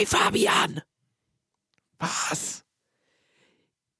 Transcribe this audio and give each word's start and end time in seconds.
Hey 0.00 0.06
Fabian, 0.06 0.80
Was? 1.98 2.64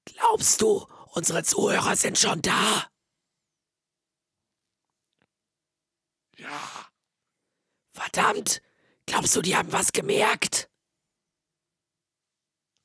glaubst 0.07 0.63
du, 0.63 0.87
unsere 1.13 1.45
Zuhörer 1.45 1.95
sind 1.95 2.19
schon 2.19 2.41
da? 2.41 2.91
Ja. 6.39 6.89
Verdammt, 7.93 8.63
glaubst 9.05 9.37
du, 9.37 9.43
die 9.43 9.55
haben 9.55 9.71
was 9.73 9.93
gemerkt? 9.93 10.71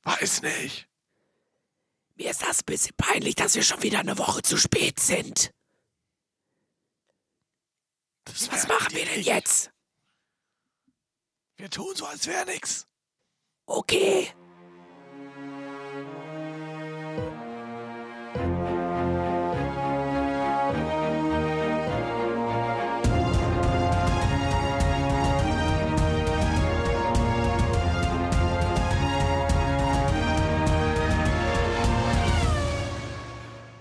Weiß 0.04 0.42
nicht. 0.42 0.90
Mir 2.16 2.32
ist 2.32 2.42
das 2.42 2.64
ein 2.64 2.66
bisschen 2.66 2.98
peinlich, 2.98 3.36
dass 3.36 3.56
wir 3.56 3.64
schon 3.64 3.82
wieder 3.82 4.00
eine 4.00 4.18
Woche 4.18 4.42
zu 4.42 4.58
spät 4.58 5.00
sind. 5.00 5.54
Das 8.26 8.52
Was 8.52 8.68
machen 8.68 8.94
wir 8.94 9.06
denn 9.06 9.20
nicht. 9.20 9.28
jetzt? 9.28 9.72
Wir 11.56 11.70
tun 11.70 11.96
so, 11.96 12.06
als 12.08 12.28
wäre 12.28 12.46
nix. 12.48 12.86
Okay. 13.68 14.28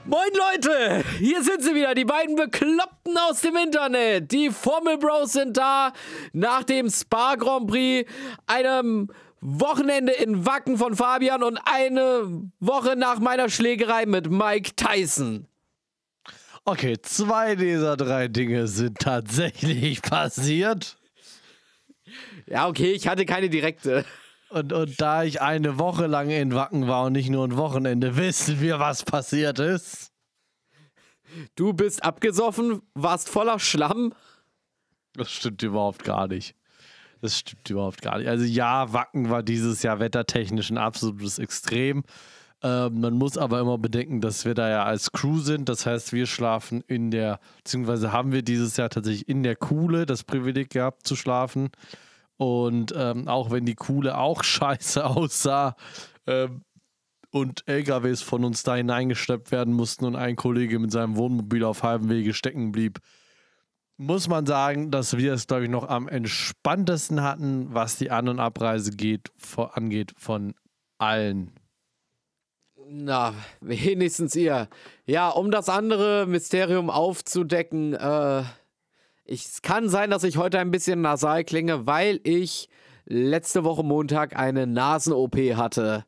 Moin 0.07 0.23
Leute, 0.33 1.05
hier 1.19 1.43
sind 1.43 1.63
sie 1.63 1.75
wieder, 1.75 1.95
die 1.95 2.07
beiden 2.07 2.37
Bekloppten 2.37 3.19
aus 3.19 3.43
dem 3.43 3.57
Internet. 3.57 4.33
Die 4.33 4.49
Formel 4.49 4.97
Bros 4.97 5.33
sind 5.33 5.59
da 5.59 5.93
nach 6.33 6.63
dem 6.65 6.89
Spa 6.89 7.35
Grand 7.35 7.67
Prix, 7.67 8.11
einem 8.47 9.11
Wochenende 9.47 10.13
in 10.13 10.47
Wacken 10.47 10.79
von 10.79 10.97
Fabian 10.97 11.43
und 11.43 11.59
eine 11.67 12.51
Woche 12.61 12.97
nach 12.97 13.19
meiner 13.19 13.51
Schlägerei 13.51 14.07
mit 14.07 14.31
Mike 14.31 14.75
Tyson. 14.75 15.47
Okay, 16.65 16.97
zwei 17.03 17.55
dieser 17.55 17.99
drei 17.99 18.29
Dinge 18.29 18.69
sind 18.69 19.01
tatsächlich 19.01 20.01
passiert. 20.03 20.97
Ja, 22.47 22.69
okay, 22.69 22.93
ich 22.93 23.07
hatte 23.07 23.27
keine 23.27 23.51
direkte. 23.51 24.07
Und, 24.49 24.73
und 24.73 24.99
da 24.99 25.25
ich 25.25 25.43
eine 25.43 25.79
Woche 25.79 26.07
lang 26.07 26.31
in 26.31 26.55
Wacken 26.55 26.89
war 26.89 27.05
und 27.05 27.13
nicht 27.13 27.29
nur 27.29 27.47
ein 27.47 27.59
Wochenende, 27.59 28.17
wissen 28.17 28.63
wir, 28.63 28.79
was 28.79 29.05
passiert 29.05 29.59
ist. 29.59 30.11
Du 31.55 31.75
bist 31.75 32.03
abgesoffen, 32.03 32.81
warst 32.95 33.29
voller 33.29 33.59
Schlamm. 33.59 34.15
Das 35.13 35.31
stimmt 35.31 35.63
überhaupt 35.63 36.03
gar 36.03 36.29
nicht. 36.29 36.57
Das 37.25 37.39
stimmt 37.39 37.71
überhaupt 37.71 38.03
gar 38.03 38.19
nicht. 38.19 38.29
Also 38.29 38.45
ja, 38.45 38.93
Wacken 38.93 39.31
war 39.31 39.43
dieses 39.43 39.83
Jahr 39.83 39.99
wettertechnisch 39.99 40.69
ein 40.69 40.77
absolutes 40.77 41.39
Extrem. 41.39 42.05
Ähm, 42.63 43.01
man 43.01 43.15
muss 43.15 43.39
aber 43.39 43.61
immer 43.61 43.79
bedenken, 43.79 44.21
dass 44.21 44.45
wir 44.45 44.53
da 44.53 44.69
ja 44.69 44.85
als 44.85 45.11
Crew 45.11 45.39
sind. 45.39 45.71
Das 45.71 45.87
heißt, 45.87 46.13
wir 46.13 46.27
schlafen 46.27 46.85
in 46.87 47.11
der, 47.11 47.41
beziehungsweise 47.57 48.13
haben 48.13 48.33
wir 48.33 48.43
dieses 48.43 48.77
Jahr 48.77 48.91
tatsächlich 48.91 49.27
in 49.27 49.43
der 49.43 49.57
Kuhle 49.57 50.05
das 50.05 50.23
Privileg 50.23 50.69
gehabt 50.69 51.07
zu 51.07 51.17
schlafen. 51.17 51.71
Und 52.37 52.93
ähm, 52.95 53.27
auch 53.27 53.51
wenn 53.51 53.65
die 53.65 53.75
Kuhle 53.75 54.19
auch 54.19 54.45
scheiße 54.45 55.07
aussah 55.07 55.77
ähm, 56.27 56.61
und 57.31 57.67
LKWs 57.67 58.21
von 58.21 58.45
uns 58.45 58.65
da 58.65 58.75
hineingeschleppt 58.75 59.51
werden 59.51 59.73
mussten 59.73 60.05
und 60.05 60.15
ein 60.15 60.37
Kollege 60.37 60.79
mit 60.79 60.93
seinem 60.93 61.17
Wohnmobil 61.17 61.65
auf 61.65 61.85
halbem 61.85 62.11
Wege 62.11 62.35
stecken 62.35 62.71
blieb, 62.71 63.01
muss 63.97 64.29
man 64.29 64.47
sagen, 64.47 64.91
dass 64.91 65.17
wir 65.17 65.33
es, 65.33 65.47
glaube 65.47 65.65
ich, 65.65 65.71
noch 65.71 65.89
am 65.89 66.09
entspanntesten 66.09 67.23
hatten, 67.23 67.73
was 67.73 67.97
die 67.97 68.11
An- 68.11 68.29
und 68.29 68.41
Abreise 68.41 68.93
geht, 68.93 69.31
vor, 69.37 69.77
angeht 69.77 70.15
von 70.17 70.55
allen. 70.99 71.53
Na, 72.87 73.35
wenigstens 73.61 74.35
ihr. 74.37 74.69
Ja, 75.07 75.31
um 75.31 75.51
das 75.51 75.69
andere 75.69 76.27
Mysterium 76.27 76.91
aufzudecken, 76.91 77.95
äh, 77.95 78.43
es 79.27 79.63
kann 79.63 79.89
sein, 79.89 80.11
dass 80.11 80.25
ich 80.25 80.37
heute 80.37 80.59
ein 80.59 80.71
bisschen 80.71 81.01
nasal 81.01 81.45
klinge, 81.45 81.87
weil 81.87 82.21
ich 82.25 82.69
letzte 83.07 83.65
Woche 83.65 83.83
Montag 83.83 84.37
eine 84.37 84.67
Nasen-OP 84.67 85.37
hatte. 85.57 86.05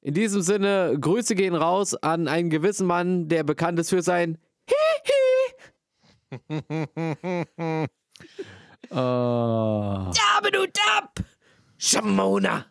In 0.00 0.14
diesem 0.14 0.40
Sinne, 0.40 0.96
Grüße 0.98 1.34
gehen 1.34 1.54
raus 1.54 1.94
an 1.94 2.26
einen 2.26 2.50
gewissen 2.50 2.86
Mann, 2.86 3.28
der 3.28 3.44
bekannt 3.44 3.78
ist 3.78 3.90
für 3.90 4.02
sein 4.02 4.38
Äh, 6.30 7.86
Dabe 8.92 10.50
du 10.52 10.66
Dab! 10.66 11.20
Shamona! 11.78 12.66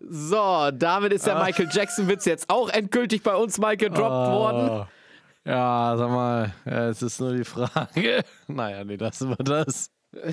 So, 0.00 0.70
damit 0.72 1.12
ist 1.12 1.26
der 1.26 1.42
Michael 1.42 1.68
Jackson-Witz 1.70 2.24
jetzt 2.24 2.48
auch 2.48 2.68
endgültig 2.70 3.22
bei 3.22 3.34
uns 3.34 3.58
mal 3.58 3.76
gedroppt 3.76 4.32
worden. 4.32 4.70
oh. 4.70 4.86
Ja, 5.44 5.94
sag 5.96 6.10
mal, 6.10 6.52
ja, 6.64 6.88
es 6.88 7.02
ist 7.02 7.20
nur 7.20 7.34
die 7.34 7.44
Frage. 7.44 8.24
Naja, 8.48 8.84
nee, 8.84 8.96
lassen 8.96 9.28
wir 9.30 9.36
das. 9.36 9.90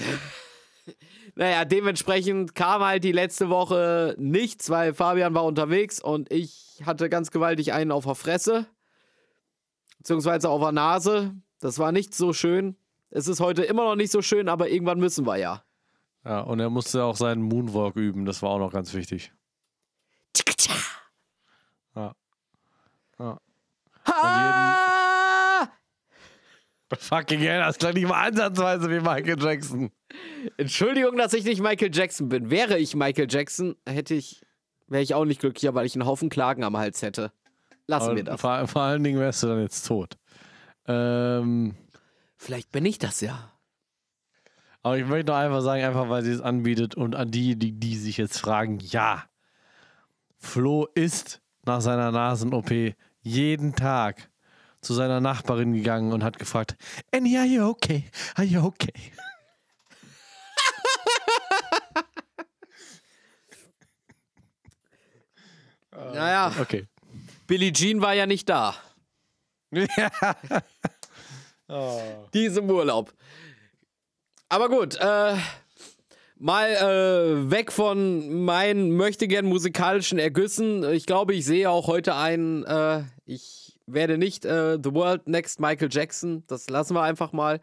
Naja, 1.36 1.66
dementsprechend 1.66 2.54
kam 2.54 2.84
halt 2.84 3.04
die 3.04 3.12
letzte 3.12 3.50
Woche 3.50 4.16
nichts, 4.20 4.70
weil 4.70 4.94
Fabian 4.94 5.34
war 5.34 5.46
unterwegs 5.46 6.00
und 6.00 6.32
ich 6.32 6.82
hatte 6.86 7.10
ganz 7.10 7.32
gewaltig 7.32 7.74
einen 7.74 7.92
auf 7.92 8.06
der 8.06 8.16
Fresse. 8.16 8.68
Beziehungsweise 9.98 10.50
auf 10.50 10.62
der 10.62 10.72
Nase. 10.72 11.34
Das 11.60 11.80
war 11.80 11.92
nicht 11.92 12.14
so 12.14 12.34
schön. 12.34 12.76
Es 13.10 13.28
ist 13.28 13.40
heute 13.40 13.64
immer 13.64 13.86
noch 13.86 13.96
nicht 13.96 14.12
so 14.12 14.22
schön, 14.22 14.50
aber 14.50 14.70
irgendwann 14.70 15.00
müssen 15.00 15.26
wir 15.26 15.38
ja. 15.38 15.64
Ja, 16.26 16.42
und 16.42 16.60
er 16.60 16.70
musste 16.70 17.04
auch 17.04 17.16
seinen 17.16 17.42
Moonwalk 17.42 17.96
üben, 17.96 18.26
das 18.26 18.42
war 18.42 18.52
auch 18.52 18.60
noch 18.60 18.72
ganz 18.72 18.94
wichtig. 18.94 19.32
Ja. 21.96 22.16
ja. 23.20 23.40
Ha! 24.08 24.83
Fucking 27.00 27.40
hell, 27.40 27.59
das 27.59 27.78
klingt 27.78 27.96
nicht 27.96 28.08
mal 28.08 28.28
ansatzweise 28.28 28.90
wie 28.90 29.00
Michael 29.00 29.42
Jackson. 29.42 29.92
Entschuldigung, 30.58 31.18
dass 31.18 31.34
ich 31.34 31.44
nicht 31.44 31.62
Michael 31.62 31.90
Jackson 31.94 32.30
bin. 32.30 32.50
Wäre 32.50 32.78
ich 32.78 32.96
Michael 32.96 33.28
Jackson, 33.30 33.76
hätte 33.88 34.14
ich, 34.14 34.42
wäre 34.88 35.04
ich 35.04 35.14
auch 35.14 35.26
nicht 35.26 35.40
glücklicher, 35.40 35.74
weil 35.74 35.86
ich 35.86 35.96
einen 35.96 36.06
Haufen 36.06 36.30
Klagen 36.30 36.64
am 36.64 36.78
Hals 36.78 37.02
hätte. 37.02 37.31
Lassen 37.88 38.08
Aber 38.08 38.16
wir 38.16 38.24
das. 38.24 38.40
Vor, 38.40 38.68
vor 38.68 38.81
allen 38.81 39.04
Dingen 39.04 39.20
wärst 39.20 39.44
du 39.44 39.48
dann 39.48 39.62
jetzt 39.62 39.88
tot. 39.88 40.18
Ähm, 40.88 41.76
Vielleicht 42.38 42.72
bin 42.72 42.86
ich 42.86 42.98
das 42.98 43.22
ja. 43.22 43.52
aber 44.81 44.98
ich 44.98 45.06
möchte 45.06 45.31
noch 45.31 45.38
einfach 45.38 45.62
sagen, 45.62 45.84
einfach 45.84 46.10
weil 46.10 46.24
sie 46.24 46.31
es 46.31 46.42
anbietet 46.42 46.96
und 46.96 47.16
an 47.16 47.31
die, 47.31 47.56
die, 47.56 47.72
die 47.72 47.96
sich 47.96 48.18
jetzt 48.18 48.40
fragen, 48.40 48.80
ja, 48.80 49.24
Flo 50.38 50.88
ist 50.94 51.42
nach 51.66 51.80
seiner 51.80 52.12
Nasen-OP 52.12 52.96
jeden 53.22 53.75
Tag 53.75 54.30
zu 54.84 54.94
seiner 54.94 55.20
Nachbarin 55.22 55.74
gegangen 55.74 56.14
und 56.14 56.24
hat 56.24 56.38
gefragt, 56.38 56.76
Annie, 57.12 57.38
are 57.38 57.48
you 57.48 57.64
okay? 57.68 58.06
Are 58.36 58.46
you 58.46 58.64
okay? 58.64 58.94
Naja, 66.14 66.52
Okay. 66.60 66.88
Billie 67.48 67.72
Jean 67.72 68.02
war 68.02 68.14
ja 68.14 68.26
nicht 68.26 68.50
da. 68.50 68.76
Diesem 72.34 72.70
Urlaub. 72.70 73.14
Aber 74.50 74.70
gut, 74.70 74.96
äh, 74.96 75.36
mal 76.38 76.70
äh, 76.70 77.52
weg 77.52 77.72
von 77.72 78.44
meinen 78.44 78.92
möchtegern 78.92 79.46
musikalischen 79.46 80.20
Ergüssen. 80.20 80.84
Ich 80.92 81.06
glaube, 81.06 81.34
ich 81.34 81.46
sehe 81.46 81.70
auch 81.70 81.88
heute 81.88 82.16
ein, 82.16 82.64
äh, 82.66 83.04
ich 83.26 83.73
werde 83.86 84.18
nicht 84.18 84.46
äh, 84.46 84.78
The 84.82 84.94
World 84.94 85.28
Next 85.28 85.60
Michael 85.60 85.90
Jackson. 85.92 86.44
Das 86.48 86.70
lassen 86.70 86.96
wir 86.96 87.02
einfach 87.02 87.32
mal. 87.34 87.60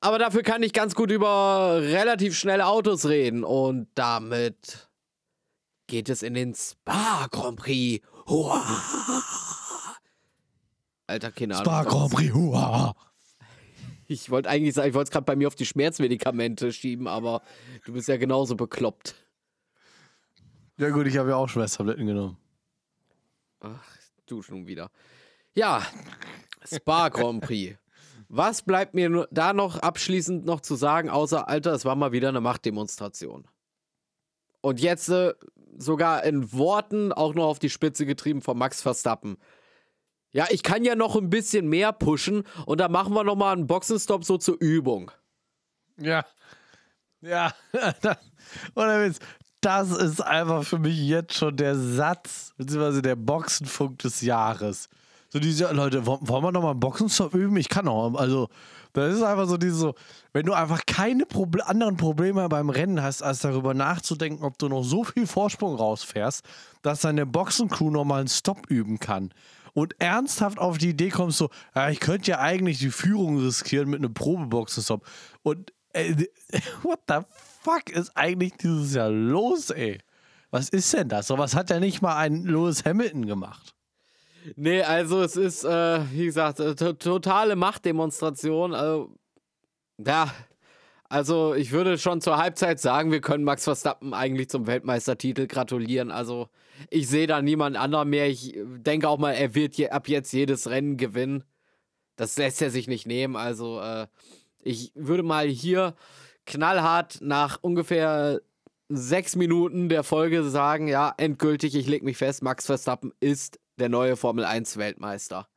Aber 0.00 0.18
dafür 0.18 0.42
kann 0.42 0.62
ich 0.62 0.72
ganz 0.72 0.94
gut 0.94 1.10
über 1.10 1.80
relativ 1.80 2.38
schnelle 2.38 2.66
Autos 2.66 3.06
reden. 3.06 3.44
Und 3.44 3.88
damit 3.94 4.88
geht 5.86 6.08
es 6.08 6.22
in 6.22 6.34
den 6.34 6.54
Spa 6.54 7.26
Grand 7.30 7.58
Prix. 7.58 8.06
Hua. 8.28 8.62
Alter, 11.06 11.32
keine 11.32 11.54
Ahnung. 11.54 11.64
Spa 11.64 11.82
Grand 11.84 12.12
Prix, 12.12 12.34
hua. 12.34 12.94
Ich 14.06 14.30
wollte 14.30 14.48
eigentlich 14.48 14.74
sagen, 14.74 14.88
ich 14.88 14.94
wollte 14.94 15.08
es 15.08 15.12
gerade 15.12 15.24
bei 15.24 15.36
mir 15.36 15.48
auf 15.48 15.54
die 15.54 15.66
Schmerzmedikamente 15.66 16.72
schieben, 16.72 17.08
aber 17.08 17.42
du 17.84 17.92
bist 17.92 18.08
ja 18.08 18.16
genauso 18.16 18.56
bekloppt. 18.56 19.14
Ja 20.78 20.90
gut, 20.90 21.06
ich 21.06 21.18
habe 21.18 21.30
ja 21.30 21.36
auch 21.36 21.48
Schmerztabletten 21.48 22.06
genommen. 22.06 22.38
Ach, 23.60 23.84
du 24.26 24.42
schon 24.42 24.66
wieder. 24.66 24.90
Ja, 25.58 25.82
Spa 26.64 27.08
Grand 27.08 27.40
Prix. 27.40 27.76
Was 28.28 28.62
bleibt 28.62 28.94
mir 28.94 29.26
da 29.32 29.52
noch 29.52 29.80
abschließend 29.80 30.44
noch 30.44 30.60
zu 30.60 30.76
sagen, 30.76 31.10
außer, 31.10 31.48
Alter, 31.48 31.72
es 31.72 31.84
war 31.84 31.96
mal 31.96 32.12
wieder 32.12 32.28
eine 32.28 32.40
Machtdemonstration. 32.40 33.44
Und 34.60 34.78
jetzt 34.78 35.08
äh, 35.08 35.34
sogar 35.76 36.22
in 36.22 36.52
Worten 36.52 37.12
auch 37.12 37.34
noch 37.34 37.46
auf 37.46 37.58
die 37.58 37.70
Spitze 37.70 38.06
getrieben 38.06 38.40
von 38.40 38.56
Max 38.56 38.82
Verstappen. 38.82 39.36
Ja, 40.30 40.46
ich 40.50 40.62
kann 40.62 40.84
ja 40.84 40.94
noch 40.94 41.16
ein 41.16 41.28
bisschen 41.28 41.68
mehr 41.68 41.92
pushen 41.92 42.44
und 42.64 42.78
da 42.78 42.88
machen 42.88 43.12
wir 43.12 43.24
noch 43.24 43.34
mal 43.34 43.52
einen 43.52 43.66
Boxenstopp 43.66 44.24
so 44.24 44.38
zur 44.38 44.60
Übung. 44.60 45.10
Ja. 45.96 46.24
Ja. 47.20 47.52
Oder. 48.76 49.10
Das 49.60 49.90
ist 49.90 50.20
einfach 50.20 50.62
für 50.62 50.78
mich 50.78 50.96
jetzt 51.00 51.34
schon 51.34 51.56
der 51.56 51.74
Satz, 51.74 52.54
beziehungsweise 52.56 53.02
der 53.02 53.16
Boxenfunk 53.16 53.98
des 53.98 54.20
Jahres. 54.20 54.88
So 55.30 55.38
diese 55.38 55.70
Leute, 55.72 56.06
wollen 56.06 56.44
wir 56.44 56.52
nochmal 56.52 56.72
einen 56.72 56.80
Boxenstopp 56.80 57.34
üben? 57.34 57.56
Ich 57.56 57.68
kann 57.68 57.84
noch. 57.84 58.14
Also, 58.14 58.48
das 58.94 59.14
ist 59.14 59.22
einfach 59.22 59.46
so 59.46 59.58
diese 59.58 59.94
wenn 60.38 60.46
du 60.46 60.52
einfach 60.52 60.86
keine 60.86 61.26
Proble 61.26 61.66
anderen 61.66 61.96
Probleme 61.96 62.48
beim 62.48 62.70
Rennen 62.70 63.02
hast, 63.02 63.22
als 63.22 63.40
darüber 63.40 63.74
nachzudenken, 63.74 64.44
ob 64.44 64.58
du 64.58 64.68
noch 64.68 64.84
so 64.84 65.04
viel 65.04 65.26
Vorsprung 65.26 65.74
rausfährst, 65.74 66.44
dass 66.82 67.00
deine 67.00 67.26
Boxencrew 67.26 67.90
nochmal 67.90 68.20
einen 68.20 68.28
Stop 68.28 68.70
üben 68.70 68.98
kann. 69.00 69.32
Und 69.74 69.94
ernsthaft 70.00 70.58
auf 70.58 70.78
die 70.78 70.90
Idee 70.90 71.08
kommst, 71.08 71.38
so, 71.38 71.50
ja, 71.74 71.90
ich 71.90 72.00
könnte 72.00 72.30
ja 72.30 72.38
eigentlich 72.38 72.78
die 72.78 72.90
Führung 72.90 73.38
riskieren 73.38 73.90
mit 73.90 73.98
einem 73.98 74.14
Probeboxenstopp. 74.14 75.06
Und 75.42 75.72
äh, 75.92 76.14
what 76.82 77.00
the 77.08 77.20
fuck 77.62 77.90
ist 77.90 78.16
eigentlich 78.16 78.52
dieses 78.56 78.94
Jahr 78.94 79.10
los, 79.10 79.70
ey? 79.70 79.98
Was 80.50 80.68
ist 80.68 80.92
denn 80.94 81.08
das? 81.08 81.26
So 81.26 81.36
was 81.36 81.54
hat 81.54 81.68
ja 81.70 81.80
nicht 81.80 82.00
mal 82.00 82.16
ein 82.16 82.44
Lewis 82.44 82.84
Hamilton 82.84 83.26
gemacht. 83.26 83.74
Nee, 84.56 84.82
also 84.82 85.22
es 85.22 85.36
ist, 85.36 85.64
äh, 85.64 86.00
wie 86.12 86.26
gesagt, 86.26 86.60
äh, 86.60 86.74
totale 86.74 87.56
Machtdemonstration. 87.56 88.74
Also, 88.74 89.14
ja, 89.98 90.32
also 91.08 91.54
ich 91.54 91.72
würde 91.72 91.98
schon 91.98 92.20
zur 92.20 92.36
Halbzeit 92.36 92.80
sagen, 92.80 93.10
wir 93.10 93.20
können 93.20 93.44
Max 93.44 93.64
Verstappen 93.64 94.12
eigentlich 94.12 94.50
zum 94.50 94.66
Weltmeistertitel 94.66 95.46
gratulieren. 95.46 96.10
Also 96.10 96.48
ich 96.90 97.08
sehe 97.08 97.26
da 97.26 97.40
niemand 97.40 97.76
anderen 97.76 98.10
mehr. 98.10 98.28
Ich 98.28 98.54
denke 98.56 99.08
auch 99.08 99.18
mal, 99.18 99.32
er 99.32 99.54
wird 99.54 99.76
je, 99.76 99.88
ab 99.88 100.08
jetzt 100.08 100.32
jedes 100.32 100.68
Rennen 100.68 100.96
gewinnen. 100.98 101.44
Das 102.16 102.36
lässt 102.36 102.60
er 102.60 102.70
sich 102.70 102.88
nicht 102.88 103.06
nehmen. 103.06 103.36
Also 103.36 103.80
äh, 103.80 104.06
ich 104.62 104.92
würde 104.94 105.22
mal 105.22 105.46
hier 105.48 105.94
knallhart 106.44 107.18
nach 107.22 107.58
ungefähr 107.62 108.42
sechs 108.88 109.36
Minuten 109.36 109.88
der 109.88 110.02
Folge 110.02 110.44
sagen, 110.44 110.88
ja, 110.88 111.14
endgültig, 111.16 111.74
ich 111.74 111.86
lege 111.86 112.04
mich 112.04 112.16
fest, 112.16 112.42
Max 112.42 112.66
Verstappen 112.66 113.12
ist 113.20 113.58
der 113.78 113.88
neue 113.88 114.16
Formel 114.16 114.44
1 114.44 114.76
Weltmeister. 114.76 115.48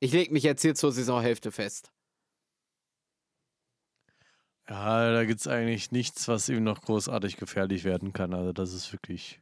Ich 0.00 0.12
lege 0.12 0.32
mich 0.32 0.42
jetzt 0.42 0.62
hier 0.62 0.74
zur 0.74 0.92
Saisonhälfte 0.92 1.50
fest. 1.52 1.90
Ja, 4.68 5.12
da 5.12 5.24
gibt 5.24 5.40
es 5.40 5.46
eigentlich 5.46 5.90
nichts, 5.92 6.26
was 6.28 6.48
ihm 6.48 6.64
noch 6.64 6.80
großartig 6.80 7.36
gefährlich 7.36 7.84
werden 7.84 8.12
kann. 8.12 8.32
Also 8.32 8.52
das 8.52 8.72
ist 8.72 8.92
wirklich. 8.92 9.40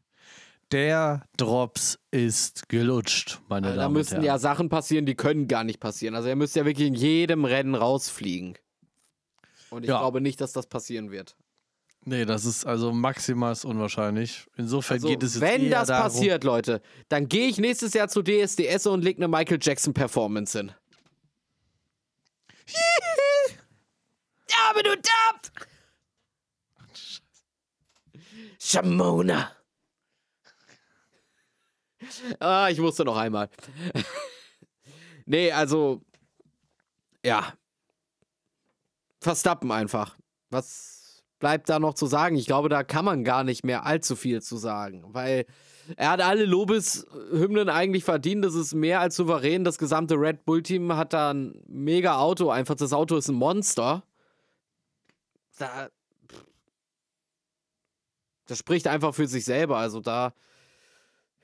Der 0.73 1.27
Drops 1.37 1.99
ist 2.11 2.69
gelutscht, 2.69 3.41
meine 3.49 3.69
Also 3.69 3.77
Damen 3.77 3.81
da 3.81 3.87
und 3.89 3.93
müssen 3.93 4.11
Herren. 4.15 4.25
ja 4.25 4.39
Sachen 4.39 4.69
passieren, 4.69 5.07
die 5.07 5.15
können 5.15 5.47
gar 5.47 5.65
nicht 5.65 5.81
passieren. 5.81 6.15
Also 6.15 6.29
er 6.29 6.37
müsste 6.37 6.61
ja 6.61 6.65
wirklich 6.67 6.89
in 6.89 6.95
jedem 6.95 7.45
Rennen 7.45 7.75
rausfliegen. 7.75 8.57
Und 9.71 9.85
ich 9.85 9.91
Ja. 9.91 9.99
glaube 9.99 10.21
nicht, 10.21 10.41
dass 10.41 10.53
das 10.53 10.67
passieren 10.67 11.11
wird. 11.11 11.37
Nee, 12.05 12.25
das 12.25 12.45
ist 12.45 12.65
also 12.65 12.93
maximal 12.93 13.57
unwahrscheinlich. 13.63 14.49
Insofern 14.57 14.97
Also, 14.97 15.09
geht 15.09 15.23
es 15.23 15.35
jetzt 15.35 15.41
wenn 15.41 15.63
eher 15.63 15.71
das 15.71 15.89
darum, 15.89 16.03
passiert, 16.05 16.43
Leute, 16.43 16.83
dann 17.09 17.29
gehe 17.29 17.47
ich 17.49 17.59
nächstes 17.59 17.95
Jahr 17.95 18.09
zu 18.09 18.23
DSDS 18.23 18.87
und 18.89 19.03
lege 19.03 19.19
eine 19.19 19.29
Michael 19.29 19.59
Jackson 19.61 19.95
Performance 19.95 20.59
hin. 20.59 20.73
ja, 24.49 24.57
aber 24.71 24.83
du 24.83 24.97
dabt! 24.97 25.53
Shamona. 28.59 29.53
Ah, 32.41 32.69
ich 32.69 32.79
musste 32.79 33.05
noch 33.05 33.17
einmal. 33.17 33.49
nee, 35.27 35.53
also 35.53 36.03
ja. 37.25 37.53
Verstappen 39.21 39.71
einfach. 39.71 40.17
Was 40.51 41.02
bleibt 41.43 41.69
da 41.69 41.81
noch 41.81 41.95
zu 41.95 42.07
sagen? 42.07 42.37
Ich 42.37 42.47
glaube, 42.47 42.69
da 42.69 42.85
kann 42.85 43.05
man 43.05 43.25
gar 43.25 43.43
nicht 43.43 43.65
mehr 43.65 43.85
allzu 43.85 44.15
viel 44.15 44.41
zu 44.41 44.57
sagen, 44.57 45.03
weil 45.09 45.45
er 45.97 46.11
hat 46.11 46.21
alle 46.21 46.45
Lobeshymnen 46.45 47.69
eigentlich 47.69 48.05
verdient. 48.05 48.45
Das 48.45 48.55
ist 48.55 48.75
mehr 48.75 49.01
als 49.01 49.17
souverän. 49.17 49.65
Das 49.65 49.77
gesamte 49.77 50.15
Red 50.15 50.45
Bull-Team 50.45 50.97
hat 50.97 51.13
da 51.13 51.33
ein 51.33 51.61
mega 51.67 52.17
Auto. 52.17 52.49
Einfach, 52.51 52.77
das 52.77 52.93
Auto 52.93 53.17
ist 53.17 53.27
ein 53.27 53.35
Monster. 53.35 54.05
Da, 55.59 55.89
das 58.47 58.59
spricht 58.59 58.87
einfach 58.87 59.13
für 59.13 59.27
sich 59.27 59.45
selber. 59.45 59.79
Also 59.79 59.99
da, 59.99 60.35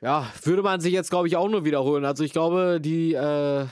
ja, 0.00 0.32
würde 0.44 0.62
man 0.62 0.80
sich 0.80 0.92
jetzt, 0.92 1.10
glaube 1.10 1.26
ich, 1.26 1.36
auch 1.36 1.48
nur 1.48 1.64
wiederholen. 1.64 2.04
Also 2.04 2.22
ich 2.22 2.30
glaube, 2.30 2.80
die, 2.80 3.14
äh, 3.14 3.66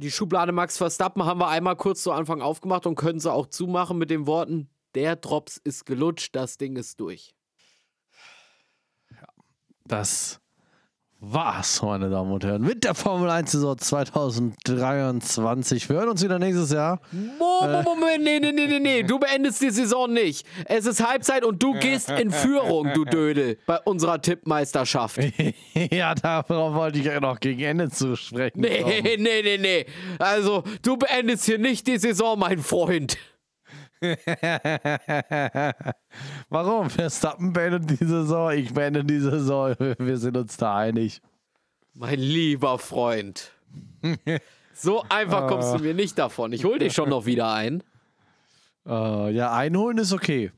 die 0.00 0.10
Schublade 0.10 0.52
Max 0.52 0.78
Verstappen 0.78 1.24
haben 1.24 1.40
wir 1.40 1.48
einmal 1.48 1.76
kurz 1.76 2.02
zu 2.02 2.12
Anfang 2.12 2.40
aufgemacht 2.40 2.86
und 2.86 2.94
können 2.94 3.20
sie 3.20 3.32
auch 3.32 3.46
zumachen 3.46 3.98
mit 3.98 4.10
den 4.10 4.26
Worten, 4.26 4.70
der 4.94 5.14
Drops 5.16 5.58
ist 5.58 5.84
gelutscht, 5.86 6.34
das 6.34 6.56
Ding 6.56 6.76
ist 6.76 7.00
durch. 7.00 7.34
Das 9.84 10.40
war's, 11.22 11.82
meine 11.82 12.08
Damen 12.08 12.32
und 12.32 12.44
Herren, 12.44 12.62
mit 12.62 12.82
der 12.84 12.94
Formel 12.94 13.28
1 13.28 13.52
Saison 13.52 13.76
2023. 13.76 15.86
Wir 15.88 15.96
hören 15.96 16.08
uns 16.08 16.22
wieder 16.24 16.38
nächstes 16.38 16.72
Jahr. 16.72 17.00
Mo- 17.12 17.82
Moment, 17.82 18.24
nee, 18.24 18.40
nee, 18.40 18.52
nee, 18.52 18.66
nee, 18.66 18.80
nee, 18.80 19.02
du 19.02 19.18
beendest 19.18 19.60
die 19.60 19.70
Saison 19.70 20.10
nicht. 20.12 20.46
Es 20.64 20.86
ist 20.86 21.06
Halbzeit 21.06 21.44
und 21.44 21.62
du 21.62 21.74
gehst 21.74 22.08
in 22.10 22.30
Führung, 22.30 22.90
du 22.94 23.04
Dödel, 23.04 23.58
bei 23.66 23.78
unserer 23.80 24.20
Tippmeisterschaft. 24.22 25.18
ja, 25.90 26.14
darauf 26.14 26.74
wollte 26.74 26.98
ich 26.98 27.04
ja 27.04 27.20
noch 27.20 27.38
gegen 27.38 27.60
Ende 27.60 27.90
zu 27.90 28.16
sprechen. 28.16 28.60
Nee, 28.60 28.80
kommen. 28.80 28.94
nee, 29.02 29.42
nee, 29.42 29.58
nee. 29.58 29.86
Also, 30.18 30.62
du 30.82 30.96
beendest 30.96 31.44
hier 31.44 31.58
nicht 31.58 31.86
die 31.86 31.98
Saison, 31.98 32.38
mein 32.38 32.60
Freund. 32.60 33.18
Warum? 36.48 36.90
Verstappen 36.90 37.52
beendet 37.52 37.90
die 37.90 38.04
Saison, 38.04 38.52
ich 38.52 38.72
beende 38.72 39.04
die 39.04 39.20
Saison. 39.20 39.74
Wir 39.98 40.16
sind 40.16 40.36
uns 40.36 40.56
da 40.56 40.76
einig. 40.76 41.20
Mein 41.94 42.18
lieber 42.18 42.78
Freund. 42.78 43.52
So 44.72 45.04
einfach 45.10 45.46
kommst 45.46 45.74
du 45.74 45.78
mir 45.80 45.92
nicht 45.92 46.18
davon. 46.18 46.54
Ich 46.54 46.64
hol 46.64 46.78
dich 46.78 46.94
schon 46.94 47.10
noch 47.10 47.26
wieder 47.26 47.52
ein. 47.52 47.82
Äh, 48.86 49.30
ja, 49.30 49.52
einholen 49.52 49.98
ist 49.98 50.14
okay. 50.14 50.52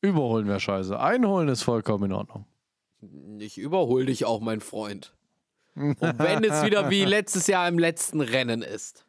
Überholen 0.00 0.48
wäre 0.48 0.60
scheiße. 0.60 0.98
Einholen 0.98 1.48
ist 1.48 1.64
vollkommen 1.64 2.04
in 2.04 2.12
Ordnung. 2.12 2.46
Ich 3.38 3.58
überhol 3.58 4.06
dich 4.06 4.24
auch, 4.24 4.40
mein 4.40 4.60
Freund. 4.60 5.14
Und 5.74 6.00
wenn 6.00 6.44
es 6.44 6.64
wieder 6.64 6.88
wie 6.88 7.04
letztes 7.04 7.46
Jahr 7.46 7.68
im 7.68 7.78
letzten 7.78 8.22
Rennen 8.22 8.62
ist. 8.62 9.05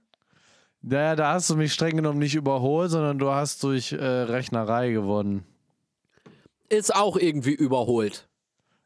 Naja, 0.82 1.16
da 1.16 1.34
hast 1.34 1.50
du 1.50 1.56
mich 1.56 1.74
streng 1.74 1.96
genommen 1.98 2.20
nicht 2.20 2.36
überholt, 2.36 2.92
sondern 2.92 3.18
du 3.20 3.32
hast 3.32 3.64
durch 3.64 3.92
äh, 3.92 4.04
Rechnerei 4.04 4.92
gewonnen. 4.92 5.46
Ist 6.70 6.96
auch 6.96 7.18
irgendwie 7.18 7.54
überholt. 7.54 8.28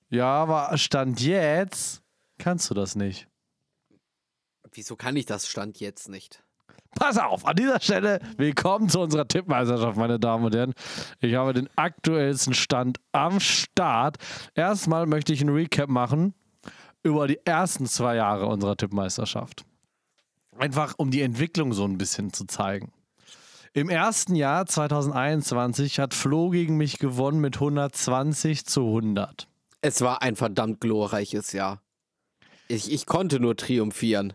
Ja, 0.09 0.27
aber 0.27 0.77
Stand 0.77 1.21
jetzt 1.21 2.01
kannst 2.37 2.69
du 2.69 2.73
das 2.73 2.95
nicht. 2.95 3.27
Wieso 4.73 4.95
kann 4.95 5.15
ich 5.15 5.25
das 5.25 5.47
Stand 5.47 5.79
jetzt 5.79 6.09
nicht? 6.09 6.43
Pass 6.95 7.17
auf, 7.17 7.45
an 7.45 7.55
dieser 7.55 7.79
Stelle 7.79 8.19
willkommen 8.35 8.89
zu 8.89 8.99
unserer 8.99 9.27
Tippmeisterschaft, 9.27 9.97
meine 9.97 10.19
Damen 10.19 10.45
und 10.45 10.55
Herren. 10.55 10.73
Ich 11.21 11.35
habe 11.35 11.53
den 11.53 11.69
aktuellsten 11.77 12.53
Stand 12.53 12.99
am 13.13 13.39
Start. 13.39 14.17
Erstmal 14.55 15.05
möchte 15.05 15.31
ich 15.31 15.41
einen 15.41 15.55
Recap 15.55 15.89
machen 15.89 16.33
über 17.03 17.27
die 17.27 17.39
ersten 17.45 17.85
zwei 17.85 18.15
Jahre 18.15 18.47
unserer 18.47 18.75
Tippmeisterschaft. 18.75 19.63
Einfach 20.61 20.93
um 20.97 21.09
die 21.09 21.23
Entwicklung 21.23 21.73
so 21.73 21.85
ein 21.85 21.97
bisschen 21.97 22.33
zu 22.33 22.45
zeigen. 22.45 22.91
Im 23.73 23.89
ersten 23.89 24.35
Jahr 24.35 24.67
2021 24.67 25.99
hat 25.99 26.13
Flo 26.13 26.51
gegen 26.51 26.77
mich 26.77 26.99
gewonnen 26.99 27.41
mit 27.41 27.55
120 27.55 28.67
zu 28.67 28.85
100. 28.85 29.47
Es 29.81 30.01
war 30.01 30.21
ein 30.21 30.35
verdammt 30.35 30.79
glorreiches 30.79 31.51
Jahr. 31.51 31.81
Ich, 32.67 32.91
ich 32.91 33.07
konnte 33.07 33.39
nur 33.39 33.57
triumphieren. 33.57 34.33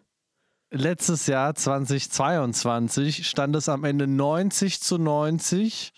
Letztes 0.73 1.28
Jahr 1.28 1.54
2022 1.54 3.28
stand 3.28 3.54
es 3.54 3.68
am 3.68 3.85
Ende 3.85 4.09
90 4.09 4.80
zu 4.80 4.99
90 4.99 5.92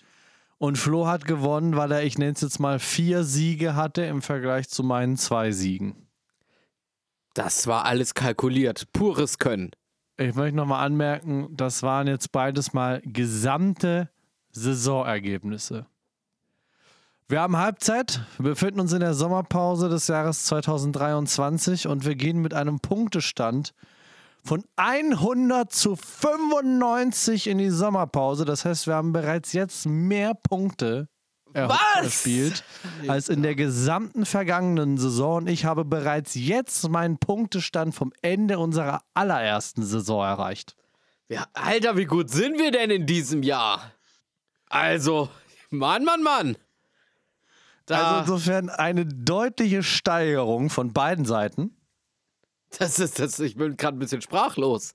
und 0.59 0.77
Flo 0.77 1.07
hat 1.07 1.25
gewonnen, 1.25 1.75
weil 1.75 1.91
er, 1.91 2.03
ich 2.03 2.19
nenne 2.19 2.33
es 2.33 2.41
jetzt 2.41 2.59
mal, 2.59 2.77
vier 2.77 3.23
Siege 3.23 3.75
hatte 3.75 4.03
im 4.03 4.21
Vergleich 4.21 4.69
zu 4.69 4.83
meinen 4.83 5.17
zwei 5.17 5.49
Siegen. 5.49 6.07
Das 7.33 7.65
war 7.65 7.85
alles 7.85 8.13
kalkuliert. 8.13 8.93
Pures 8.93 9.39
Können. 9.39 9.71
Ich 10.19 10.35
möchte 10.35 10.57
nochmal 10.57 10.85
anmerken, 10.85 11.47
das 11.55 11.81
waren 11.81 12.05
jetzt 12.07 12.33
beides 12.33 12.73
mal 12.73 13.01
gesamte 13.05 14.09
Saisonergebnisse. 14.51 15.85
Wir 17.29 17.39
haben 17.39 17.55
Halbzeit, 17.55 18.19
wir 18.37 18.49
befinden 18.51 18.81
uns 18.81 18.91
in 18.91 18.99
der 18.99 19.13
Sommerpause 19.13 19.87
des 19.87 20.09
Jahres 20.09 20.43
2023 20.43 21.87
und 21.87 22.03
wir 22.05 22.15
gehen 22.15 22.41
mit 22.41 22.53
einem 22.53 22.81
Punktestand 22.81 23.73
von 24.43 24.65
100 24.75 25.71
zu 25.71 25.95
95 25.95 27.47
in 27.47 27.57
die 27.57 27.69
Sommerpause. 27.69 28.43
Das 28.43 28.65
heißt, 28.65 28.87
wir 28.87 28.95
haben 28.95 29.13
bereits 29.13 29.53
jetzt 29.53 29.85
mehr 29.85 30.33
Punkte 30.33 31.07
er- 31.53 31.69
Was? 31.69 32.03
erspielt 32.03 32.63
als 33.07 33.29
in 33.29 33.41
der 33.43 33.55
gesamten 33.55 34.25
vergangenen 34.25 34.97
Saison. 34.97 35.37
Und 35.37 35.47
ich 35.47 35.65
habe 35.65 35.85
bereits 35.85 36.35
jetzt 36.35 36.87
meinen 36.89 37.17
Punktestand 37.17 37.95
vom 37.95 38.13
Ende 38.21 38.59
unserer 38.59 39.01
allerersten 39.13 39.83
Saison 39.83 40.23
erreicht. 40.23 40.75
Ja, 41.27 41.45
Alter, 41.53 41.95
wie 41.97 42.05
gut 42.05 42.29
sind 42.29 42.57
wir 42.57 42.71
denn 42.71 42.89
in 42.89 43.05
diesem 43.05 43.43
Jahr? 43.43 43.91
Also, 44.69 45.29
Mann, 45.69 46.03
Mann, 46.03 46.23
Mann. 46.23 46.57
Da, 47.85 48.19
Also 48.19 48.33
insofern 48.33 48.69
eine 48.69 49.05
deutliche 49.05 49.81
Steigerung 49.83 50.69
von 50.69 50.93
beiden 50.93 51.25
Seiten. 51.25 51.75
das 52.77 52.99
ist 52.99 53.17
das, 53.19 53.39
ich 53.39 53.55
bin 53.55 53.77
gerade 53.77 53.97
ein 53.97 53.99
bisschen 53.99 54.21
sprachlos. 54.21 54.93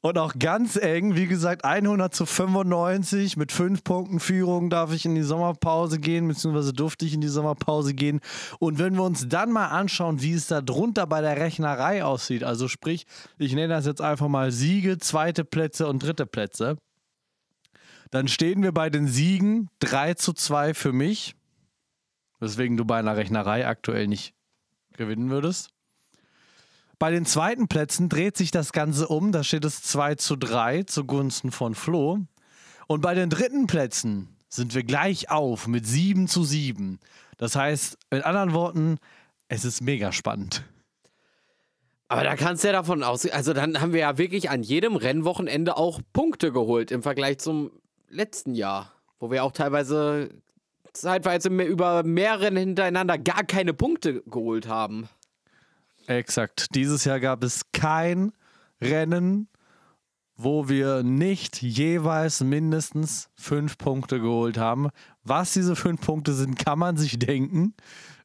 Und 0.00 0.18
auch 0.18 0.34
ganz 0.38 0.76
eng, 0.76 1.16
wie 1.16 1.26
gesagt, 1.26 1.64
100 1.64 2.14
zu 2.14 2.26
95 2.26 3.36
mit 3.36 3.52
fünf 3.52 3.82
Punkten 3.82 4.20
Führung 4.20 4.70
darf 4.70 4.92
ich 4.92 5.04
in 5.04 5.14
die 5.14 5.22
Sommerpause 5.22 5.98
gehen, 5.98 6.28
beziehungsweise 6.28 6.72
durfte 6.72 7.04
ich 7.04 7.14
in 7.14 7.20
die 7.20 7.28
Sommerpause 7.28 7.94
gehen. 7.94 8.20
Und 8.58 8.78
wenn 8.78 8.94
wir 8.94 9.02
uns 9.02 9.28
dann 9.28 9.50
mal 9.50 9.68
anschauen, 9.68 10.22
wie 10.22 10.32
es 10.32 10.46
da 10.46 10.60
drunter 10.60 11.06
bei 11.06 11.20
der 11.20 11.38
Rechnerei 11.38 12.04
aussieht, 12.04 12.44
also 12.44 12.68
sprich, 12.68 13.06
ich 13.38 13.54
nenne 13.54 13.68
das 13.74 13.86
jetzt 13.86 14.00
einfach 14.00 14.28
mal 14.28 14.52
Siege, 14.52 14.98
zweite 14.98 15.44
Plätze 15.44 15.88
und 15.88 16.02
dritte 16.02 16.26
Plätze, 16.26 16.76
dann 18.10 18.28
stehen 18.28 18.62
wir 18.62 18.72
bei 18.72 18.90
den 18.90 19.06
Siegen 19.06 19.68
3 19.80 20.14
zu 20.14 20.32
2 20.32 20.74
für 20.74 20.92
mich, 20.92 21.34
weswegen 22.40 22.76
du 22.76 22.84
bei 22.84 22.98
einer 22.98 23.16
Rechnerei 23.16 23.66
aktuell 23.66 24.06
nicht 24.06 24.34
gewinnen 24.96 25.30
würdest. 25.30 25.70
Bei 26.98 27.12
den 27.12 27.26
zweiten 27.26 27.68
Plätzen 27.68 28.08
dreht 28.08 28.36
sich 28.36 28.50
das 28.50 28.72
Ganze 28.72 29.06
um. 29.06 29.30
Da 29.30 29.44
steht 29.44 29.64
es 29.64 29.82
2 29.82 30.16
zu 30.16 30.36
3 30.36 30.82
zugunsten 30.82 31.52
von 31.52 31.74
Flo. 31.74 32.18
Und 32.88 33.02
bei 33.02 33.14
den 33.14 33.30
dritten 33.30 33.66
Plätzen 33.66 34.36
sind 34.48 34.74
wir 34.74 34.82
gleich 34.82 35.30
auf 35.30 35.68
mit 35.68 35.86
7 35.86 36.26
zu 36.26 36.42
7. 36.42 36.98
Das 37.36 37.54
heißt, 37.54 37.98
mit 38.10 38.24
anderen 38.24 38.52
Worten, 38.52 38.98
es 39.48 39.64
ist 39.64 39.80
mega 39.80 40.10
spannend. 40.10 40.64
Aber 42.08 42.24
da 42.24 42.36
kannst 42.36 42.64
du 42.64 42.68
ja 42.68 42.72
davon 42.72 43.02
aus, 43.02 43.28
also 43.28 43.52
dann 43.52 43.80
haben 43.80 43.92
wir 43.92 44.00
ja 44.00 44.18
wirklich 44.18 44.48
an 44.48 44.62
jedem 44.62 44.96
Rennwochenende 44.96 45.76
auch 45.76 46.00
Punkte 46.14 46.52
geholt 46.52 46.90
im 46.90 47.02
Vergleich 47.02 47.38
zum 47.38 47.70
letzten 48.08 48.54
Jahr, 48.54 48.92
wo 49.20 49.30
wir 49.30 49.44
auch 49.44 49.52
teilweise 49.52 50.30
zeitweise 50.94 51.50
über 51.50 52.02
mehr 52.02 52.40
Rennen 52.40 52.56
hintereinander 52.56 53.18
gar 53.18 53.44
keine 53.44 53.74
Punkte 53.74 54.22
geholt 54.22 54.66
haben. 54.66 55.08
Exakt. 56.08 56.74
Dieses 56.74 57.04
Jahr 57.04 57.20
gab 57.20 57.44
es 57.44 57.70
kein 57.72 58.32
Rennen, 58.80 59.46
wo 60.36 60.70
wir 60.70 61.02
nicht 61.02 61.60
jeweils 61.60 62.42
mindestens 62.42 63.28
fünf 63.36 63.76
Punkte 63.76 64.18
geholt 64.18 64.56
haben. 64.56 64.88
Was 65.22 65.52
diese 65.52 65.76
fünf 65.76 66.00
Punkte 66.00 66.32
sind, 66.32 66.58
kann 66.58 66.78
man 66.78 66.96
sich 66.96 67.18
denken. 67.18 67.74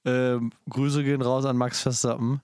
Ähm, 0.06 0.52
Grüße 0.70 1.04
gehen 1.04 1.22
raus 1.22 1.44
an 1.44 1.58
Max 1.58 1.82
Verstappen. 1.82 2.40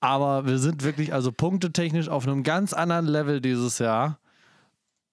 Aber 0.00 0.44
wir 0.44 0.58
sind 0.58 0.84
wirklich 0.84 1.14
also 1.14 1.32
punktetechnisch 1.32 2.10
auf 2.10 2.26
einem 2.26 2.42
ganz 2.42 2.74
anderen 2.74 3.06
Level 3.06 3.40
dieses 3.40 3.78
Jahr. 3.78 4.18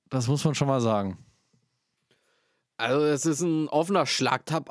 Das 0.09 0.27
muss 0.27 0.43
man 0.43 0.55
schon 0.55 0.67
mal 0.67 0.81
sagen. 0.81 1.22
Also 2.83 3.05
es 3.05 3.25
ist 3.25 3.39
ein 3.39 3.69
offener 3.69 4.05
Schlagtab. 4.05 4.69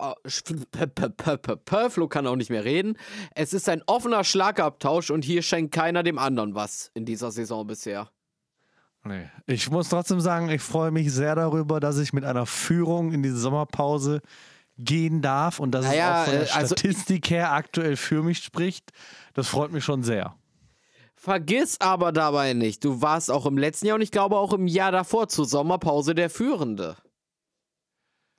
Flo 1.88 2.08
kann 2.08 2.26
auch 2.26 2.36
nicht 2.36 2.50
mehr 2.50 2.64
reden. 2.64 2.98
Es 3.34 3.54
ist 3.54 3.70
ein 3.70 3.82
offener 3.86 4.22
Schlagabtausch 4.22 5.10
und 5.10 5.24
hier 5.24 5.40
schenkt 5.40 5.72
keiner 5.74 6.02
dem 6.02 6.18
anderen 6.18 6.54
was 6.54 6.90
in 6.92 7.06
dieser 7.06 7.30
Saison 7.30 7.66
bisher. 7.66 8.10
Nee. 9.04 9.30
Ich 9.46 9.70
muss 9.70 9.88
trotzdem 9.88 10.20
sagen, 10.20 10.50
ich 10.50 10.60
freue 10.60 10.90
mich 10.90 11.10
sehr 11.10 11.34
darüber, 11.34 11.80
dass 11.80 11.98
ich 11.98 12.12
mit 12.12 12.24
einer 12.24 12.44
Führung 12.44 13.12
in 13.12 13.22
die 13.22 13.30
Sommerpause 13.30 14.20
gehen 14.76 15.22
darf 15.22 15.58
und 15.58 15.72
dass 15.72 15.86
Naja, 15.86 16.12
es 16.12 16.20
auch 16.20 16.24
von 16.24 16.32
der 16.34 16.42
äh, 16.48 16.52
also- 16.52 16.76
Statistik 16.76 17.30
her 17.30 17.52
aktuell 17.52 17.96
für 17.96 18.22
mich 18.22 18.38
spricht. 18.44 18.90
Das 19.32 19.48
freut 19.48 19.72
mich 19.72 19.84
schon 19.84 20.02
sehr. 20.02 20.34
Vergiss 21.14 21.80
aber 21.80 22.12
dabei 22.12 22.52
nicht, 22.52 22.84
du 22.84 23.00
warst 23.00 23.30
auch 23.30 23.46
im 23.46 23.56
letzten 23.56 23.86
Jahr 23.86 23.94
und 23.94 24.02
ich 24.02 24.10
glaube 24.10 24.36
auch 24.36 24.52
im 24.52 24.66
Jahr 24.66 24.92
davor 24.92 25.28
zur 25.28 25.46
Sommerpause 25.46 26.14
der 26.14 26.28
Führende. 26.28 26.96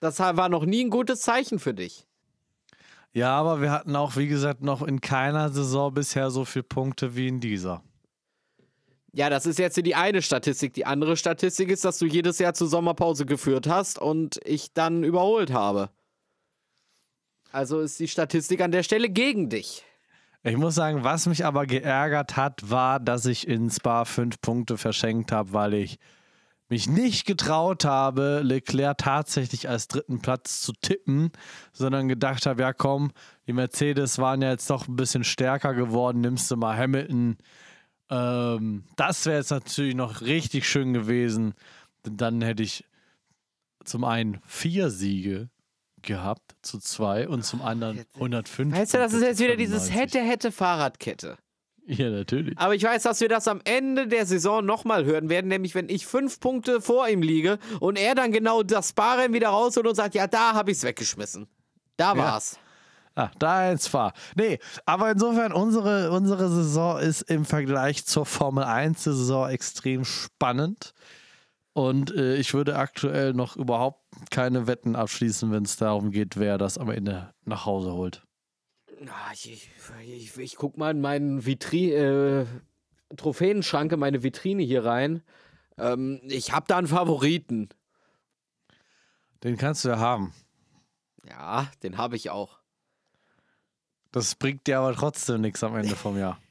Das 0.03 0.19
war 0.19 0.49
noch 0.49 0.65
nie 0.65 0.83
ein 0.83 0.89
gutes 0.89 1.21
Zeichen 1.21 1.59
für 1.59 1.73
dich. 1.73 2.05
Ja, 3.13 3.39
aber 3.39 3.61
wir 3.61 3.71
hatten 3.71 3.95
auch, 3.95 4.17
wie 4.17 4.27
gesagt, 4.27 4.61
noch 4.61 4.81
in 4.81 4.99
keiner 4.99 5.49
Saison 5.49 5.93
bisher 5.93 6.29
so 6.29 6.43
viele 6.43 6.63
Punkte 6.63 7.15
wie 7.15 7.29
in 7.29 7.39
dieser. 7.39 7.81
Ja, 9.13 9.29
das 9.29 9.45
ist 9.45 9.59
jetzt 9.59 9.77
die 9.77 9.95
eine 9.95 10.21
Statistik. 10.21 10.73
Die 10.73 10.85
andere 10.85 11.15
Statistik 11.15 11.69
ist, 11.69 11.85
dass 11.85 11.99
du 11.99 12.05
jedes 12.05 12.37
Jahr 12.37 12.53
zur 12.53 12.67
Sommerpause 12.67 13.25
geführt 13.25 13.65
hast 13.65 13.97
und 13.97 14.41
ich 14.43 14.73
dann 14.73 15.05
überholt 15.05 15.53
habe. 15.53 15.89
Also 17.53 17.79
ist 17.79 17.97
die 17.97 18.09
Statistik 18.09 18.59
an 18.59 18.71
der 18.71 18.83
Stelle 18.83 19.07
gegen 19.07 19.47
dich. 19.47 19.85
Ich 20.43 20.57
muss 20.57 20.75
sagen, 20.75 21.05
was 21.05 21.27
mich 21.27 21.45
aber 21.45 21.65
geärgert 21.65 22.35
hat, 22.35 22.69
war, 22.69 22.99
dass 22.99 23.25
ich 23.25 23.47
in 23.47 23.69
Spa 23.69 24.03
fünf 24.03 24.41
Punkte 24.41 24.77
verschenkt 24.77 25.31
habe, 25.31 25.53
weil 25.53 25.75
ich 25.75 25.97
mich 26.69 26.87
nicht 26.87 27.25
getraut 27.25 27.85
habe, 27.85 28.41
Leclerc 28.43 28.97
tatsächlich 28.97 29.69
als 29.69 29.87
dritten 29.87 30.21
Platz 30.21 30.61
zu 30.61 30.73
tippen, 30.73 31.31
sondern 31.71 32.07
gedacht 32.07 32.45
habe, 32.45 32.61
ja 32.61 32.73
komm, 32.73 33.11
die 33.47 33.53
Mercedes 33.53 34.17
waren 34.17 34.41
ja 34.41 34.51
jetzt 34.51 34.69
doch 34.69 34.87
ein 34.87 34.95
bisschen 34.95 35.23
stärker 35.23 35.73
geworden, 35.73 36.21
nimmst 36.21 36.49
du 36.49 36.57
mal 36.57 36.77
Hamilton. 36.77 37.37
Ähm, 38.09 38.83
das 38.95 39.25
wäre 39.25 39.37
jetzt 39.37 39.51
natürlich 39.51 39.95
noch 39.95 40.21
richtig 40.21 40.67
schön 40.67 40.93
gewesen. 40.93 41.53
Denn 42.05 42.17
dann 42.17 42.41
hätte 42.41 42.63
ich 42.63 42.85
zum 43.85 44.03
einen 44.03 44.39
vier 44.45 44.89
Siege 44.89 45.49
gehabt 46.01 46.55
zu 46.61 46.79
zwei 46.79 47.27
und 47.27 47.43
zum 47.43 47.61
anderen 47.61 48.03
105. 48.15 48.75
Weißt 48.75 48.93
du, 48.93 48.97
das 48.97 49.13
ist 49.13 49.21
jetzt 49.21 49.39
wieder 49.39 49.55
dieses 49.55 49.89
95. 49.89 49.95
hätte, 49.95 50.29
hätte 50.29 50.51
Fahrradkette. 50.51 51.37
Ja, 51.85 52.09
natürlich. 52.09 52.57
Aber 52.57 52.75
ich 52.75 52.83
weiß, 52.83 53.03
dass 53.03 53.19
wir 53.19 53.27
das 53.27 53.47
am 53.47 53.59
Ende 53.65 54.07
der 54.07 54.25
Saison 54.25 54.65
nochmal 54.65 55.03
hören 55.03 55.29
werden, 55.29 55.47
nämlich 55.47 55.75
wenn 55.75 55.89
ich 55.89 56.05
fünf 56.05 56.39
Punkte 56.39 56.81
vor 56.81 57.09
ihm 57.09 57.21
liege 57.21 57.59
und 57.79 57.97
er 57.97 58.15
dann 58.15 58.31
genau 58.31 58.63
das 58.63 58.93
Barrennen 58.93 59.33
wieder 59.33 59.49
rausholt 59.49 59.87
und 59.87 59.95
sagt, 59.95 60.15
ja, 60.15 60.27
da 60.27 60.53
habe 60.53 60.71
ich 60.71 60.77
es 60.77 60.83
weggeschmissen. 60.83 61.47
Da 61.97 62.17
war's. 62.17 62.57
Ah, 63.15 63.29
da 63.37 63.71
ins 63.71 63.87
Fahr. 63.87 64.13
Nee, 64.35 64.57
aber 64.85 65.11
insofern, 65.11 65.51
unsere, 65.51 66.11
unsere 66.11 66.49
Saison 66.49 66.97
ist 66.97 67.21
im 67.21 67.45
Vergleich 67.45 68.05
zur 68.05 68.25
Formel 68.25 68.63
1 68.63 69.03
Saison 69.03 69.49
extrem 69.49 70.03
spannend. 70.03 70.93
Und 71.73 72.15
äh, 72.15 72.35
ich 72.35 72.53
würde 72.53 72.75
aktuell 72.75 73.33
noch 73.33 73.55
überhaupt 73.55 74.03
keine 74.31 74.67
Wetten 74.67 74.95
abschließen, 74.95 75.51
wenn 75.51 75.63
es 75.63 75.77
darum 75.77 76.11
geht, 76.11 76.37
wer 76.37 76.57
das 76.57 76.77
am 76.77 76.89
Ende 76.89 77.33
nach 77.45 77.65
Hause 77.65 77.93
holt. 77.93 78.23
Ich, 79.33 79.51
ich, 79.51 79.69
ich, 80.07 80.37
ich 80.37 80.55
guck 80.55 80.77
mal 80.77 80.91
in 80.91 81.01
meinen 81.01 81.45
Vitri 81.45 81.91
äh, 81.91 82.45
Trophäenschranke, 83.15 83.97
meine 83.97 84.23
Vitrine 84.23 84.63
hier 84.63 84.85
rein. 84.85 85.23
Ähm, 85.77 86.21
ich 86.23 86.53
habe 86.53 86.65
da 86.67 86.77
einen 86.77 86.87
Favoriten. 86.87 87.69
Den 89.43 89.57
kannst 89.57 89.83
du 89.85 89.89
ja 89.89 89.99
haben. 89.99 90.33
Ja, 91.27 91.69
den 91.83 91.97
habe 91.97 92.15
ich 92.15 92.29
auch. 92.29 92.59
Das 94.11 94.35
bringt 94.35 94.67
dir 94.67 94.79
aber 94.79 94.93
trotzdem 94.93 95.41
nichts 95.41 95.63
am 95.63 95.75
Ende 95.75 95.95
vom 95.95 96.17
Jahr. 96.17 96.39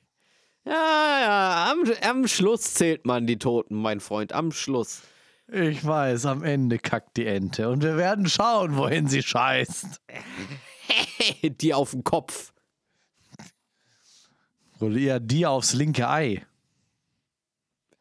Ja, 0.65 1.19
ja, 1.21 1.73
am, 1.73 1.83
am 2.09 2.29
Schluss 2.29 2.75
zählt 2.75 3.05
man 3.05 3.27
die 3.27 3.37
Toten, 3.37 3.75
mein 3.75 3.99
Freund, 3.99 4.33
am 4.33 4.53
Schluss. 4.53 5.03
Ich 5.49 5.85
weiß, 5.85 6.25
am 6.27 6.45
Ende 6.45 6.79
kackt 6.79 7.17
die 7.17 7.27
Ente. 7.27 7.69
Und 7.69 7.83
wir 7.83 7.97
werden 7.97 8.29
schauen, 8.29 8.77
wohin 8.77 9.09
sie 9.09 9.25
scheißt. 9.25 10.01
die 11.43 11.75
auf 11.75 11.93
den 11.93 12.05
Kopf. 12.05 12.53
Oder 14.81 14.97
eher 14.97 15.21
dir 15.21 15.51
aufs 15.51 15.75
linke 15.75 16.09
Ei. 16.09 16.45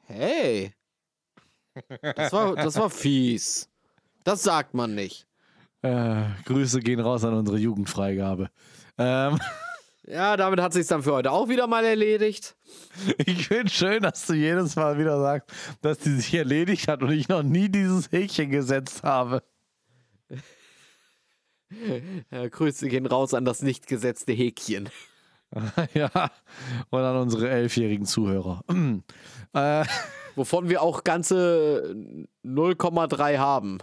Hey. 0.08 0.74
Das 2.02 2.34
war, 2.34 2.56
das 2.56 2.76
war 2.76 2.90
fies. 2.90 3.70
Das 4.24 4.44
sagt 4.44 4.74
man 4.74 4.96
nicht. 4.96 5.28
Äh, 5.84 6.26
Grüße 6.46 6.80
gehen 6.80 7.00
raus 7.00 7.24
an 7.24 7.34
unsere 7.34 7.58
Jugendfreigabe. 7.58 8.50
Ähm, 8.98 9.40
Ja, 10.08 10.36
damit 10.36 10.60
hat 10.60 10.74
sich's 10.74 10.88
dann 10.88 11.04
für 11.04 11.14
heute 11.14 11.32
auch 11.32 11.48
wieder 11.48 11.68
mal 11.68 11.86
erledigt. 11.86 12.56
ich 13.18 13.48
finde 13.48 13.72
schön, 13.72 14.04
dass 14.04 14.26
du 14.26 14.34
jedes 14.34 14.76
Mal 14.76 14.98
wieder 14.98 15.20
sagst, 15.20 15.50
dass 15.82 16.00
die 16.00 16.16
sich 16.16 16.34
erledigt 16.34 16.88
hat 16.88 17.04
und 17.04 17.12
ich 17.12 17.30
noch 17.30 17.44
nie 17.44 17.70
dieses 17.70 18.12
Häkchen 18.12 18.50
gesetzt 18.50 19.04
habe. 19.04 19.44
Ja, 22.32 22.48
Grüße 22.48 22.88
gehen 22.88 23.06
raus 23.06 23.34
an 23.34 23.46
das 23.46 23.62
nicht 23.62 23.88
gesetzte 23.88 24.34
Häkchen. 24.34 24.90
ja, 25.94 26.32
und 26.90 27.00
an 27.01 27.18
unsere 27.18 27.50
elfjährigen 27.50 28.06
Zuhörer. 28.06 28.63
äh, 29.54 29.86
Wovon 30.36 30.70
wir 30.70 30.82
auch 30.82 31.04
ganze 31.04 31.94
0,3 32.46 33.38
haben. 33.38 33.80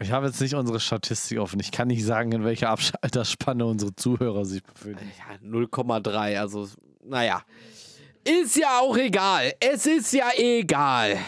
ich 0.00 0.10
habe 0.10 0.26
jetzt 0.26 0.40
nicht 0.40 0.54
unsere 0.54 0.80
Statistik 0.80 1.38
offen. 1.38 1.60
Ich 1.60 1.70
kann 1.70 1.88
nicht 1.88 2.04
sagen, 2.04 2.32
in 2.32 2.44
welcher 2.44 2.74
Altersspanne 3.02 3.66
unsere 3.66 3.94
Zuhörer 3.94 4.46
sich 4.46 4.62
befinden. 4.62 5.12
Ja, 5.18 5.46
0,3, 5.46 6.38
also, 6.38 6.66
naja. 7.04 7.42
Ist 8.24 8.56
ja 8.56 8.80
auch 8.80 8.96
egal. 8.96 9.52
Es 9.60 9.86
ist 9.86 10.12
ja 10.12 10.30
egal. 10.36 11.18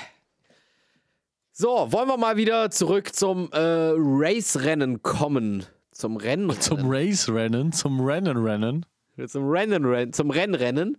So, 1.55 1.93
wollen 1.93 2.09
wir 2.09 2.17
mal 2.17 2.39
wieder 2.39 2.71
zurück 2.71 3.15
zum 3.15 3.51
äh, 3.53 3.59
Race-Rennen 3.95 5.03
kommen. 5.03 5.67
Zum 5.91 6.17
Rennen. 6.17 6.51
Zum 6.61 6.91
Race-Rennen, 6.91 7.73
zum 7.73 8.01
Rennen-Rennen. 8.01 8.87
zum 9.29 9.51
Rennen, 9.51 9.85
Rennen, 9.85 10.13
zum 10.15 10.31
Rennrennen. 10.31 10.97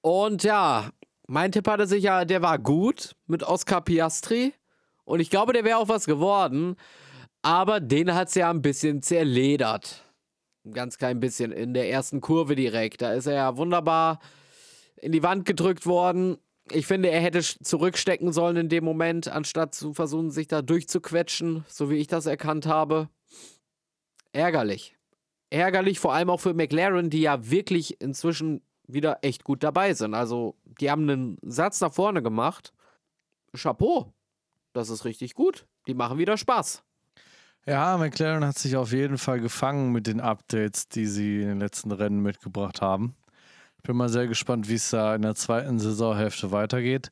Und 0.00 0.42
ja, 0.42 0.88
mein 1.26 1.52
Tipp 1.52 1.68
hatte 1.68 1.86
sich 1.86 2.04
ja, 2.04 2.24
der 2.24 2.40
war 2.40 2.58
gut 2.58 3.14
mit 3.26 3.42
Oscar 3.42 3.82
Piastri. 3.82 4.54
Und 5.04 5.20
ich 5.20 5.28
glaube, 5.28 5.52
der 5.52 5.64
wäre 5.64 5.76
auch 5.76 5.90
was 5.90 6.06
geworden. 6.06 6.76
Aber 7.42 7.80
den 7.80 8.14
hat 8.14 8.28
es 8.28 8.36
ja 8.36 8.48
ein 8.48 8.62
bisschen 8.62 9.02
zerledert. 9.02 10.02
Ein 10.64 10.72
ganz 10.72 10.96
klein 10.96 11.20
bisschen 11.20 11.52
in 11.52 11.74
der 11.74 11.90
ersten 11.90 12.22
Kurve 12.22 12.56
direkt. 12.56 13.02
Da 13.02 13.12
ist 13.12 13.26
er 13.26 13.34
ja 13.34 13.56
wunderbar 13.58 14.18
in 14.96 15.12
die 15.12 15.22
Wand 15.22 15.44
gedrückt 15.44 15.84
worden. 15.84 16.38
Ich 16.72 16.86
finde, 16.86 17.10
er 17.10 17.20
hätte 17.20 17.40
zurückstecken 17.40 18.32
sollen 18.32 18.56
in 18.56 18.68
dem 18.68 18.84
Moment, 18.84 19.28
anstatt 19.28 19.74
zu 19.74 19.94
versuchen, 19.94 20.30
sich 20.30 20.48
da 20.48 20.62
durchzuquetschen, 20.62 21.64
so 21.68 21.90
wie 21.90 21.96
ich 21.96 22.06
das 22.06 22.26
erkannt 22.26 22.66
habe. 22.66 23.08
Ärgerlich. 24.32 24.96
Ärgerlich, 25.50 25.98
vor 25.98 26.12
allem 26.12 26.30
auch 26.30 26.40
für 26.40 26.54
McLaren, 26.54 27.10
die 27.10 27.22
ja 27.22 27.50
wirklich 27.50 28.00
inzwischen 28.00 28.62
wieder 28.86 29.18
echt 29.22 29.44
gut 29.44 29.62
dabei 29.62 29.94
sind. 29.94 30.14
Also, 30.14 30.56
die 30.80 30.90
haben 30.90 31.08
einen 31.08 31.38
Satz 31.42 31.80
nach 31.80 31.92
vorne 31.92 32.22
gemacht. 32.22 32.72
Chapeau. 33.56 34.12
Das 34.72 34.90
ist 34.90 35.04
richtig 35.04 35.34
gut. 35.34 35.66
Die 35.86 35.94
machen 35.94 36.18
wieder 36.18 36.36
Spaß. 36.36 36.82
Ja, 37.66 37.98
McLaren 37.98 38.44
hat 38.46 38.58
sich 38.58 38.76
auf 38.76 38.92
jeden 38.92 39.18
Fall 39.18 39.40
gefangen 39.40 39.92
mit 39.92 40.06
den 40.06 40.20
Updates, 40.20 40.88
die 40.88 41.06
sie 41.06 41.42
in 41.42 41.48
den 41.48 41.60
letzten 41.60 41.92
Rennen 41.92 42.20
mitgebracht 42.20 42.80
haben. 42.80 43.14
Bin 43.82 43.96
mal 43.96 44.08
sehr 44.08 44.26
gespannt, 44.26 44.68
wie 44.68 44.74
es 44.74 44.90
da 44.90 45.14
in 45.14 45.22
der 45.22 45.34
zweiten 45.34 45.78
Saisonhälfte 45.78 46.52
weitergeht. 46.52 47.10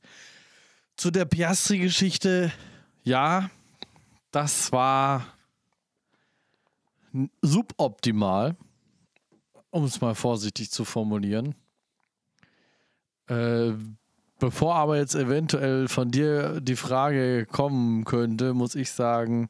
Zu 0.96 1.10
der 1.10 1.24
Piastri-Geschichte, 1.24 2.52
ja, 3.04 3.50
das 4.30 4.72
war 4.72 5.26
suboptimal, 7.42 8.56
um 9.70 9.84
es 9.84 10.00
mal 10.00 10.14
vorsichtig 10.14 10.70
zu 10.70 10.84
formulieren. 10.84 11.54
Äh, 13.28 13.72
bevor 14.38 14.76
aber 14.76 14.96
jetzt 14.96 15.14
eventuell 15.14 15.88
von 15.88 16.10
dir 16.10 16.60
die 16.60 16.76
Frage 16.76 17.46
kommen 17.46 18.04
könnte, 18.04 18.54
muss 18.54 18.74
ich 18.74 18.90
sagen, 18.90 19.48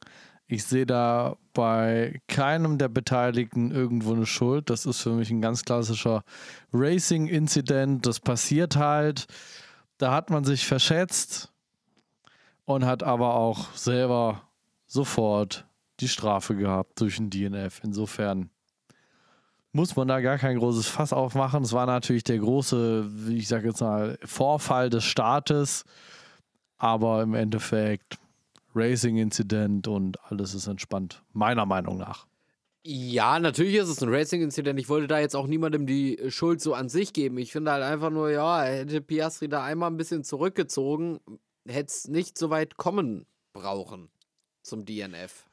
ich 0.49 0.65
sehe 0.65 0.87
da 0.87 1.37
bei 1.53 2.21
keinem 2.29 2.79
der 2.79 2.89
Beteiligten 2.89 3.73
irgendwo 3.73 4.13
eine 4.15 4.27
Schuld. 4.27 4.71
Das 4.71 4.87
ist 4.87 5.01
für 5.01 5.11
mich 5.11 5.31
ein 5.31 5.41
ganz 5.41 5.65
klassischer 5.65 6.23
Racing-Incident. 6.73 8.07
Das 8.07 8.21
passiert 8.21 8.77
halt. 8.77 9.27
Da 9.99 10.13
hat 10.13 10.31
man 10.31 10.45
sich 10.45 10.67
verschätzt 10.67 11.53
und 12.65 12.85
hat 12.85 13.03
aber 13.03 13.35
auch 13.35 13.73
selber 13.75 14.43
sofort 14.87 15.67
die 16.01 16.09
Strafe 16.09 16.55
gehabt 16.55 17.01
durch 17.01 17.17
den 17.17 17.31
DNF. 17.31 17.81
Insofern 17.83 18.51
muss 19.73 19.97
man 19.97 20.07
da 20.07 20.21
gar 20.21 20.39
kein 20.39 20.59
großes 20.59 20.87
Fass 20.87 21.13
aufmachen. 21.13 21.65
Es 21.65 21.73
war 21.73 21.87
natürlich 21.87 22.25
der 22.25 22.39
große, 22.39 23.07
wie 23.27 23.39
ich 23.39 23.49
sage 23.49 23.69
jetzt 23.69 23.81
mal, 23.81 24.19
Vorfall 24.25 24.91
des 24.91 25.05
Staates. 25.05 25.85
Aber 26.79 27.23
im 27.23 27.35
Endeffekt 27.35 28.19
Racing-Incident 28.77 29.89
und 29.89 30.23
alles 30.25 30.55
ist 30.55 30.67
entspannt, 30.67 31.23
meiner 31.33 31.67
Meinung 31.67 31.97
nach. 31.97 32.27
Ja, 32.85 33.41
natürlich 33.41 33.75
ist 33.75 33.89
es 33.89 34.01
ein 34.01 34.09
Racing-Incident. 34.09 34.79
Ich 34.79 34.89
wollte 34.89 35.09
da 35.09 35.19
jetzt 35.19 35.35
auch 35.35 35.49
niemandem 35.49 35.87
die 35.87 36.21
Schuld 36.29 36.61
so 36.61 36.73
an 36.75 36.89
sich 36.89 37.13
geben. 37.13 37.37
Ich 37.39 37.51
finde 37.51 37.73
halt 37.73 37.83
einfach 37.83 38.11
nur, 38.11 38.31
ja, 38.31 38.63
hätte 38.63 39.01
Piastri 39.01 39.49
da 39.49 39.65
einmal 39.65 39.91
ein 39.91 39.97
bisschen 39.97 40.23
zurückgezogen, 40.23 41.19
hätte 41.67 41.89
es 41.89 42.07
nicht 42.07 42.39
so 42.39 42.51
weit 42.51 42.77
kommen 42.77 43.27
brauchen 43.53 44.09
zum 44.63 44.85
DNF. 44.85 45.47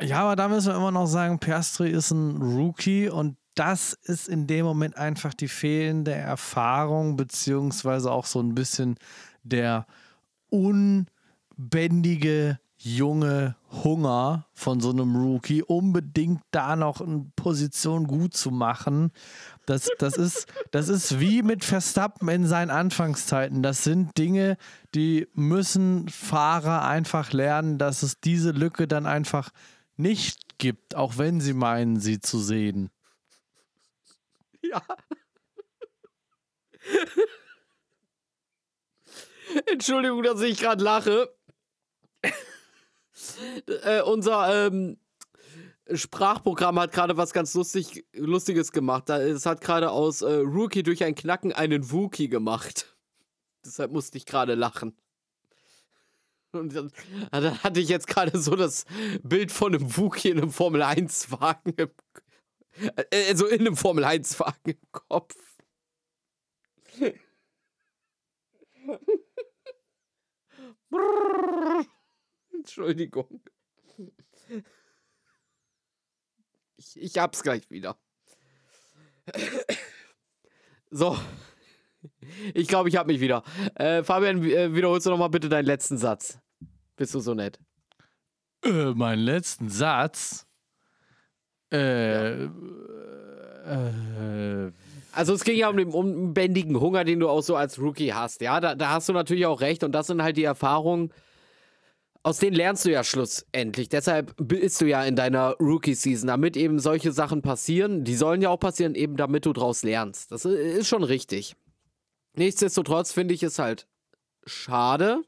Ja, 0.00 0.20
aber 0.20 0.36
da 0.36 0.48
müssen 0.48 0.68
wir 0.68 0.76
immer 0.76 0.92
noch 0.92 1.06
sagen, 1.06 1.38
Piastri 1.38 1.90
ist 1.90 2.12
ein 2.12 2.36
Rookie 2.40 3.08
und 3.08 3.36
das 3.54 3.92
ist 3.92 4.28
in 4.28 4.46
dem 4.46 4.64
Moment 4.64 4.96
einfach 4.96 5.34
die 5.34 5.48
fehlende 5.48 6.12
Erfahrung, 6.12 7.16
beziehungsweise 7.16 8.10
auch 8.10 8.26
so 8.26 8.40
ein 8.40 8.54
bisschen 8.54 8.96
der 9.42 9.86
un 10.50 11.06
bändige 11.70 12.58
junge 12.84 13.54
Hunger 13.70 14.48
von 14.52 14.80
so 14.80 14.90
einem 14.90 15.14
Rookie, 15.14 15.62
unbedingt 15.62 16.42
da 16.50 16.74
noch 16.74 17.00
eine 17.00 17.30
Position 17.36 18.08
gut 18.08 18.34
zu 18.34 18.50
machen. 18.50 19.12
Das, 19.66 19.88
das, 19.98 20.16
ist, 20.16 20.46
das 20.72 20.88
ist 20.88 21.20
wie 21.20 21.42
mit 21.42 21.64
Verstappen 21.64 22.28
in 22.28 22.46
seinen 22.46 22.70
Anfangszeiten. 22.70 23.62
Das 23.62 23.84
sind 23.84 24.18
Dinge, 24.18 24.56
die 24.94 25.28
müssen 25.34 26.08
Fahrer 26.08 26.82
einfach 26.82 27.32
lernen, 27.32 27.78
dass 27.78 28.02
es 28.02 28.18
diese 28.20 28.50
Lücke 28.50 28.88
dann 28.88 29.06
einfach 29.06 29.50
nicht 29.96 30.58
gibt, 30.58 30.96
auch 30.96 31.18
wenn 31.18 31.40
sie 31.40 31.54
meinen, 31.54 32.00
sie 32.00 32.20
zu 32.20 32.40
sehen. 32.40 32.90
Ja. 34.62 34.82
Entschuldigung, 39.66 40.22
dass 40.22 40.40
ich 40.40 40.58
gerade 40.58 40.82
lache. 40.82 41.28
äh, 43.84 44.02
unser 44.02 44.66
ähm, 44.66 44.98
Sprachprogramm 45.92 46.78
hat 46.78 46.92
gerade 46.92 47.16
was 47.16 47.32
ganz 47.32 47.54
lustig, 47.54 48.04
Lustiges 48.14 48.72
gemacht. 48.72 49.10
Es 49.10 49.46
hat 49.46 49.60
gerade 49.60 49.90
aus 49.90 50.22
äh, 50.22 50.32
Rookie 50.32 50.82
durch 50.82 51.04
ein 51.04 51.14
Knacken 51.14 51.52
einen 51.52 51.90
Wookie 51.90 52.28
gemacht. 52.28 52.96
Deshalb 53.64 53.92
musste 53.92 54.18
ich 54.18 54.26
gerade 54.26 54.54
lachen. 54.54 54.96
Und 56.52 56.74
dann, 56.74 56.92
dann, 57.30 57.62
hatte 57.62 57.80
ich 57.80 57.88
jetzt 57.88 58.06
gerade 58.06 58.38
so 58.38 58.56
das 58.56 58.84
Bild 59.22 59.50
von 59.50 59.74
einem 59.74 59.96
Wookie 59.96 60.30
in 60.30 60.38
einem 60.38 60.50
Formel-1-Wagen 60.50 61.74
im 61.76 61.90
äh, 63.10 63.28
also 63.28 63.46
in 63.46 63.60
einem 63.60 63.76
Formel-1-Wagen 63.76 64.70
im 64.70 64.92
Kopf. 64.92 65.36
Entschuldigung. 72.58 73.42
Ich, 76.76 77.00
ich 77.00 77.18
hab's 77.18 77.42
gleich 77.42 77.70
wieder. 77.70 77.98
So. 80.94 81.16
Ich 82.52 82.68
glaube, 82.68 82.90
ich 82.90 82.96
hab 82.96 83.06
mich 83.06 83.18
wieder. 83.18 83.42
Äh, 83.76 84.02
Fabian, 84.02 84.44
äh, 84.44 84.74
wiederholst 84.74 85.06
du 85.06 85.10
nochmal 85.10 85.30
bitte 85.30 85.48
deinen 85.48 85.64
letzten 85.64 85.96
Satz. 85.96 86.38
Bist 86.96 87.14
du 87.14 87.20
so 87.20 87.32
nett? 87.32 87.58
Äh, 88.62 88.92
meinen 88.92 89.22
letzten 89.22 89.70
Satz? 89.70 90.46
Äh, 91.72 92.42
ja. 92.42 92.50
äh, 93.64 94.72
also 95.12 95.34
es 95.34 95.44
ging 95.44 95.56
ja 95.56 95.68
um 95.68 95.76
den 95.76 95.88
unbändigen 95.88 96.78
Hunger, 96.78 97.04
den 97.04 97.20
du 97.20 97.28
auch 97.28 97.42
so 97.42 97.56
als 97.56 97.78
Rookie 97.78 98.12
hast. 98.12 98.40
Ja, 98.40 98.60
da, 98.60 98.74
da 98.74 98.90
hast 98.90 99.08
du 99.08 99.12
natürlich 99.12 99.46
auch 99.46 99.60
recht. 99.60 99.84
Und 99.84 99.92
das 99.92 100.06
sind 100.08 100.22
halt 100.22 100.36
die 100.36 100.44
Erfahrungen, 100.44 101.12
aus 102.22 102.38
denen 102.38 102.54
lernst 102.54 102.84
du 102.84 102.90
ja 102.90 103.02
schlussendlich. 103.02 103.88
Deshalb 103.88 104.34
bist 104.36 104.80
du 104.80 104.86
ja 104.86 105.04
in 105.04 105.16
deiner 105.16 105.56
Rookie-Season, 105.58 106.28
damit 106.28 106.56
eben 106.56 106.78
solche 106.78 107.12
Sachen 107.12 107.42
passieren. 107.42 108.04
Die 108.04 108.14
sollen 108.14 108.42
ja 108.42 108.50
auch 108.50 108.60
passieren, 108.60 108.94
eben 108.94 109.16
damit 109.16 109.44
du 109.44 109.52
draus 109.52 109.82
lernst. 109.82 110.30
Das 110.30 110.44
ist 110.44 110.88
schon 110.88 111.02
richtig. 111.02 111.56
Nichtsdestotrotz 112.34 113.12
finde 113.12 113.34
ich 113.34 113.42
es 113.42 113.58
halt 113.58 113.88
schade. 114.46 115.22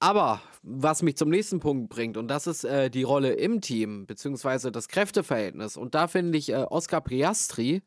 Aber 0.00 0.42
was 0.62 1.02
mich 1.02 1.16
zum 1.16 1.28
nächsten 1.28 1.60
Punkt 1.60 1.88
bringt, 1.88 2.16
und 2.16 2.26
das 2.26 2.48
ist 2.48 2.64
äh, 2.64 2.90
die 2.90 3.04
Rolle 3.04 3.34
im 3.34 3.60
Team, 3.60 4.06
beziehungsweise 4.06 4.72
das 4.72 4.88
Kräfteverhältnis. 4.88 5.76
Und 5.76 5.94
da 5.94 6.08
finde 6.08 6.38
ich 6.38 6.50
äh, 6.50 6.66
Oscar 6.68 7.00
Priastri 7.00 7.82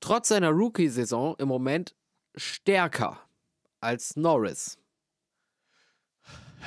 trotz 0.00 0.28
seiner 0.28 0.50
Rookie-Saison 0.50 1.36
im 1.38 1.46
Moment 1.46 1.94
stärker 2.34 3.20
als 3.80 4.16
Norris. 4.16 4.78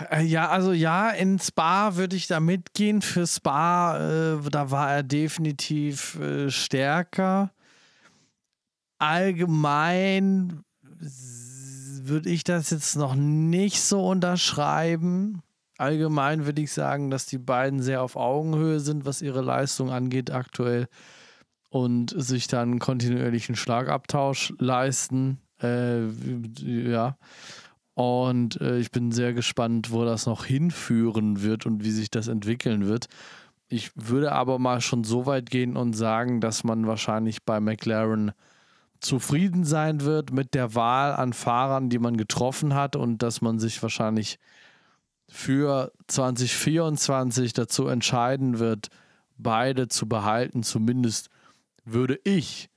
Äh, 0.09 0.23
ja, 0.23 0.49
also 0.49 0.71
ja, 0.71 1.09
in 1.09 1.39
Spa 1.39 1.95
würde 1.95 2.15
ich 2.15 2.27
da 2.27 2.39
mitgehen. 2.39 3.01
Für 3.01 3.27
Spa, 3.27 3.97
äh, 3.97 4.49
da 4.49 4.71
war 4.71 4.91
er 4.91 5.03
definitiv 5.03 6.19
äh, 6.19 6.49
stärker. 6.49 7.51
Allgemein 8.97 10.63
würde 12.01 12.29
ich 12.29 12.43
das 12.43 12.69
jetzt 12.69 12.95
noch 12.95 13.15
nicht 13.15 13.81
so 13.81 14.05
unterschreiben. 14.07 15.41
Allgemein 15.77 16.45
würde 16.45 16.61
ich 16.61 16.73
sagen, 16.73 17.09
dass 17.09 17.25
die 17.25 17.37
beiden 17.37 17.81
sehr 17.81 18.01
auf 18.01 18.17
Augenhöhe 18.17 18.81
sind, 18.81 19.05
was 19.05 19.21
ihre 19.21 19.41
Leistung 19.41 19.91
angeht 19.91 20.31
aktuell 20.31 20.87
und 21.69 22.13
sich 22.17 22.47
dann 22.47 22.79
kontinuierlichen 22.79 23.55
Schlagabtausch 23.55 24.53
leisten. 24.59 25.39
Äh, 25.61 26.07
ja. 26.57 27.17
Und 27.99 28.61
äh, 28.61 28.79
ich 28.79 28.91
bin 28.91 29.11
sehr 29.11 29.33
gespannt, 29.33 29.91
wo 29.91 30.05
das 30.05 30.25
noch 30.25 30.45
hinführen 30.45 31.43
wird 31.43 31.65
und 31.65 31.83
wie 31.83 31.91
sich 31.91 32.09
das 32.09 32.29
entwickeln 32.29 32.87
wird. 32.87 33.07
Ich 33.67 33.91
würde 33.93 34.31
aber 34.31 34.57
mal 34.57 34.79
schon 34.79 35.03
so 35.03 35.25
weit 35.25 35.49
gehen 35.49 35.75
und 35.75 35.91
sagen, 35.91 36.39
dass 36.39 36.63
man 36.63 36.87
wahrscheinlich 36.87 37.43
bei 37.43 37.59
McLaren 37.59 38.31
zufrieden 39.01 39.65
sein 39.65 39.99
wird 39.99 40.31
mit 40.31 40.53
der 40.53 40.75
Wahl 40.75 41.11
an 41.11 41.33
Fahrern, 41.33 41.89
die 41.89 41.99
man 41.99 42.15
getroffen 42.15 42.73
hat 42.73 42.95
und 42.95 43.21
dass 43.21 43.41
man 43.41 43.59
sich 43.59 43.83
wahrscheinlich 43.83 44.39
für 45.27 45.91
2024 46.07 47.51
dazu 47.51 47.87
entscheiden 47.87 48.59
wird, 48.59 48.87
beide 49.37 49.89
zu 49.89 50.07
behalten. 50.07 50.63
Zumindest 50.63 51.29
würde 51.83 52.17
ich 52.23 52.69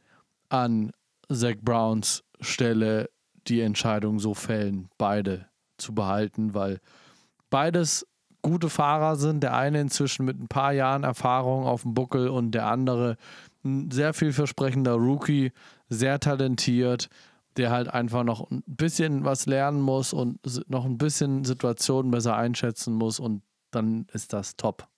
an 0.48 0.90
Zach 1.30 1.58
Browns 1.62 2.24
Stelle 2.40 3.08
die 3.48 3.61
Entscheidung 3.61 4.18
so 4.18 4.35
fällen, 4.35 4.88
beide 4.98 5.46
zu 5.78 5.94
behalten, 5.94 6.55
weil 6.55 6.81
beides 7.50 8.07
gute 8.42 8.68
Fahrer 8.68 9.16
sind. 9.16 9.42
Der 9.42 9.55
eine 9.55 9.81
inzwischen 9.81 10.24
mit 10.24 10.38
ein 10.38 10.48
paar 10.48 10.72
Jahren 10.72 11.05
Erfahrung 11.05 11.64
auf 11.64 11.83
dem 11.83 11.94
Buckel 11.94 12.28
und 12.28 12.52
der 12.52 12.66
andere 12.66 13.16
ein 13.64 13.90
sehr 13.90 14.12
vielversprechender 14.12 14.94
Rookie, 14.94 15.52
sehr 15.88 16.18
talentiert, 16.18 17.09
der 17.57 17.70
halt 17.70 17.88
einfach 17.88 18.24
noch 18.24 18.50
ein 18.50 18.62
bisschen 18.66 19.24
was 19.24 19.46
lernen 19.46 19.81
muss 19.81 20.12
und 20.12 20.40
noch 20.68 20.85
ein 20.85 20.98
bisschen 20.98 21.44
Situationen 21.44 22.11
besser 22.11 22.37
einschätzen 22.37 22.94
muss 22.94 23.20
und 23.20 23.42
dann 23.70 24.07
ist 24.12 24.33
das 24.33 24.57
top. 24.57 24.88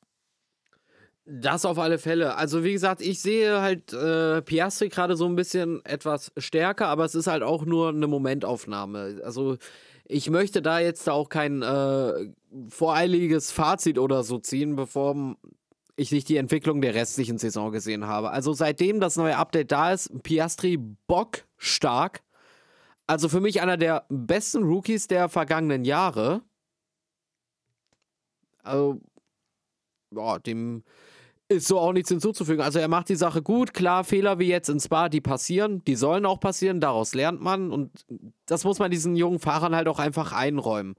Das 1.27 1.65
auf 1.65 1.79
alle 1.79 1.99
Fälle. 1.99 2.37
Also 2.37 2.65
wie 2.65 2.73
gesagt, 2.73 3.01
ich 3.01 3.21
sehe 3.21 3.63
halt 3.63 3.95
äh, 3.95 4.43
Piastri 4.43 4.91
gerade 4.91 5.17
so 5.17 5.25
ein 5.25 5.37
bisschen 5.37 5.83
etwas 5.87 6.33
stärker, 6.37 6.89
aber 6.89 7.07
es 7.07 7.15
ist 7.15 7.27
halt 7.29 7.43
auch 7.43 7.65
nur 7.65 7.89
eine 7.89 8.07
Momentaufnahme. 8.07 9.23
Also 9.25 9.57
ich 10.07 10.29
möchte 10.29 10.61
da 10.61 10.81
jetzt 10.81 11.09
auch 11.09 11.31
kein 11.31 11.63
äh, 11.63 12.31
voreiliges 12.69 13.51
Fazit 13.53 13.99
oder 13.99 14.23
so 14.23 14.39
ziehen, 14.39 14.77
bevor 14.77 15.37
ich 15.97 16.13
nicht 16.13 16.29
die 16.29 16.37
Entwicklung 16.37 16.83
der 16.83 16.95
restlichen 16.95 17.39
Saison 17.39 17.73
gesehen 17.73 18.07
habe. 18.07 18.31
Also 18.31 18.53
seitdem 18.53 19.01
das 19.01 19.17
neue 19.17 19.39
Update 19.39 19.73
da 19.73 19.93
ist, 19.93 20.23
Piastri 20.23 20.77
Bock 20.77 21.45
stark. 21.57 22.23
Also 23.07 23.31
für 23.31 23.41
mich 23.41 23.63
einer 23.63 23.79
der 23.79 24.05
besten 24.11 24.63
Rookies 24.65 25.07
der 25.07 25.31
vergangenen 25.31 25.87
Jahre. 25.87 26.43
Also, 28.63 29.01
ja, 30.11 30.39
dem 30.39 30.85
ist 31.49 31.69
so 31.69 31.79
auch 31.79 31.93
nichts 31.93 32.09
hinzuzufügen. 32.09 32.63
Also 32.63 32.79
er 32.79 32.89
macht 32.89 33.09
die 33.09 33.17
Sache 33.17 33.43
gut. 33.43 33.75
Klar, 33.75 34.05
Fehler 34.05 34.39
wie 34.39 34.49
jetzt 34.49 34.69
in 34.69 34.81
Spa, 34.81 35.09
die 35.09 35.21
passieren, 35.21 35.85
die 35.85 35.95
sollen 35.95 36.27
auch 36.27 36.41
passieren, 36.41 36.81
daraus 36.81 37.15
lernt 37.15 37.41
man. 37.41 37.71
Und 37.71 38.05
das 38.47 38.65
muss 38.65 38.79
man 38.79 38.91
diesen 38.91 39.17
jungen 39.17 39.39
Fahrern 39.39 39.75
halt 39.75 39.89
auch 39.89 39.99
einfach 39.99 40.33
einräumen. 40.33 40.97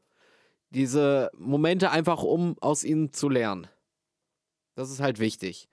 Diese 0.69 1.31
Momente 1.37 1.91
einfach, 1.91 2.21
um 2.23 2.57
aus 2.61 2.83
ihnen 2.83 3.11
zu 3.11 3.29
lernen. 3.29 3.67
Das 4.75 4.91
ist 4.91 4.99
halt 4.99 5.19
wichtig. 5.19 5.67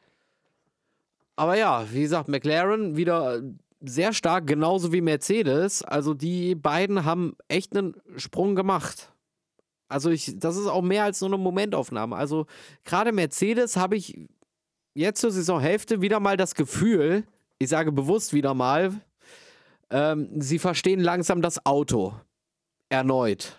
Aber 1.36 1.56
ja, 1.56 1.86
wie 1.90 2.02
gesagt, 2.02 2.28
McLaren 2.28 2.96
wieder 2.96 3.42
sehr 3.80 4.12
stark, 4.12 4.46
genauso 4.46 4.92
wie 4.92 5.00
Mercedes. 5.00 5.82
Also 5.82 6.14
die 6.14 6.54
beiden 6.54 7.04
haben 7.04 7.36
echt 7.48 7.76
einen 7.76 7.96
Sprung 8.16 8.54
gemacht. 8.54 9.12
Also 9.88 10.10
ich, 10.10 10.38
das 10.38 10.56
ist 10.56 10.66
auch 10.66 10.82
mehr 10.82 11.04
als 11.04 11.20
nur 11.20 11.30
eine 11.30 11.38
Momentaufnahme. 11.38 12.16
Also 12.16 12.46
gerade 12.84 13.12
Mercedes 13.12 13.76
habe 13.76 13.96
ich 13.96 14.28
jetzt 14.94 15.20
zur 15.20 15.30
Saisonhälfte 15.30 16.00
wieder 16.00 16.20
mal 16.20 16.36
das 16.36 16.54
Gefühl, 16.54 17.24
ich 17.58 17.68
sage 17.68 17.92
bewusst 17.92 18.32
wieder 18.32 18.54
mal, 18.54 18.92
ähm, 19.90 20.28
sie 20.40 20.58
verstehen 20.58 21.00
langsam 21.00 21.42
das 21.42 21.64
Auto. 21.66 22.14
Erneut. 22.88 23.56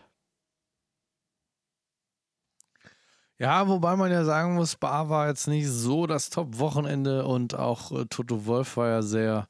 Ja, 3.39 3.67
wobei 3.67 3.95
man 3.95 4.11
ja 4.11 4.23
sagen 4.23 4.55
muss, 4.55 4.75
Bar 4.75 5.09
war 5.09 5.27
jetzt 5.27 5.47
nicht 5.47 5.67
so 5.67 6.07
das 6.07 6.29
Top-Wochenende 6.29 7.25
und 7.25 7.55
auch 7.55 7.91
äh, 7.91 8.05
Toto 8.05 8.45
Wolf 8.45 8.77
war 8.77 8.89
ja 8.89 9.01
sehr, 9.01 9.47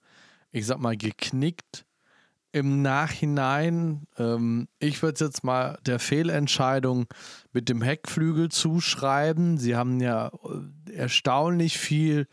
ich 0.52 0.65
sag 0.65 0.80
mal, 0.80 0.96
geknickt 0.96 1.86
im 2.54 2.82
Nachhinein. 2.82 4.08
Ähm, 4.17 4.67
ich 4.80 5.02
würde 5.02 5.15
es 5.15 5.19
jetzt 5.19 5.43
mal 5.43 5.78
der 5.86 6.00
Fehlentscheidung 6.00 7.08
mit 7.52 7.67
dem 7.67 7.82
Heckflügel 7.82 8.50
zuschreiben. 8.50 9.58
Sie 9.58 9.76
haben 9.76 10.00
ja 10.00 10.28
äh, 10.28 10.83
erstaunlich 10.93 11.77
viel 11.77 12.27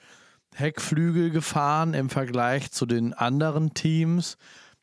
Heckflügel 0.55 1.31
gefahren 1.31 1.95
im 1.95 2.11
Vergleich 2.11 2.73
zu 2.73 2.87
den 2.87 3.15
anderen 3.15 3.75
Teams, 3.75 4.37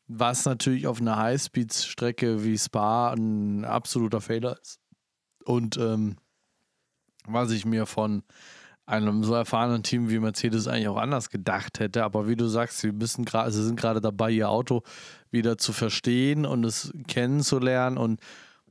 was 0.06 0.44
natürlich 0.44 0.86
auf 0.86 1.00
einer 1.00 1.16
Highspeed-Strecke 1.16 2.44
wie 2.44 2.58
Spa 2.58 3.12
ein 3.12 3.64
absoluter 3.64 4.20
Fehler 4.20 4.58
ist. 4.60 4.80
Und 5.44 5.76
ähm, 5.76 6.16
was 7.26 7.50
ich 7.50 7.64
mir 7.64 7.86
von 7.86 8.22
einem 8.88 9.22
so 9.22 9.34
erfahrenen 9.34 9.82
Team 9.82 10.08
wie 10.08 10.18
Mercedes 10.18 10.66
eigentlich 10.66 10.88
auch 10.88 10.96
anders 10.96 11.28
gedacht 11.28 11.78
hätte. 11.78 12.04
Aber 12.04 12.26
wie 12.26 12.36
du 12.36 12.46
sagst, 12.46 12.78
sie 12.78 12.90
müssen 12.90 13.26
sie 13.26 13.64
sind 13.64 13.78
gerade 13.78 14.00
dabei, 14.00 14.30
ihr 14.30 14.48
Auto 14.48 14.82
wieder 15.30 15.58
zu 15.58 15.74
verstehen 15.74 16.46
und 16.46 16.64
es 16.64 16.90
kennenzulernen. 17.06 17.98
Und 17.98 18.20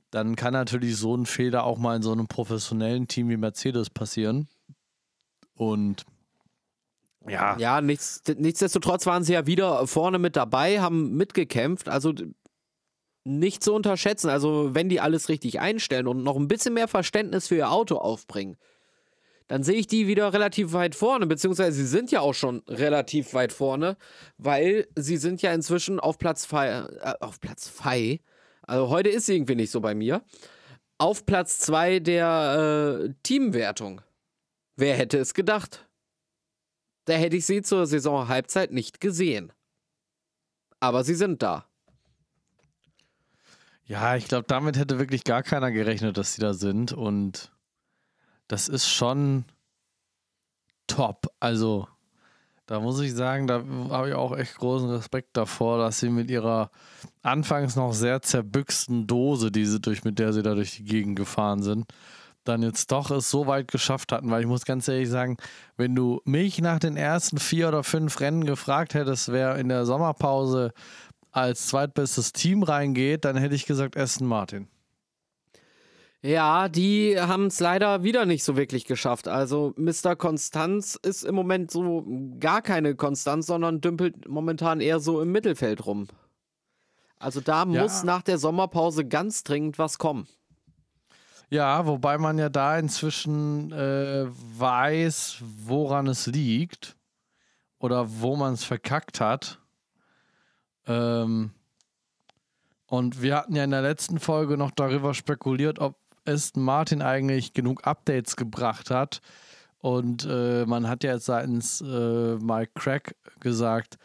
dann 0.10 0.36
kann 0.36 0.54
natürlich 0.54 0.98
so 0.98 1.16
ein 1.16 1.28
Fehler 1.28 1.66
auch 1.66 1.78
mal 1.78 1.96
in 1.96 2.02
so 2.02 2.12
einem 2.12 2.28
professionellen 2.28 3.08
Team 3.08 3.30
wie 3.30 3.38
Mercedes 3.38 3.92
passieren. 3.92 4.48
Und 5.58 6.06
ja. 7.28 7.58
Ja, 7.58 7.82
nichts, 7.82 8.22
nichtsdestotrotz 8.38 9.06
waren 9.06 9.24
sie 9.24 9.34
ja 9.34 9.46
wieder 9.46 9.86
vorne 9.86 10.18
mit 10.18 10.38
dabei, 10.38 10.80
haben 10.80 11.18
mitgekämpft. 11.18 11.90
Also 11.90 12.14
nicht 13.26 13.64
zu 13.64 13.74
unterschätzen. 13.74 14.30
Also, 14.30 14.74
wenn 14.74 14.90
die 14.90 15.02
alles 15.02 15.30
richtig 15.30 15.60
einstellen 15.60 16.08
und 16.08 16.24
noch 16.24 16.38
ein 16.38 16.48
bisschen 16.48 16.74
mehr 16.74 16.88
Verständnis 16.88 17.50
für 17.50 17.56
ihr 17.56 17.72
Auto 17.72 17.98
aufbringen, 17.98 18.58
dann 19.48 19.64
sehe 19.64 19.76
ich 19.76 19.88
die 19.88 20.08
wieder 20.08 20.34
relativ 20.34 20.74
weit 20.74 20.96
vorne, 20.96 21.26
beziehungsweise 21.26 21.72
sie 21.72 21.86
sind 21.86 22.12
ja 22.12 22.20
auch 22.20 22.34
schon 22.34 22.64
relativ 22.68 23.34
weit 23.34 23.54
vorne, 23.54 23.98
weil 24.38 24.88
sie 24.96 25.18
sind 25.18 25.42
ja 25.42 25.54
inzwischen 25.54 26.00
auf 26.00 26.18
Platz 26.18 26.46
5, 26.46 26.60
äh, 26.62 27.14
auf 27.22 27.40
Platz 27.40 27.70
5, 27.70 28.20
also 28.64 28.90
heute 28.90 29.10
ist 29.10 29.26
sie 29.26 29.36
irgendwie 29.36 29.56
nicht 29.56 29.72
so 29.72 29.80
bei 29.80 29.96
mir, 29.96 30.22
auf 30.98 31.26
Platz 31.26 31.60
2 31.60 32.00
der 32.00 33.08
äh, 33.08 33.14
Teamwertung. 33.24 34.02
Wer 34.78 34.96
hätte 34.96 35.18
es 35.18 35.34
gedacht? 35.34 35.90
Da 37.06 37.14
hätte 37.14 37.36
ich 37.36 37.46
sie 37.46 37.64
zur 37.64 37.88
Saison-Halbzeit 37.88 38.72
nicht 38.72 39.02
gesehen. 39.02 39.52
Aber 40.80 41.04
sie 41.04 41.16
sind 41.16 41.42
da. 41.42 41.66
Ja, 43.86 44.16
ich 44.16 44.28
glaube, 44.28 44.46
damit 44.48 44.78
hätte 44.78 45.00
wirklich 45.00 45.24
gar 45.24 45.42
keiner 45.42 45.72
gerechnet, 45.72 46.18
dass 46.18 46.36
sie 46.36 46.42
da 46.42 46.54
sind 46.54 46.94
und 46.94 47.52
das 48.48 48.68
ist 48.68 48.88
schon 48.88 49.46
top. 50.86 51.34
Also, 51.40 51.88
da 52.68 52.80
muss 52.80 53.00
ich 53.00 53.14
sagen, 53.14 53.48
da 53.48 53.64
habe 53.90 54.10
ich 54.10 54.14
auch 54.14 54.38
echt 54.38 54.58
großen 54.58 54.90
Respekt 54.90 55.38
davor, 55.38 55.80
dass 55.80 56.00
sie 56.00 56.10
mit 56.10 56.30
ihrer 56.30 56.70
anfangs 57.24 57.76
noch 57.78 57.94
sehr 57.94 58.22
zerbüchsten 58.22 59.08
Dose, 59.08 59.52
die 59.52 59.66
sie 59.66 59.80
durch, 59.80 60.04
mit 60.04 60.20
der 60.20 60.34
sie 60.34 60.44
da 60.44 60.54
durch 60.54 60.76
die 60.76 60.84
Gegend 60.84 61.16
gefahren 61.16 61.64
sind, 61.64 61.86
dann 62.48 62.64
jetzt 62.64 62.92
doch 62.92 63.12
es 63.12 63.30
so 63.30 63.48
weit 63.48 63.70
geschafft 63.70 64.12
hatten, 64.12 64.30
weil 64.30 64.42
ich 64.42 64.48
muss 64.48 64.66
ganz 64.66 64.88
ehrlich 64.88 65.10
sagen, 65.10 65.38
wenn 65.76 65.96
du 65.96 66.22
mich 66.26 66.62
nach 66.62 66.80
den 66.80 66.98
ersten 66.98 67.38
vier 67.38 67.68
oder 67.68 67.84
fünf 67.84 68.20
Rennen 68.20 68.46
gefragt 68.46 68.94
hättest, 68.94 69.32
wer 69.32 69.56
in 69.58 69.70
der 69.70 69.86
Sommerpause 69.86 70.72
als 71.32 71.68
zweitbestes 71.68 72.34
Team 72.34 72.64
reingeht, 72.64 73.26
dann 73.26 73.38
hätte 73.38 73.56
ich 73.56 73.66
gesagt 73.66 73.98
Aston 73.98 74.28
Martin. 74.28 74.68
Ja, 76.24 76.68
die 76.68 77.20
haben 77.20 77.46
es 77.46 77.60
leider 77.60 78.04
wieder 78.04 78.26
nicht 78.26 78.44
so 78.44 78.58
wirklich 78.58 78.86
geschafft. 78.86 79.28
Also 79.28 79.74
Mr. 79.78 80.16
Konstanz 80.16 81.00
ist 81.02 81.24
im 81.24 81.36
Moment 81.36 81.70
so 81.70 82.06
gar 82.40 82.62
keine 82.62 82.96
Konstanz, 82.96 83.46
sondern 83.46 83.82
dümpelt 83.82 84.28
momentan 84.28 84.82
eher 84.82 85.00
so 85.00 85.22
im 85.22 85.32
Mittelfeld 85.32 85.86
rum. 85.86 86.08
Also 87.20 87.40
da 87.40 87.60
ja. 87.60 87.66
muss 87.66 88.04
nach 88.04 88.24
der 88.24 88.40
Sommerpause 88.40 89.06
ganz 89.06 89.44
dringend 89.44 89.78
was 89.80 90.00
kommen. 90.00 90.28
Ja, 91.50 91.86
wobei 91.86 92.18
man 92.18 92.38
ja 92.38 92.50
da 92.50 92.78
inzwischen 92.78 93.72
äh, 93.72 94.26
weiß, 94.28 95.42
woran 95.42 96.08
es 96.08 96.28
liegt 96.28 96.98
oder 97.80 98.20
wo 98.22 98.36
man 98.36 98.54
es 98.54 98.66
verkackt 98.66 99.22
hat. 99.22 99.60
Ähm, 100.88 101.52
und 102.88 103.22
wir 103.22 103.38
hatten 103.38 103.56
ja 103.56 103.64
in 103.64 103.72
der 103.72 103.82
letzten 103.82 104.20
Folge 104.20 104.58
noch 104.58 104.72
darüber 104.72 105.14
spekuliert, 105.14 105.80
ob 105.80 105.96
Aston 106.26 106.64
Martin 106.64 107.02
eigentlich 107.02 107.54
genug 107.54 107.88
Updates 107.88 108.36
gebracht 108.36 108.90
hat. 108.90 109.22
Und 109.80 110.28
äh, 110.30 110.66
man 110.66 110.90
hat 110.90 111.04
ja 111.04 111.14
jetzt 111.14 111.26
seitens 111.26 111.82
äh, 111.82 112.36
Mike 112.36 112.72
Crack 112.76 113.16
gesagt, 113.40 113.98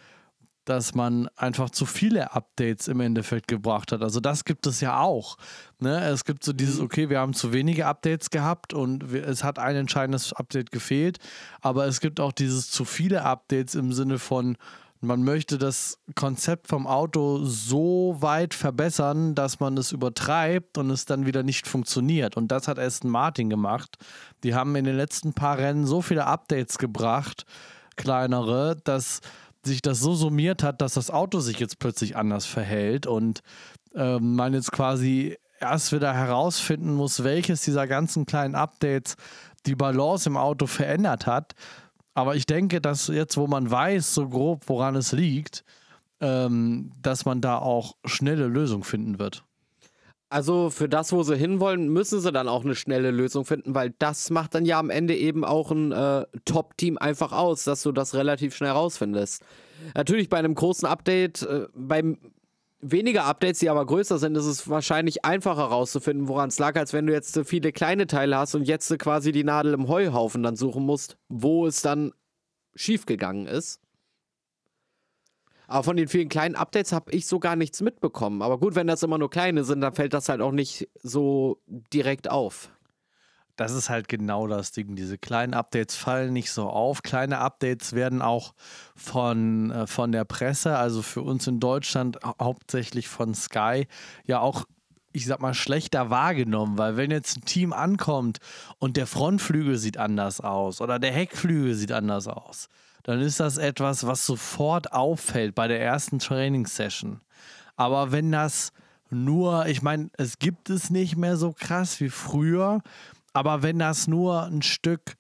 dass 0.65 0.95
man 0.95 1.29
einfach 1.37 1.71
zu 1.71 1.87
viele 1.87 2.35
Updates 2.35 2.89
im 2.89 3.01
Endeffekt 3.01 3.49
gebracht 3.49 3.93
hat. 3.93 4.03
Also 4.03 4.21
das 4.21 4.45
gibt 4.45 4.67
es 4.67 4.81
ja 4.81 5.01
auch. 5.01 5.37
Ne? 5.79 6.05
Es 6.05 6.25
gibt 6.25 6.45
so 6.45 6.53
dieses, 6.53 6.79
mhm. 6.79 6.85
okay, 6.85 7.09
wir 7.11 7.19
haben 7.21 7.35
zu 7.35 7.53
wenige 7.53 7.87
Updates 7.87 8.31
gehabt 8.31 8.73
und 8.73 9.13
wir, 9.13 9.27
es 9.27 9.43
hat 9.43 9.59
ein 9.59 9.77
entscheidendes 9.77 10.33
Update 10.33 10.71
gefehlt, 10.71 11.19
aber 11.61 11.87
es 11.87 12.01
gibt 12.01 12.21
auch 12.21 12.33
dieses 12.33 12.71
zu 12.71 12.85
viele 12.85 13.25
Updates 13.25 13.75
im 13.75 13.93
Sinne 13.93 14.19
von, 14.19 14.57
man 15.05 15.25
möchte 15.25 15.59
das 15.59 15.99
Konzept 16.15 16.69
vom 16.69 16.87
Auto 16.87 17.45
so 17.45 18.17
weit 18.21 18.55
verbessern, 18.55 19.35
dass 19.35 19.59
man 19.59 19.77
es 19.77 19.91
übertreibt 19.91 20.79
und 20.79 20.91
es 20.91 21.07
dann 21.07 21.27
wieder 21.27 21.43
nicht 21.43 21.67
funktioniert. 21.67 22.37
Und 22.37 22.53
das 22.53 22.69
hat 22.69 22.79
Aston 22.79 23.11
Martin 23.11 23.51
gemacht. 23.51 23.97
Die 24.45 24.55
haben 24.55 24.77
in 24.77 24.85
den 24.85 24.97
letzten 24.97 25.33
paar 25.33 25.59
Rennen 25.59 25.87
so 25.87 26.03
viele 26.03 26.27
Updates 26.27 26.79
gebracht, 26.79 27.47
kleinere, 27.97 28.77
dass 28.85 29.21
sich 29.65 29.83
das 29.83 30.01
so 30.01 30.15
summiert 30.15 30.63
hat, 30.63 30.81
dass 30.81 30.95
das 30.95 31.11
Auto 31.11 31.41
sich 31.41 31.59
jetzt 31.59 31.79
plötzlich 31.79 32.17
anders 32.17 32.47
verhält 32.47 33.07
und 33.07 33.41
äh, 33.95 34.19
man 34.19 34.55
jetzt 34.55 34.73
quasi 34.73 35.37
erst 35.61 35.93
wieder 35.93 36.13
herausfinden 36.13 36.95
muss, 36.95 37.23
welches 37.23 37.63
dieser 37.63 37.87
ganzen 37.87 38.27
kleinen 38.27 38.55
Updates 38.55 39.17
die 39.67 39.77
Balance 39.77 40.29
im 40.29 40.37
Auto 40.37 40.67
verändert 40.67 41.27
hat. 41.27 41.55
Aber 42.15 42.35
ich 42.35 42.47
denke, 42.47 42.81
dass 42.81 43.07
jetzt, 43.07 43.37
wo 43.37 43.47
man 43.47 43.71
weiß, 43.71 44.15
so 44.15 44.29
grob, 44.29 44.65
woran 44.67 44.97
es 44.97 45.13
liegt, 45.13 45.65
ähm, 46.21 46.93
dass 47.01 47.25
man 47.25 47.41
da 47.41 47.59
auch 47.59 47.97
schnelle 48.05 48.47
Lösungen 48.47 48.85
finden 48.85 49.19
wird. 49.19 49.45
Also 50.33 50.71
für 50.71 50.89
das, 50.89 51.13
wo 51.13 51.23
sie 51.25 51.37
hinwollen, 51.37 51.89
müssen 51.91 52.23
sie 52.23 52.33
dann 52.33 52.49
auch 52.49 52.65
eine 52.65 52.75
schnelle 52.75 53.11
Lösung 53.11 53.45
finden, 53.45 53.75
weil 53.75 53.93
das 53.99 54.31
macht 54.31 54.55
dann 54.55 54.65
ja 54.65 54.79
am 54.79 54.89
Ende 54.89 55.15
eben 55.15 55.45
auch 55.45 55.71
ein 55.71 55.93
äh, 55.93 56.25
Top-Team 56.47 56.97
einfach 56.97 57.33
aus, 57.33 57.65
dass 57.65 57.83
du 57.83 57.93
das 57.93 58.15
relativ 58.15 58.57
schnell 58.57 58.71
rausfindest. 58.71 59.45
Natürlich 59.95 60.31
bei 60.31 60.39
einem 60.39 60.55
großen 60.55 60.89
Update, 60.89 61.43
äh, 61.43 61.67
beim 61.75 62.17
weniger 62.81 63.27
Updates, 63.27 63.59
die 63.59 63.69
aber 63.69 63.85
größer 63.85 64.19
sind, 64.19 64.35
ist 64.35 64.47
es 64.47 64.71
wahrscheinlich 64.71 65.23
einfacher 65.23 65.65
rauszufinden, 65.65 66.29
woran 66.29 66.49
es 66.49 66.59
lag, 66.59 66.77
als 66.77 66.95
wenn 66.95 67.07
du 67.07 67.13
jetzt 67.13 67.39
viele 67.45 67.71
kleine 67.71 68.07
Teile 68.07 68.39
hast 68.39 68.55
und 68.55 68.67
jetzt 68.67 68.99
quasi 68.99 69.33
die 69.33 69.45
Nadel 69.45 69.75
im 69.75 69.87
Heuhaufen 69.89 70.43
dann 70.43 70.57
suchen 70.57 70.87
musst, 70.87 71.19
wo 71.29 71.67
es 71.67 71.83
dann 71.83 72.11
schiefgegangen 72.75 73.47
ist. 73.47 73.82
Aber 75.73 75.85
von 75.85 75.97
den 75.97 76.07
vielen 76.07 76.29
kleinen 76.29 76.55
Updates 76.55 76.93
habe 76.93 77.11
ich 77.13 77.27
so 77.27 77.39
gar 77.39 77.57
nichts 77.57 77.81
mitbekommen. 77.81 78.43
Aber 78.43 78.59
gut, 78.59 78.75
wenn 78.75 78.87
das 78.87 79.03
immer 79.03 79.17
nur 79.17 79.31
kleine 79.31 79.65
sind, 79.65 79.81
dann 79.81 79.95
fällt 79.95 80.13
das 80.13 80.29
halt 80.29 80.43
auch 80.43 80.53
nicht 80.53 80.87
so 81.03 81.63
direkt 81.67 82.31
auf. 82.31 82.69
Das 83.57 83.73
ist 83.73 83.89
halt 83.89 84.07
genau 84.07 84.47
das 84.47 84.73
Ding. 84.73 84.97
Diese 84.97 85.17
kleinen 85.17 85.55
Updates 85.55 85.97
fallen 85.97 86.35
nicht 86.35 86.51
so 86.51 86.69
auf. 86.69 87.03
Kleine 87.03 87.39
Updates 87.39 87.95
werden 87.95 88.21
auch 88.21 88.53
von, 88.95 89.71
äh, 89.71 89.87
von 89.87 90.13
der 90.13 90.27
Presse, 90.27 90.77
also 90.77 91.01
für 91.01 91.23
uns 91.23 91.47
in 91.47 91.59
Deutschland 91.59 92.19
hauptsächlich 92.39 93.09
von 93.09 93.35
Sky, 93.35 93.87
ja 94.27 94.41
auch 94.41 94.65
ich 95.15 95.27
sag 95.27 95.41
mal, 95.41 95.53
schlechter 95.55 96.09
wahrgenommen, 96.09 96.79
weil 96.79 96.97
wenn 96.97 97.11
jetzt 97.11 97.37
ein 97.37 97.45
Team 97.45 97.75
ankommt 97.75 98.39
und 98.79 98.97
der 98.97 99.07
Frontflügel 99.07 99.77
sieht 99.77 99.99
anders 99.99 100.41
aus 100.41 100.81
oder 100.81 100.99
der 100.99 101.13
Heckflügel 101.13 101.75
sieht 101.75 101.93
anders 101.93 102.29
aus, 102.29 102.69
dann 103.03 103.21
ist 103.21 103.41
das 103.41 103.57
etwas, 103.57 104.07
was 104.07 104.27
sofort 104.27 104.93
auffällt 104.93 105.55
bei 105.55 105.69
der 105.69 105.81
ersten 105.81 106.19
Trainingssession. 106.19 107.21
Aber 107.77 108.13
wenn 108.13 108.31
das 108.31 108.73
nur, 109.11 109.67
ich 109.67 109.83
meine, 109.83 110.11
es 110.17 110.39
gibt 110.39 110.71
es 110.71 110.91
nicht 110.91 111.17
mehr 111.17 111.37
so 111.37 111.53
krass 111.53 112.01
wie 112.01 112.11
früher, 112.11 112.81
aber 113.33 113.63
wenn 113.63 113.79
das 113.79 114.09
nur 114.09 114.45
ein 114.45 114.63
Stück 114.63 115.17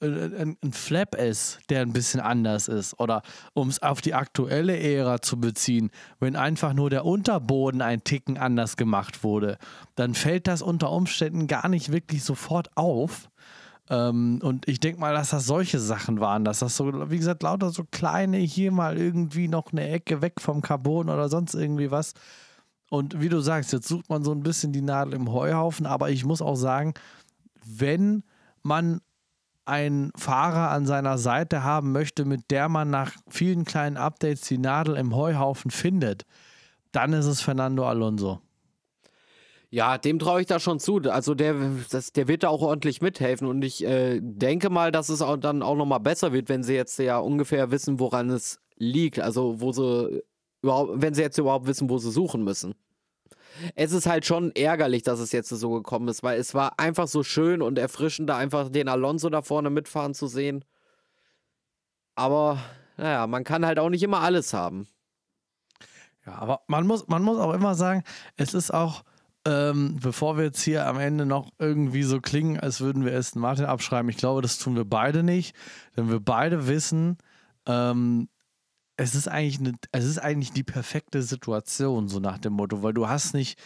äh, 0.00 0.06
ein, 0.06 0.56
ein 0.62 0.72
Flap 0.72 1.14
ist, 1.16 1.60
der 1.70 1.82
ein 1.82 1.92
bisschen 1.92 2.20
anders 2.20 2.68
ist, 2.68 2.98
oder 2.98 3.22
um 3.54 3.68
es 3.68 3.82
auf 3.82 4.00
die 4.00 4.14
aktuelle 4.14 4.78
Ära 4.78 5.20
zu 5.20 5.40
beziehen, 5.40 5.90
wenn 6.20 6.36
einfach 6.36 6.72
nur 6.72 6.90
der 6.90 7.04
Unterboden 7.04 7.82
ein 7.82 8.04
Ticken 8.04 8.38
anders 8.38 8.76
gemacht 8.76 9.24
wurde, 9.24 9.58
dann 9.96 10.14
fällt 10.14 10.46
das 10.46 10.62
unter 10.62 10.90
Umständen 10.90 11.46
gar 11.46 11.68
nicht 11.68 11.92
wirklich 11.92 12.22
sofort 12.24 12.76
auf. 12.76 13.28
Ähm, 13.90 14.40
und 14.42 14.68
ich 14.68 14.80
denke 14.80 15.00
mal, 15.00 15.14
dass 15.14 15.30
das 15.30 15.46
solche 15.46 15.78
Sachen 15.78 16.20
waren, 16.20 16.44
dass 16.44 16.58
das 16.58 16.76
so, 16.76 17.10
wie 17.10 17.16
gesagt, 17.16 17.42
lauter 17.42 17.70
so 17.70 17.84
kleine, 17.90 18.36
hier 18.38 18.70
mal 18.70 18.98
irgendwie 18.98 19.48
noch 19.48 19.72
eine 19.72 19.88
Ecke 19.88 20.20
weg 20.20 20.40
vom 20.40 20.60
Carbon 20.60 21.08
oder 21.08 21.28
sonst 21.28 21.54
irgendwie 21.54 21.90
was. 21.90 22.14
Und 22.90 23.20
wie 23.20 23.28
du 23.28 23.40
sagst, 23.40 23.72
jetzt 23.72 23.88
sucht 23.88 24.08
man 24.08 24.24
so 24.24 24.32
ein 24.32 24.42
bisschen 24.42 24.72
die 24.72 24.82
Nadel 24.82 25.14
im 25.14 25.32
Heuhaufen, 25.32 25.86
aber 25.86 26.10
ich 26.10 26.24
muss 26.24 26.42
auch 26.42 26.56
sagen, 26.56 26.94
wenn 27.64 28.24
man 28.62 29.00
einen 29.66 30.10
Fahrer 30.16 30.70
an 30.70 30.86
seiner 30.86 31.18
Seite 31.18 31.62
haben 31.62 31.92
möchte, 31.92 32.24
mit 32.24 32.50
der 32.50 32.70
man 32.70 32.88
nach 32.88 33.12
vielen 33.28 33.64
kleinen 33.66 33.98
Updates 33.98 34.48
die 34.48 34.56
Nadel 34.56 34.96
im 34.96 35.14
Heuhaufen 35.14 35.70
findet, 35.70 36.24
dann 36.92 37.12
ist 37.12 37.26
es 37.26 37.42
Fernando 37.42 37.86
Alonso. 37.86 38.40
Ja, 39.70 39.98
dem 39.98 40.18
traue 40.18 40.40
ich 40.40 40.46
da 40.46 40.60
schon 40.60 40.80
zu. 40.80 40.96
Also 41.10 41.34
der, 41.34 41.54
das, 41.90 42.12
der 42.12 42.26
wird 42.26 42.42
da 42.42 42.48
auch 42.48 42.62
ordentlich 42.62 43.02
mithelfen 43.02 43.46
und 43.46 43.62
ich 43.62 43.84
äh, 43.84 44.18
denke 44.22 44.70
mal, 44.70 44.92
dass 44.92 45.10
es 45.10 45.20
auch 45.20 45.36
dann 45.36 45.62
auch 45.62 45.76
nochmal 45.76 46.00
besser 46.00 46.32
wird, 46.32 46.48
wenn 46.48 46.62
sie 46.62 46.74
jetzt 46.74 46.98
ja 46.98 47.18
ungefähr 47.18 47.70
wissen, 47.70 48.00
woran 48.00 48.30
es 48.30 48.60
liegt. 48.76 49.20
Also 49.20 49.60
wo 49.60 49.72
sie 49.72 50.22
überhaupt, 50.62 51.02
wenn 51.02 51.12
sie 51.12 51.20
jetzt 51.20 51.36
überhaupt 51.36 51.66
wissen, 51.66 51.90
wo 51.90 51.98
sie 51.98 52.10
suchen 52.10 52.44
müssen. 52.44 52.74
Es 53.74 53.92
ist 53.92 54.06
halt 54.06 54.24
schon 54.24 54.52
ärgerlich, 54.54 55.02
dass 55.02 55.20
es 55.20 55.32
jetzt 55.32 55.48
so 55.48 55.70
gekommen 55.72 56.08
ist, 56.08 56.22
weil 56.22 56.38
es 56.38 56.54
war 56.54 56.78
einfach 56.78 57.08
so 57.08 57.22
schön 57.22 57.60
und 57.60 57.78
erfrischend, 57.78 58.30
da 58.30 58.36
einfach 58.38 58.70
den 58.70 58.88
Alonso 58.88 59.28
da 59.28 59.42
vorne 59.42 59.68
mitfahren 59.68 60.14
zu 60.14 60.28
sehen. 60.28 60.64
Aber 62.14 62.58
naja, 62.96 63.26
man 63.26 63.44
kann 63.44 63.66
halt 63.66 63.78
auch 63.78 63.90
nicht 63.90 64.02
immer 64.02 64.20
alles 64.20 64.54
haben. 64.54 64.88
Ja, 66.24 66.36
aber 66.36 66.62
man 66.68 66.86
muss, 66.86 67.06
man 67.08 67.22
muss 67.22 67.38
auch 67.38 67.52
immer 67.52 67.74
sagen, 67.74 68.02
es 68.36 68.54
ist 68.54 68.72
auch 68.72 69.02
ähm, 69.48 69.96
bevor 70.02 70.36
wir 70.36 70.44
jetzt 70.44 70.60
hier 70.60 70.86
am 70.86 70.98
Ende 70.98 71.24
noch 71.24 71.50
irgendwie 71.58 72.02
so 72.02 72.20
klingen, 72.20 72.60
als 72.60 72.82
würden 72.82 73.06
wir 73.06 73.16
Aston 73.16 73.40
Martin 73.40 73.64
abschreiben, 73.64 74.10
ich 74.10 74.18
glaube, 74.18 74.42
das 74.42 74.58
tun 74.58 74.76
wir 74.76 74.84
beide 74.84 75.22
nicht, 75.22 75.56
denn 75.96 76.10
wir 76.10 76.20
beide 76.20 76.68
wissen, 76.68 77.16
ähm, 77.64 78.28
es 78.98 79.14
ist 79.14 79.26
eigentlich 79.26 79.58
eine, 79.58 79.72
es 79.90 80.04
ist 80.04 80.18
eigentlich 80.18 80.52
die 80.52 80.64
perfekte 80.64 81.22
Situation, 81.22 82.08
so 82.08 82.20
nach 82.20 82.36
dem 82.36 82.52
Motto, 82.52 82.82
weil 82.82 82.92
du 82.92 83.08
hast 83.08 83.32
nicht, 83.32 83.58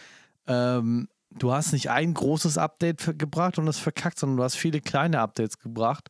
ähm, 0.47 1.09
du 1.31 1.51
hast 1.51 1.73
nicht 1.73 1.89
ein 1.89 2.13
großes 2.13 2.57
Update 2.57 3.19
gebracht 3.19 3.57
und 3.57 3.67
es 3.67 3.79
verkackt, 3.79 4.19
sondern 4.19 4.37
du 4.37 4.43
hast 4.43 4.55
viele 4.55 4.79
kleine 4.79 5.19
Updates 5.19 5.59
gebracht, 5.59 6.07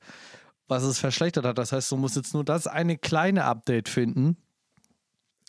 was 0.67 0.83
es 0.83 0.99
verschlechtert 0.99 1.45
hat. 1.45 1.57
Das 1.57 1.71
heißt, 1.71 1.91
du 1.91 1.97
musst 1.97 2.15
jetzt 2.15 2.35
nur 2.35 2.43
das 2.43 2.67
eine 2.67 2.95
kleine 2.95 3.45
Update 3.45 3.89
finden, 3.89 4.37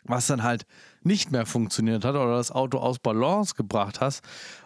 was 0.05 0.27
dann 0.27 0.43
halt 0.43 0.67
nicht 1.03 1.31
mehr 1.33 1.47
funktioniert 1.47 2.05
hat 2.05 2.15
oder 2.15 2.37
das 2.37 2.51
Auto 2.51 2.79
aus 2.79 2.99
Balance 2.99 3.55
gebracht 3.55 4.01
hast. 4.01 4.23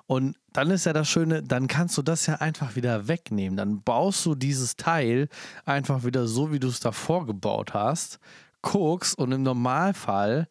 Und 0.06 0.36
dann 0.52 0.70
ist 0.70 0.86
ja 0.86 0.92
das 0.92 1.08
Schöne, 1.08 1.42
dann 1.42 1.68
kannst 1.68 1.96
du 1.98 2.02
das 2.02 2.26
ja 2.26 2.36
einfach 2.36 2.76
wieder 2.76 3.08
wegnehmen. 3.08 3.56
Dann 3.56 3.82
baust 3.82 4.24
du 4.26 4.34
dieses 4.34 4.76
Teil 4.76 5.28
einfach 5.64 6.04
wieder 6.04 6.26
so, 6.26 6.52
wie 6.52 6.58
du 6.58 6.68
es 6.68 6.80
davor 6.80 7.26
gebaut 7.26 7.74
hast, 7.74 8.18
guckst 8.62 9.18
und 9.18 9.32
im 9.32 9.42
Normalfall 9.42 10.48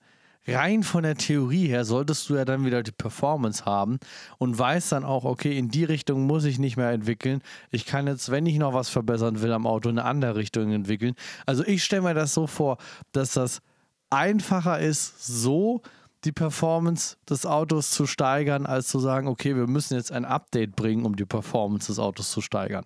rein 0.48 0.84
von 0.84 1.04
der 1.04 1.16
Theorie 1.16 1.68
her 1.68 1.84
solltest 1.84 2.30
du 2.30 2.36
ja 2.36 2.46
dann 2.46 2.66
wieder 2.66 2.84
die 2.84 2.92
Performance 2.92 3.66
haben 3.66 4.00
und 4.38 4.58
weißt 4.58 4.94
dann 4.94 5.04
auch, 5.04 5.26
okay, 5.26 5.58
in 5.58 5.70
die 5.70 5.84
Richtung 5.84 6.26
muss 6.26 6.46
ich 6.46 6.58
nicht 6.58 6.78
mehr 6.78 6.92
entwickeln. 6.92 7.42
Ich 7.70 7.86
kann 7.86 8.08
jetzt, 8.08 8.32
wenn 8.32 8.46
ich 8.46 8.58
noch 8.58 8.74
was 8.74 8.90
verbessern 8.90 9.42
will 9.42 9.52
am 9.52 9.68
Auto, 9.68 9.90
in 9.90 10.00
eine 10.00 10.08
andere 10.08 10.36
Richtung 10.36 10.72
entwickeln. 10.72 11.16
Also 11.46 11.66
ich 11.66 11.84
stelle 11.84 12.04
mir 12.04 12.14
das 12.14 12.34
so 12.34 12.48
vor, 12.48 12.78
dass 13.12 13.34
das 13.34 13.62
einfacher 14.10 14.80
ist, 14.80 15.26
so 15.26 15.82
die 16.24 16.32
Performance 16.32 17.18
des 17.30 17.46
Autos 17.46 17.92
zu 17.92 18.06
steigern, 18.06 18.66
als 18.66 18.88
zu 18.88 19.00
sagen, 19.00 19.28
okay, 19.28 19.56
wir 19.56 19.68
müssen 19.68 19.96
jetzt 19.96 20.12
ein 20.12 20.26
Update 20.26 20.76
bringen, 20.76 21.06
um 21.06 21.16
die 21.16 21.26
Performance 21.26 21.88
des 21.88 22.00
Autos 22.00 22.32
zu 22.32 22.42
steigern. 22.42 22.86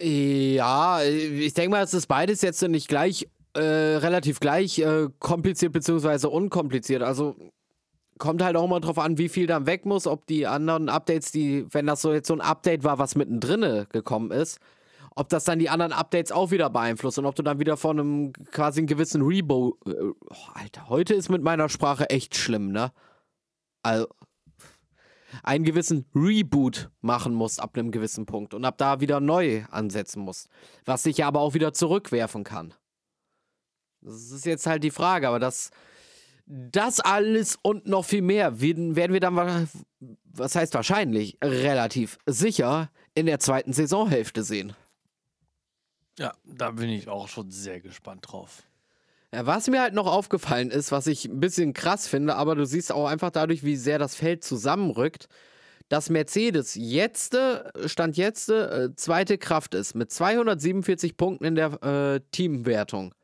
Ja, 0.00 1.02
ich 1.02 1.54
denke 1.54 1.70
mal, 1.70 1.84
es 1.84 1.94
ist 1.94 2.06
beides 2.06 2.42
jetzt 2.42 2.62
nicht 2.62 2.88
gleich, 2.88 3.28
äh, 3.54 3.60
relativ 3.60 4.40
gleich 4.40 4.78
äh, 4.78 5.08
kompliziert 5.18 5.72
bzw. 5.72 6.26
unkompliziert. 6.26 7.02
Also 7.02 7.36
kommt 8.18 8.42
halt 8.42 8.56
auch 8.56 8.68
mal 8.68 8.80
drauf 8.80 8.98
an, 8.98 9.18
wie 9.18 9.28
viel 9.28 9.46
dann 9.46 9.66
weg 9.66 9.84
muss, 9.84 10.06
ob 10.06 10.26
die 10.26 10.46
anderen 10.46 10.88
Updates, 10.88 11.30
die, 11.32 11.66
wenn 11.72 11.86
das 11.86 12.02
so 12.02 12.12
jetzt 12.12 12.28
so 12.28 12.34
ein 12.34 12.40
Update 12.40 12.84
war, 12.84 12.98
was 12.98 13.14
mittendrin 13.14 13.86
gekommen 13.90 14.30
ist, 14.30 14.58
ob 15.14 15.28
das 15.28 15.44
dann 15.44 15.58
die 15.58 15.68
anderen 15.68 15.92
Updates 15.92 16.32
auch 16.32 16.50
wieder 16.50 16.70
beeinflusst 16.70 17.18
und 17.18 17.26
ob 17.26 17.34
du 17.34 17.42
dann 17.42 17.58
wieder 17.58 17.76
von 17.76 17.98
einem 17.98 18.32
quasi 18.50 18.80
einen 18.80 18.86
gewissen 18.86 19.22
Reboot. 19.22 19.78
Äh, 19.86 19.92
oh, 20.00 20.36
Alter, 20.54 20.88
heute 20.88 21.14
ist 21.14 21.28
mit 21.28 21.42
meiner 21.42 21.68
Sprache 21.68 22.10
echt 22.10 22.36
schlimm, 22.36 22.72
ne? 22.72 22.92
Also 23.82 24.08
einen 25.42 25.64
gewissen 25.64 26.06
Reboot 26.14 26.90
machen 27.00 27.34
musst 27.34 27.60
ab 27.60 27.76
einem 27.76 27.90
gewissen 27.90 28.26
Punkt 28.26 28.54
und 28.54 28.64
ab 28.64 28.76
da 28.78 29.00
wieder 29.00 29.20
neu 29.20 29.64
ansetzen 29.70 30.22
musst. 30.22 30.48
Was 30.84 31.02
sich 31.02 31.18
ja 31.18 31.26
aber 31.26 31.40
auch 31.40 31.54
wieder 31.54 31.72
zurückwerfen 31.72 32.44
kann. 32.44 32.74
Das 34.02 34.30
ist 34.30 34.46
jetzt 34.46 34.66
halt 34.66 34.84
die 34.84 34.90
Frage, 34.90 35.28
aber 35.28 35.38
das, 35.38 35.70
das 36.46 37.00
alles 37.00 37.58
und 37.62 37.86
noch 37.86 38.04
viel 38.04 38.22
mehr 38.22 38.60
werden 38.60 38.94
wir 38.94 39.20
dann, 39.20 39.68
was 40.24 40.54
heißt 40.54 40.74
wahrscheinlich, 40.74 41.38
relativ 41.42 42.18
sicher 42.26 42.90
in 43.14 43.26
der 43.26 43.38
zweiten 43.38 43.72
Saisonhälfte 43.72 44.42
sehen. 44.42 44.74
Ja, 46.18 46.34
da 46.44 46.72
bin 46.72 46.90
ich 46.90 47.08
auch 47.08 47.28
schon 47.28 47.50
sehr 47.50 47.80
gespannt 47.80 48.26
drauf. 48.28 48.62
Ja, 49.34 49.46
was 49.46 49.68
mir 49.68 49.80
halt 49.80 49.94
noch 49.94 50.06
aufgefallen 50.06 50.70
ist, 50.70 50.92
was 50.92 51.06
ich 51.06 51.24
ein 51.24 51.40
bisschen 51.40 51.72
krass 51.72 52.06
finde, 52.06 52.36
aber 52.36 52.54
du 52.54 52.66
siehst 52.66 52.92
auch 52.92 53.06
einfach 53.06 53.30
dadurch, 53.30 53.64
wie 53.64 53.76
sehr 53.76 53.98
das 53.98 54.14
Feld 54.14 54.44
zusammenrückt, 54.44 55.26
dass 55.88 56.10
Mercedes 56.10 56.74
jetzt, 56.74 57.36
Stand 57.86 58.16
jetzt, 58.16 58.50
äh, 58.50 58.94
zweite 58.94 59.38
Kraft 59.38 59.74
ist, 59.74 59.94
mit 59.94 60.10
247 60.10 61.16
Punkten 61.16 61.44
in 61.44 61.54
der 61.54 61.82
äh, 61.82 62.20
Teamwertung. 62.30 63.14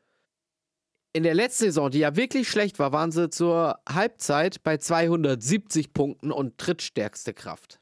In 1.13 1.23
der 1.23 1.33
letzten 1.33 1.65
Saison, 1.65 1.89
die 1.89 1.99
ja 1.99 2.15
wirklich 2.15 2.49
schlecht 2.49 2.79
war, 2.79 2.91
waren 2.91 3.11
sie 3.11 3.29
zur 3.29 3.79
Halbzeit 3.87 4.61
bei 4.63 4.77
270 4.77 5.93
Punkten 5.93 6.31
und 6.31 6.53
drittstärkste 6.57 7.33
Kraft. 7.33 7.79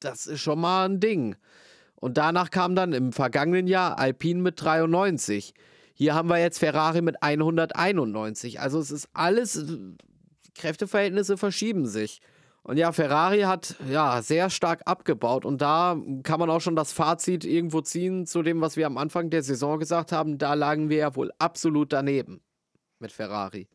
Das 0.00 0.26
ist 0.26 0.40
schon 0.40 0.60
mal 0.60 0.88
ein 0.88 1.00
Ding. 1.00 1.36
Und 1.96 2.18
danach 2.18 2.50
kam 2.50 2.74
dann 2.74 2.92
im 2.92 3.12
vergangenen 3.12 3.66
Jahr 3.66 3.98
Alpine 3.98 4.42
mit 4.42 4.62
93. 4.62 5.54
Hier 5.94 6.14
haben 6.14 6.28
wir 6.28 6.38
jetzt 6.38 6.58
Ferrari 6.58 7.00
mit 7.00 7.22
191. 7.22 8.60
Also 8.60 8.78
es 8.78 8.90
ist 8.90 9.08
alles, 9.14 9.64
Kräfteverhältnisse 10.54 11.36
verschieben 11.36 11.86
sich. 11.86 12.20
Und 12.62 12.78
ja, 12.78 12.90
Ferrari 12.90 13.42
hat 13.42 13.76
ja 13.88 14.20
sehr 14.22 14.50
stark 14.50 14.82
abgebaut 14.86 15.44
und 15.44 15.62
da 15.62 15.96
kann 16.24 16.40
man 16.40 16.50
auch 16.50 16.60
schon 16.60 16.74
das 16.74 16.92
Fazit 16.92 17.44
irgendwo 17.44 17.80
ziehen 17.80 18.26
zu 18.26 18.42
dem, 18.42 18.60
was 18.60 18.76
wir 18.76 18.86
am 18.86 18.98
Anfang 18.98 19.30
der 19.30 19.44
Saison 19.44 19.78
gesagt 19.78 20.10
haben. 20.10 20.36
Da 20.36 20.54
lagen 20.54 20.88
wir 20.88 20.96
ja 20.96 21.14
wohl 21.14 21.30
absolut 21.38 21.92
daneben 21.92 22.40
mit 22.98 23.12
Ferrari. 23.12 23.68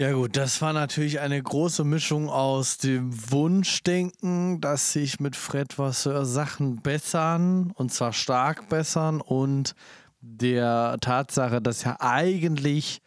Ja 0.00 0.12
gut, 0.12 0.38
das 0.38 0.62
war 0.62 0.72
natürlich 0.72 1.20
eine 1.20 1.42
große 1.42 1.84
Mischung 1.84 2.30
aus 2.30 2.78
dem 2.78 3.12
Wunschdenken, 3.30 4.58
dass 4.58 4.94
sich 4.94 5.20
mit 5.20 5.36
Fred 5.36 5.76
Vasseur 5.76 6.24
Sachen 6.24 6.80
bessern 6.80 7.70
und 7.74 7.92
zwar 7.92 8.14
stark 8.14 8.70
bessern 8.70 9.20
und 9.20 9.74
der 10.22 10.96
Tatsache, 11.02 11.60
dass 11.60 11.84
ja 11.84 11.98
eigentlich 12.00 13.02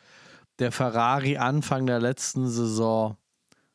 der 0.59 0.71
Ferrari 0.71 1.37
Anfang 1.37 1.87
der 1.87 1.99
letzten 1.99 2.47
Saison 2.47 3.17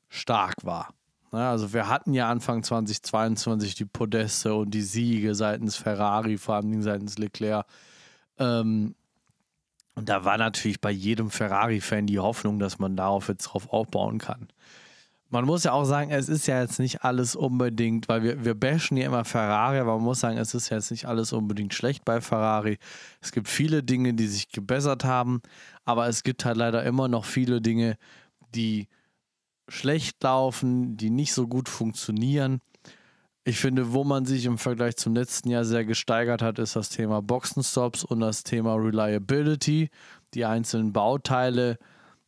stark 0.09 0.55
war. 0.63 0.95
Also 1.33 1.73
wir 1.73 1.89
hatten 1.89 2.15
ja 2.15 2.31
Anfang 2.31 2.63
2022 2.63 3.75
die 3.75 3.85
Podeste 3.85 4.55
und 4.55 4.71
die 4.71 4.83
Siege 4.83 5.35
seitens 5.35 5.75
Ferrari, 5.75 6.39
vor 6.39 6.55
allem 6.55 6.83
seitens 6.83 7.19
Leclerc. 7.19 7.67
Ähm, 8.39 8.95
und 9.99 10.09
da 10.09 10.25
war 10.25 10.39
natürlich 10.39 10.81
bei 10.81 10.93
jedem 10.93 11.29
Ferrari-Fan 11.29 12.07
die 12.07 12.21
Hoffnung, 12.21 12.61
dass 12.61 12.79
man 12.79 12.95
darauf 12.95 13.27
jetzt 13.27 13.43
drauf 13.43 13.73
aufbauen 13.73 14.19
kann. 14.19 14.47
Man 15.29 15.45
muss 15.45 15.65
ja 15.65 15.73
auch 15.73 15.85
sagen, 15.85 16.13
es 16.13 16.29
ist 16.29 16.47
ja 16.47 16.61
jetzt 16.61 16.79
nicht 16.79 17.03
alles 17.03 17.35
unbedingt, 17.35 18.09
weil 18.09 18.23
wir, 18.23 18.45
wir 18.45 18.55
bashen 18.55 18.97
ja 18.97 19.07
immer 19.07 19.25
Ferrari, 19.25 19.79
aber 19.79 19.97
man 19.97 20.05
muss 20.05 20.21
sagen, 20.21 20.39
es 20.39 20.55
ist 20.55 20.69
ja 20.71 20.77
jetzt 20.77 20.93
nicht 20.93 21.07
alles 21.07 21.33
unbedingt 21.33 21.75
schlecht 21.75 22.05
bei 22.05 22.21
Ferrari. 22.21 22.79
Es 23.21 23.33
gibt 23.33 23.49
viele 23.49 23.83
Dinge, 23.83 24.15
die 24.15 24.29
sich 24.29 24.53
gebessert 24.53 25.05
haben, 25.05 25.43
aber 25.85 26.07
es 26.07 26.23
gibt 26.23 26.45
halt 26.45 26.57
leider 26.57 26.85
immer 26.85 27.09
noch 27.09 27.25
viele 27.25 27.61
Dinge, 27.61 27.99
die 28.55 28.87
schlecht 29.69 30.23
laufen, 30.23 30.97
die 30.97 31.11
nicht 31.11 31.35
so 31.35 31.49
gut 31.49 31.69
funktionieren. 31.69 32.61
Ich 33.49 33.61
finde, 33.61 33.95
wo 33.95 34.05
man 34.05 34.27
sich 34.27 34.45
im 34.45 34.59
Vergleich 34.59 34.99
zum 34.99 35.15
letzten 35.15 35.49
Jahr 35.49 35.65
sehr 35.65 35.87
gesteigert 35.87 36.43
hat, 36.43 36.59
ist 36.59 36.77
das 36.77 36.91
Thema 36.91 37.23
Boxenstops 37.23 38.05
und 38.05 38.21
das 38.21 38.43
Thema 38.45 38.75
Reliability. 38.75 39.89
Die 40.35 40.45
einzelnen 40.45 40.93
Bauteile 40.93 41.79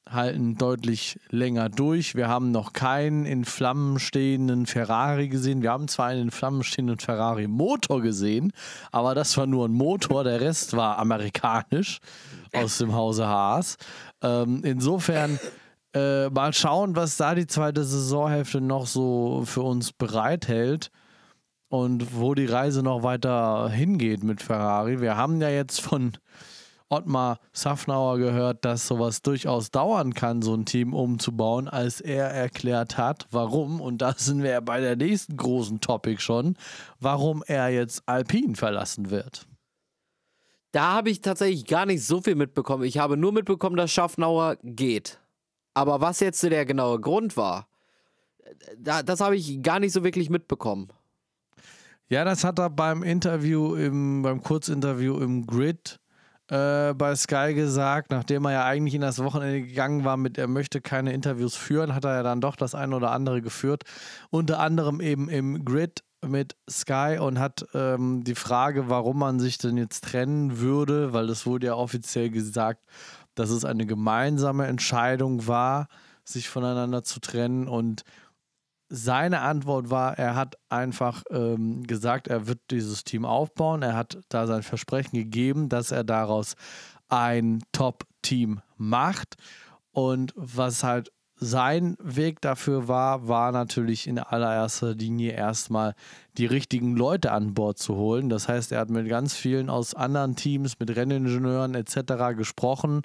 halten 0.09 0.57
deutlich 0.57 1.21
länger 1.29 1.69
durch. 1.69 2.15
Wir 2.15 2.29
haben 2.29 2.53
noch 2.53 2.73
keinen 2.73 3.27
in 3.27 3.45
Flammen 3.45 3.99
stehenden 3.99 4.65
Ferrari 4.65 5.29
gesehen. 5.29 5.61
Wir 5.61 5.73
haben 5.73 5.89
zwar 5.89 6.07
einen 6.07 6.23
in 6.23 6.31
Flammen 6.31 6.63
stehenden 6.63 6.99
Ferrari 6.99 7.49
Motor 7.49 8.01
gesehen, 8.01 8.55
aber 8.91 9.15
das 9.15 9.37
war 9.37 9.47
nur 9.47 9.69
ein 9.69 9.73
Motor. 9.73 10.25
Der 10.25 10.41
Rest 10.41 10.75
war 10.75 10.97
amerikanisch 10.99 12.01
aus 12.55 12.79
dem 12.79 12.95
Hause 12.95 13.27
Haas. 13.27 13.77
Ähm, 14.23 14.63
insofern 14.65 15.39
äh, 15.93 16.31
mal 16.31 16.55
schauen, 16.55 16.97
was 16.97 17.19
da 17.19 17.35
die 17.35 17.47
zweite 17.47 17.85
Saisonhälfte 17.85 18.63
noch 18.63 18.87
so 18.87 19.43
für 19.45 19.61
uns 19.61 19.93
bereithält 19.93 20.91
und 21.71 22.19
wo 22.19 22.35
die 22.35 22.47
Reise 22.47 22.83
noch 22.83 23.05
weiter 23.05 23.71
hingeht 23.71 24.25
mit 24.25 24.43
Ferrari. 24.43 25.01
Wir 25.01 25.17
haben 25.17 25.41
ja 25.41 25.49
jetzt 25.49 25.81
von 25.81 26.19
Ottmar 26.89 27.39
Safnauer 27.53 28.19
gehört, 28.19 28.65
dass 28.65 28.89
sowas 28.89 29.23
durchaus 29.23 29.71
dauern 29.71 30.13
kann, 30.13 30.43
so 30.43 30.53
ein 30.53 30.65
Team 30.65 30.93
umzubauen, 30.93 31.69
als 31.69 32.01
er 32.01 32.27
erklärt 32.27 32.99
hat, 32.99 33.29
warum, 33.31 33.81
und 33.81 34.03
da 34.03 34.15
sind 34.17 34.43
wir 34.43 34.51
ja 34.51 34.61
bei 34.61 34.81
der 34.81 34.97
nächsten 34.97 35.37
großen 35.37 35.81
Topic 35.81 36.21
schon, 36.21 36.57
warum 36.99 37.45
er 37.47 37.69
jetzt 37.69 38.03
Alpine 38.07 38.57
verlassen 38.57 39.11
wird. 39.11 39.47
Da 40.73 40.93
habe 40.93 41.11
ich 41.11 41.21
tatsächlich 41.21 41.67
gar 41.67 41.87
nicht 41.87 42.05
so 42.05 42.21
viel 42.21 42.35
mitbekommen. 42.35 42.83
Ich 42.83 42.99
habe 42.99 43.17
nur 43.17 43.33
mitbekommen, 43.33 43.77
dass 43.77 43.93
Schaffnauer 43.93 44.57
geht. 44.65 45.21
Aber 45.75 46.01
was 46.01 46.19
jetzt 46.19 46.43
der 46.43 46.67
genaue 46.67 47.01
Grund 47.01 47.37
war, 47.37 47.69
da, 48.77 49.05
das 49.05 49.21
habe 49.21 49.37
ich 49.37 49.63
gar 49.63 49.79
nicht 49.79 49.93
so 49.93 50.03
wirklich 50.03 50.31
mitbekommen. 50.31 50.89
Ja, 52.11 52.25
das 52.25 52.43
hat 52.43 52.59
er 52.59 52.71
beim 52.71 53.05
Interview, 53.05 53.77
im, 53.77 54.23
beim 54.23 54.43
Kurzinterview 54.43 55.19
im 55.21 55.47
Grid 55.47 56.01
äh, 56.49 56.93
bei 56.93 57.15
Sky 57.15 57.55
gesagt, 57.55 58.11
nachdem 58.11 58.47
er 58.47 58.53
ja 58.53 58.65
eigentlich 58.65 58.97
in 58.97 59.01
das 59.01 59.23
Wochenende 59.23 59.63
gegangen 59.63 60.05
war 60.05 60.17
mit, 60.17 60.37
er 60.37 60.49
möchte 60.49 60.81
keine 60.81 61.13
Interviews 61.13 61.55
führen, 61.55 61.95
hat 61.95 62.05
er 62.05 62.17
ja 62.17 62.23
dann 62.25 62.41
doch 62.41 62.57
das 62.57 62.75
eine 62.75 62.97
oder 62.97 63.13
andere 63.13 63.43
geführt. 63.43 63.85
Unter 64.31 64.59
anderem 64.59 65.01
eben 65.01 65.29
im 65.29 65.65
Grid 65.65 66.03
mit 66.27 66.57
Sky 66.69 67.19
und 67.21 67.39
hat 67.39 67.65
ähm, 67.75 68.25
die 68.25 68.35
Frage, 68.35 68.89
warum 68.89 69.21
man 69.21 69.39
sich 69.39 69.59
denn 69.59 69.77
jetzt 69.77 70.03
trennen 70.03 70.59
würde, 70.59 71.13
weil 71.13 71.29
es 71.29 71.47
wurde 71.47 71.69
ja 71.69 71.75
offiziell 71.75 72.31
gesagt, 72.31 72.83
dass 73.37 73.51
es 73.51 73.65
eine 73.65 73.87
gemeinsame 73.87 74.67
Entscheidung 74.67 75.47
war, 75.47 75.87
sich 76.25 76.49
voneinander 76.49 77.05
zu 77.05 77.21
trennen 77.21 77.69
und 77.69 78.03
seine 78.91 79.41
Antwort 79.41 79.89
war, 79.89 80.19
er 80.19 80.35
hat 80.35 80.57
einfach 80.69 81.23
ähm, 81.31 81.85
gesagt, 81.85 82.27
er 82.27 82.49
wird 82.49 82.59
dieses 82.71 83.05
Team 83.05 83.25
aufbauen. 83.25 83.83
Er 83.83 83.95
hat 83.95 84.19
da 84.29 84.47
sein 84.49 84.65
Versprechen 84.65 85.17
gegeben, 85.17 85.69
dass 85.69 85.93
er 85.93 86.03
daraus 86.03 86.57
ein 87.09 87.63
Top-Team 87.71 88.61
macht. 88.77 89.37
Und 89.93 90.33
was 90.37 90.83
halt 90.83 91.13
sein 91.37 91.97
Weg 92.03 92.41
dafür 92.41 92.89
war, 92.89 93.29
war 93.29 93.53
natürlich 93.53 94.07
in 94.07 94.19
allererster 94.19 94.95
Linie 94.95 95.33
erstmal 95.33 95.95
die 96.37 96.47
richtigen 96.47 96.97
Leute 96.97 97.33
an 97.33 97.55
Bord 97.55 97.79
zu 97.79 97.95
holen. 97.95 98.29
Das 98.29 98.49
heißt, 98.49 98.73
er 98.73 98.81
hat 98.81 98.91
mit 98.91 99.09
ganz 99.09 99.35
vielen 99.35 99.71
aus 99.71 99.95
anderen 99.95 100.37
Teams, 100.37 100.79
mit 100.81 100.95
Renningenieuren 100.95 101.75
etc. 101.77 102.37
gesprochen 102.37 103.03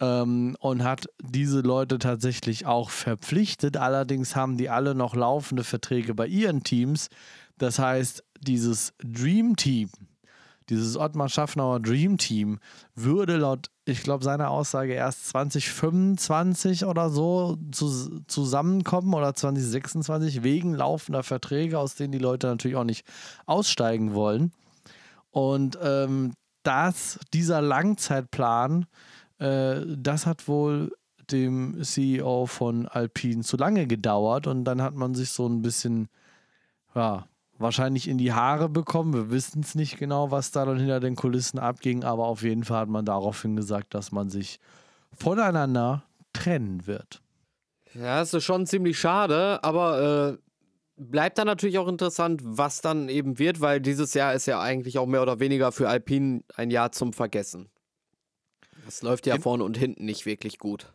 ähm, 0.00 0.56
und 0.60 0.82
hat 0.82 1.06
diese 1.22 1.60
Leute 1.60 1.98
tatsächlich 1.98 2.66
auch 2.66 2.90
verpflichtet. 2.90 3.76
Allerdings 3.76 4.34
haben 4.34 4.56
die 4.56 4.70
alle 4.70 4.94
noch 4.94 5.14
laufende 5.14 5.64
Verträge 5.64 6.14
bei 6.14 6.26
ihren 6.26 6.62
Teams. 6.62 7.08
Das 7.58 7.78
heißt, 7.78 8.24
dieses 8.40 8.94
Dream 9.04 9.56
Team, 9.56 9.90
dieses 10.70 10.96
Ottmar 10.96 11.28
Schaffnauer 11.28 11.80
Dream 11.80 12.16
Team 12.16 12.58
würde 12.94 13.36
laut, 13.36 13.70
ich 13.84 14.02
glaube, 14.02 14.24
seiner 14.24 14.50
Aussage 14.50 14.94
erst 14.94 15.28
2025 15.28 16.86
oder 16.86 17.10
so 17.10 17.58
zu, 17.72 18.20
zusammenkommen 18.26 19.12
oder 19.12 19.34
2026 19.34 20.42
wegen 20.42 20.74
laufender 20.74 21.22
Verträge, 21.22 21.78
aus 21.78 21.96
denen 21.96 22.12
die 22.12 22.18
Leute 22.18 22.46
natürlich 22.46 22.76
auch 22.76 22.84
nicht 22.84 23.04
aussteigen 23.46 24.14
wollen. 24.14 24.52
Und 25.30 25.78
ähm, 25.82 26.32
das, 26.62 27.18
dieser 27.32 27.60
Langzeitplan 27.60 28.86
das 29.40 30.26
hat 30.26 30.48
wohl 30.48 30.92
dem 31.32 31.82
CEO 31.82 32.46
von 32.46 32.86
Alpine 32.86 33.42
zu 33.42 33.56
lange 33.56 33.86
gedauert 33.86 34.46
und 34.46 34.64
dann 34.64 34.82
hat 34.82 34.94
man 34.94 35.14
sich 35.14 35.30
so 35.30 35.46
ein 35.46 35.62
bisschen, 35.62 36.08
ja, 36.94 37.26
wahrscheinlich 37.58 38.08
in 38.08 38.18
die 38.18 38.32
Haare 38.32 38.68
bekommen. 38.68 39.12
Wir 39.12 39.30
wissen 39.30 39.60
es 39.60 39.74
nicht 39.74 39.98
genau, 39.98 40.30
was 40.30 40.50
da 40.50 40.64
dann 40.64 40.78
hinter 40.78 41.00
den 41.00 41.14
Kulissen 41.14 41.58
abging, 41.58 42.04
aber 42.04 42.26
auf 42.26 42.42
jeden 42.42 42.64
Fall 42.64 42.80
hat 42.80 42.88
man 42.88 43.04
daraufhin 43.04 43.56
gesagt, 43.56 43.94
dass 43.94 44.12
man 44.12 44.30
sich 44.30 44.58
voneinander 45.12 46.04
trennen 46.32 46.86
wird. 46.86 47.22
Ja, 47.94 48.20
das 48.20 48.34
ist 48.34 48.44
schon 48.44 48.66
ziemlich 48.66 48.98
schade, 48.98 49.62
aber 49.62 50.38
äh, 50.38 50.38
bleibt 50.96 51.38
dann 51.38 51.46
natürlich 51.46 51.78
auch 51.78 51.88
interessant, 51.88 52.40
was 52.44 52.80
dann 52.80 53.08
eben 53.08 53.38
wird, 53.38 53.60
weil 53.60 53.80
dieses 53.80 54.14
Jahr 54.14 54.32
ist 54.34 54.46
ja 54.46 54.60
eigentlich 54.60 54.98
auch 54.98 55.06
mehr 55.06 55.22
oder 55.22 55.40
weniger 55.40 55.72
für 55.72 55.88
Alpine 55.88 56.42
ein 56.54 56.70
Jahr 56.70 56.92
zum 56.92 57.12
Vergessen. 57.12 57.68
Das 58.90 59.02
läuft 59.02 59.26
ja 59.28 59.38
vorne 59.38 59.62
und 59.62 59.78
hinten 59.78 60.04
nicht 60.04 60.26
wirklich 60.26 60.58
gut. 60.58 60.92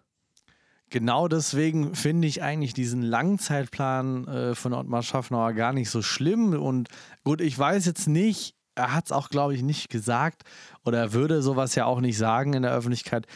Genau 0.90 1.30
deswegen 1.30 1.96
finde 1.96 2.28
ich 2.28 2.44
eigentlich 2.44 2.74
diesen 2.74 3.02
Langzeitplan 3.02 4.28
äh, 4.28 4.54
von 4.54 4.74
Ottmar 4.74 5.02
Schaffnauer 5.02 5.54
gar 5.54 5.72
nicht 5.72 5.90
so 5.90 6.02
schlimm. 6.02 6.52
Und 6.62 6.90
gut, 7.24 7.40
ich 7.40 7.58
weiß 7.58 7.86
jetzt 7.86 8.10
nicht, 8.10 8.54
er 8.76 8.94
hat 8.94 9.06
es 9.06 9.12
auch, 9.14 9.30
glaube 9.30 9.56
ich, 9.56 9.64
nicht 9.64 9.90
gesagt 9.90 10.44
oder 10.84 11.00
er 11.00 11.14
würde 11.14 11.42
sowas 11.42 11.74
ja 11.76 11.86
auch 11.86 12.02
nicht 12.02 12.18
sagen 12.18 12.52
in 12.52 12.64
der 12.64 12.74
Öffentlichkeit, 12.74 13.28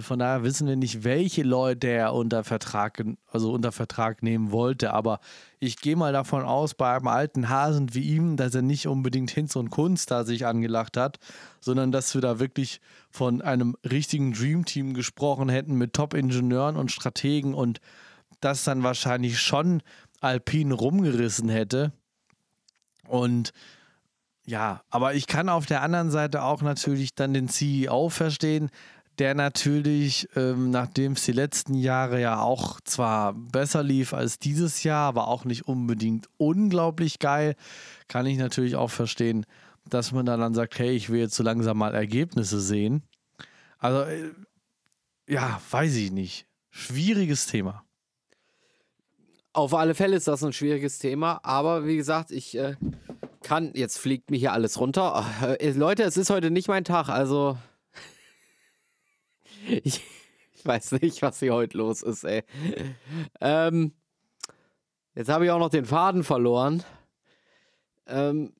von 0.00 0.18
daher 0.18 0.42
wissen 0.42 0.68
wir 0.68 0.76
nicht, 0.76 1.04
welche 1.04 1.42
Leute 1.42 1.88
er 1.88 2.12
unter 2.12 2.44
Vertrag, 2.44 3.02
also 3.26 3.52
unter 3.52 3.72
Vertrag 3.72 4.22
nehmen 4.22 4.52
wollte. 4.52 4.92
Aber 4.92 5.20
ich 5.58 5.78
gehe 5.78 5.96
mal 5.96 6.12
davon 6.12 6.42
aus, 6.44 6.74
bei 6.74 6.94
einem 6.94 7.08
alten 7.08 7.48
Hasen 7.48 7.94
wie 7.94 8.02
ihm, 8.02 8.36
dass 8.36 8.54
er 8.54 8.60
nicht 8.60 8.88
unbedingt 8.88 9.30
Hinz 9.30 9.56
und 9.56 9.70
Kunst 9.70 10.10
da 10.10 10.24
sich 10.24 10.44
angelacht 10.44 10.98
hat, 10.98 11.18
sondern 11.60 11.92
dass 11.92 12.14
wir 12.14 12.20
da 12.20 12.38
wirklich 12.38 12.80
von 13.10 13.40
einem 13.40 13.74
richtigen 13.90 14.32
Dreamteam 14.34 14.92
gesprochen 14.92 15.48
hätten 15.48 15.76
mit 15.76 15.94
Top-Ingenieuren 15.94 16.76
und 16.76 16.92
Strategen 16.92 17.54
und 17.54 17.80
das 18.40 18.64
dann 18.64 18.82
wahrscheinlich 18.82 19.40
schon 19.40 19.82
Alpine 20.20 20.74
rumgerissen 20.74 21.48
hätte. 21.48 21.92
Und 23.08 23.52
ja, 24.44 24.82
aber 24.90 25.14
ich 25.14 25.26
kann 25.26 25.48
auf 25.48 25.64
der 25.64 25.82
anderen 25.82 26.10
Seite 26.10 26.42
auch 26.42 26.60
natürlich 26.60 27.14
dann 27.14 27.32
den 27.32 27.48
CEO 27.48 28.08
verstehen, 28.08 28.70
der 29.18 29.34
natürlich, 29.34 30.28
ähm, 30.34 30.70
nachdem 30.70 31.12
es 31.12 31.24
die 31.24 31.32
letzten 31.32 31.74
Jahre 31.74 32.20
ja 32.20 32.40
auch 32.40 32.80
zwar 32.80 33.34
besser 33.34 33.82
lief 33.82 34.14
als 34.14 34.38
dieses 34.38 34.82
Jahr, 34.82 35.08
aber 35.08 35.28
auch 35.28 35.44
nicht 35.44 35.68
unbedingt 35.68 36.28
unglaublich 36.38 37.18
geil, 37.18 37.54
kann 38.08 38.26
ich 38.26 38.38
natürlich 38.38 38.76
auch 38.76 38.90
verstehen, 38.90 39.44
dass 39.88 40.12
man 40.12 40.26
dann, 40.26 40.54
sagt, 40.54 40.78
hey, 40.78 40.90
ich 40.92 41.10
will 41.10 41.20
jetzt 41.20 41.34
so 41.34 41.42
langsam 41.42 41.78
mal 41.78 41.94
Ergebnisse 41.94 42.60
sehen. 42.60 43.02
Also, 43.78 44.02
äh, 44.02 44.30
ja, 45.28 45.60
weiß 45.70 45.96
ich 45.96 46.10
nicht. 46.10 46.46
Schwieriges 46.70 47.46
Thema. 47.46 47.84
Auf 49.52 49.74
alle 49.74 49.94
Fälle 49.94 50.16
ist 50.16 50.28
das 50.28 50.44
ein 50.44 50.52
schwieriges 50.52 50.98
Thema, 50.98 51.40
aber 51.42 51.84
wie 51.84 51.96
gesagt, 51.96 52.30
ich 52.30 52.56
äh, 52.56 52.76
kann, 53.42 53.72
jetzt 53.74 53.98
fliegt 53.98 54.30
mir 54.30 54.36
hier 54.36 54.52
alles 54.52 54.78
runter. 54.78 55.26
Äh, 55.60 55.72
Leute, 55.72 56.04
es 56.04 56.16
ist 56.16 56.30
heute 56.30 56.50
nicht 56.50 56.68
mein 56.68 56.84
Tag, 56.84 57.08
also 57.08 57.58
ich, 59.68 60.02
ich 60.54 60.64
weiß 60.66 60.92
nicht, 60.92 61.22
was 61.22 61.38
hier 61.40 61.54
heute 61.54 61.76
los 61.78 62.02
ist, 62.02 62.24
ey. 62.24 62.44
Ähm, 63.40 63.92
jetzt 65.14 65.28
habe 65.28 65.44
ich 65.44 65.50
auch 65.50 65.58
noch 65.58 65.70
den 65.70 65.84
Faden 65.84 66.24
verloren. 66.24 66.82
Ähm, 68.06 68.52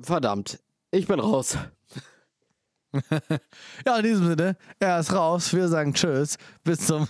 verdammt, 0.00 0.60
ich 0.90 1.06
bin 1.06 1.20
raus. 1.20 1.56
Ja, 3.86 3.98
in 3.98 4.02
diesem 4.02 4.26
Sinne, 4.28 4.56
er 4.78 4.98
ist 4.98 5.12
raus. 5.12 5.52
Wir 5.52 5.68
sagen 5.68 5.92
Tschüss. 5.92 6.38
Bis 6.64 6.86
zum. 6.86 7.06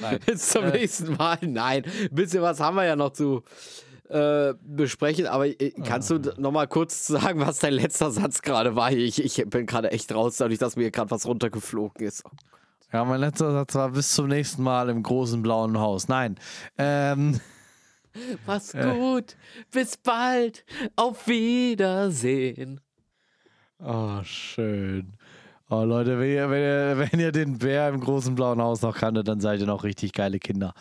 Nein. 0.00 0.18
Bis 0.26 0.48
zum 0.48 0.64
Äh. 0.64 0.70
nächsten 0.72 1.12
Mal. 1.14 1.38
Nein, 1.42 1.84
ein 1.84 2.14
bisschen 2.14 2.40
was 2.40 2.58
haben 2.58 2.76
wir 2.76 2.84
ja 2.84 2.96
noch 2.96 3.10
zu 3.12 3.44
äh, 4.10 4.54
besprechen, 4.62 5.26
aber 5.26 5.46
äh, 5.46 5.70
kannst 5.84 6.10
Ah. 6.12 6.18
du 6.18 6.34
noch 6.40 6.50
mal 6.52 6.66
kurz 6.66 7.06
sagen, 7.06 7.40
was 7.40 7.60
dein 7.60 7.74
letzter 7.74 8.10
Satz 8.10 8.42
gerade 8.42 8.74
war? 8.76 8.90
Ich, 8.92 9.22
ich 9.22 9.44
bin 9.48 9.66
gerade 9.66 9.90
echt 9.92 10.12
raus, 10.14 10.36
dadurch, 10.36 10.58
dass 10.58 10.76
mir 10.76 10.90
gerade 10.90 11.10
was 11.10 11.26
runtergeflogen 11.26 12.06
ist. 12.06 12.24
Ja, 12.92 13.04
mein 13.04 13.20
letzter 13.20 13.52
Satz 13.52 13.74
war 13.76 13.90
bis 13.90 14.12
zum 14.14 14.26
nächsten 14.28 14.62
Mal 14.64 14.88
im 14.88 15.02
großen 15.04 15.40
blauen 15.42 15.78
Haus. 15.78 16.08
Nein. 16.08 16.36
Ähm, 16.76 17.40
Mach's 18.46 18.72
gut, 18.72 19.36
bis 19.70 19.96
bald, 19.96 20.64
auf 20.96 21.28
Wiedersehen. 21.28 22.80
oh, 23.78 24.20
schön. 24.24 25.12
Oh, 25.68 25.84
Leute, 25.84 26.18
wenn 26.18 26.30
ihr, 26.30 26.50
wenn, 26.50 26.62
ihr, 26.62 26.98
wenn 27.12 27.20
ihr 27.20 27.30
den 27.30 27.58
Bär 27.58 27.88
im 27.90 28.00
großen 28.00 28.34
blauen 28.34 28.60
Haus 28.60 28.82
noch 28.82 28.96
kanntet, 28.96 29.28
dann 29.28 29.38
seid 29.40 29.60
ihr 29.60 29.66
noch 29.66 29.84
richtig 29.84 30.12
geile 30.12 30.40
Kinder. 30.40 30.74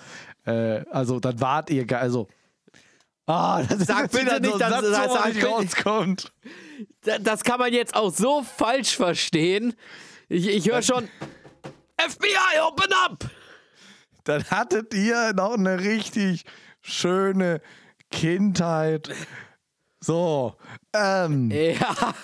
Äh, 0.48 0.84
also, 0.90 1.20
dann 1.20 1.40
wart 1.40 1.70
ihr 1.70 1.86
ge 1.86 1.98
Also. 1.98 2.28
Ah, 3.32 3.62
das 3.62 3.86
Sag 3.86 4.06
ist 4.06 4.12
bitte 4.20 4.42
nicht, 4.42 4.52
so 4.54 4.58
dass- 4.58 4.84
wo 4.84 5.14
sag 5.14 5.34
nicht 5.36 5.46
rauskommt. 5.46 6.34
Da- 7.02 7.20
Das 7.20 7.44
kann 7.44 7.60
man 7.60 7.72
jetzt 7.72 7.94
auch 7.96 8.12
so 8.12 8.42
falsch 8.42 8.96
verstehen. 8.96 9.76
Ich, 10.30 10.48
ich 10.48 10.68
höre 10.68 10.82
schon. 10.82 11.08
FBI, 11.98 12.60
open 12.68 12.92
up! 13.06 13.30
Dann 14.24 14.44
hattet 14.46 14.94
ihr 14.96 15.34
noch 15.34 15.54
eine 15.54 15.80
richtig 15.80 16.44
schöne 16.82 17.62
Kindheit. 18.10 19.12
So, 20.00 20.56
ähm, 20.94 21.52
Ja. 21.52 22.16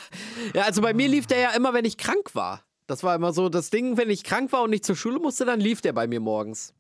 ja, 0.56 0.64
also 0.64 0.82
bei 0.82 0.95
mir 0.95 1.08
lief 1.08 1.28
der 1.28 1.39
ja 1.39 1.49
immer, 1.51 1.74
wenn 1.74 1.86
ich 1.86 1.97
krank 1.97 2.34
war. 2.34 2.64
Das 2.88 3.03
war 3.03 3.14
immer 3.14 3.32
so 3.32 3.49
das 3.49 3.70
Ding, 3.70 3.95
wenn 3.97 4.10
ich 4.10 4.24
krank 4.24 4.51
war 4.51 4.64
und 4.64 4.72
nicht 4.72 4.86
zur 4.86 4.95
Schule 4.95 5.20
musste, 5.20 5.45
dann 5.45 5.60
lief 5.60 5.82
der 5.82 5.93
bei 5.93 6.08
mir 6.08 6.20
morgens. 6.20 6.74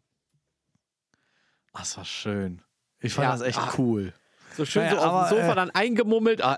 das 1.73 1.95
war 1.97 2.05
schön. 2.05 2.61
Ich 3.01 3.13
fand 3.13 3.25
Ja, 3.25 3.31
das 3.33 3.41
echt 3.41 3.59
ah. 3.59 3.73
cool. 3.77 4.13
So 4.55 4.65
schön 4.65 4.83
Naja, 4.83 4.99
so 4.99 5.05
auf 5.07 5.29
dem 5.29 5.37
Sofa 5.37 5.51
äh, 5.51 5.55
dann 5.55 5.69
eingemummelt. 5.71 6.43
Ah, 6.43 6.57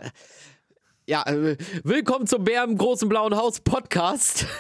Ja, 1.07 1.23
äh, 1.25 1.57
willkommen 1.83 2.27
zum 2.27 2.43
Bär 2.43 2.63
im 2.63 2.77
großen 2.77 3.09
blauen 3.09 3.35
Haus 3.35 3.59
Podcast. 3.59 4.45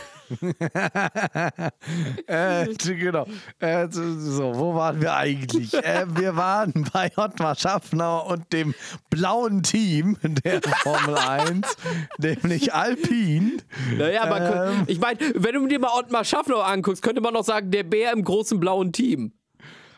Äh, 2.27 2.73
genau. 2.75 3.25
Äh, 3.59 3.87
so, 3.89 4.19
so, 4.19 4.55
wo 4.59 4.75
waren 4.75 4.99
wir 4.99 5.13
eigentlich? 5.15 5.73
äh, 5.73 6.05
wir 6.09 6.35
waren 6.35 6.73
bei 6.91 7.09
Ottmar 7.15 7.55
Schaffner 7.55 8.25
und 8.25 8.51
dem 8.51 8.75
blauen 9.09 9.63
Team 9.63 10.17
der 10.23 10.61
Formel 10.61 11.15
1, 11.17 11.77
nämlich 12.17 12.73
Alpin. 12.73 13.61
Naja, 13.97 14.23
aber 14.23 14.71
Ähm. 14.71 14.83
ich 14.87 14.99
meine, 14.99 15.17
wenn 15.35 15.55
du 15.55 15.65
dir 15.67 15.79
mal 15.79 15.97
Ottmar 15.97 16.25
Schaffner 16.25 16.65
anguckst, 16.65 17.01
könnte 17.03 17.21
man 17.21 17.33
noch 17.33 17.45
sagen, 17.45 17.71
der 17.71 17.83
Bär 17.83 18.11
im 18.11 18.25
großen 18.25 18.59
blauen 18.59 18.91
Team. 18.91 19.31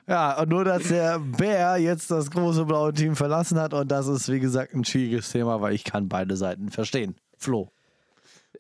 Ja, 0.10 0.42
und 0.42 0.50
nur, 0.50 0.64
dass 0.64 0.88
der 0.88 1.20
Bär 1.20 1.78
jetzt 1.78 2.10
das 2.10 2.32
große 2.32 2.66
blaue 2.66 2.92
Team 2.92 3.16
verlassen 3.16 3.60
hat 3.60 3.76
und 3.76 3.92
das 3.92 4.08
ist, 4.08 4.28
wie 4.32 4.40
gesagt, 4.40 4.74
ein 4.74 4.84
schwieriges 4.84 5.32
Thema, 5.32 5.62
weil 5.62 5.76
ich 5.76 5.84
kann 5.84 6.10
beide 6.10 6.36
Seiten 6.36 6.70
verstehen. 6.70 7.16
Flo. 7.38 7.70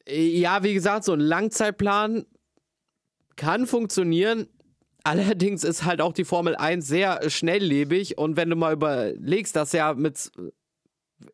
Ja, 0.07 0.61
wie 0.61 0.75
gesagt, 0.75 1.05
so 1.05 1.13
ein 1.13 1.19
Langzeitplan 1.19 2.27
kann 3.35 3.65
funktionieren. 3.65 4.47
Allerdings 5.03 5.63
ist 5.63 5.85
halt 5.85 6.01
auch 6.01 6.13
die 6.13 6.23
Formel 6.23 6.55
1 6.55 6.85
sehr 6.85 7.27
schnelllebig 7.31 8.19
und 8.19 8.37
wenn 8.37 8.51
du 8.51 8.55
mal 8.55 8.73
überlegst, 8.73 9.55
dass 9.55 9.71
ja 9.71 9.95
mit 9.95 10.31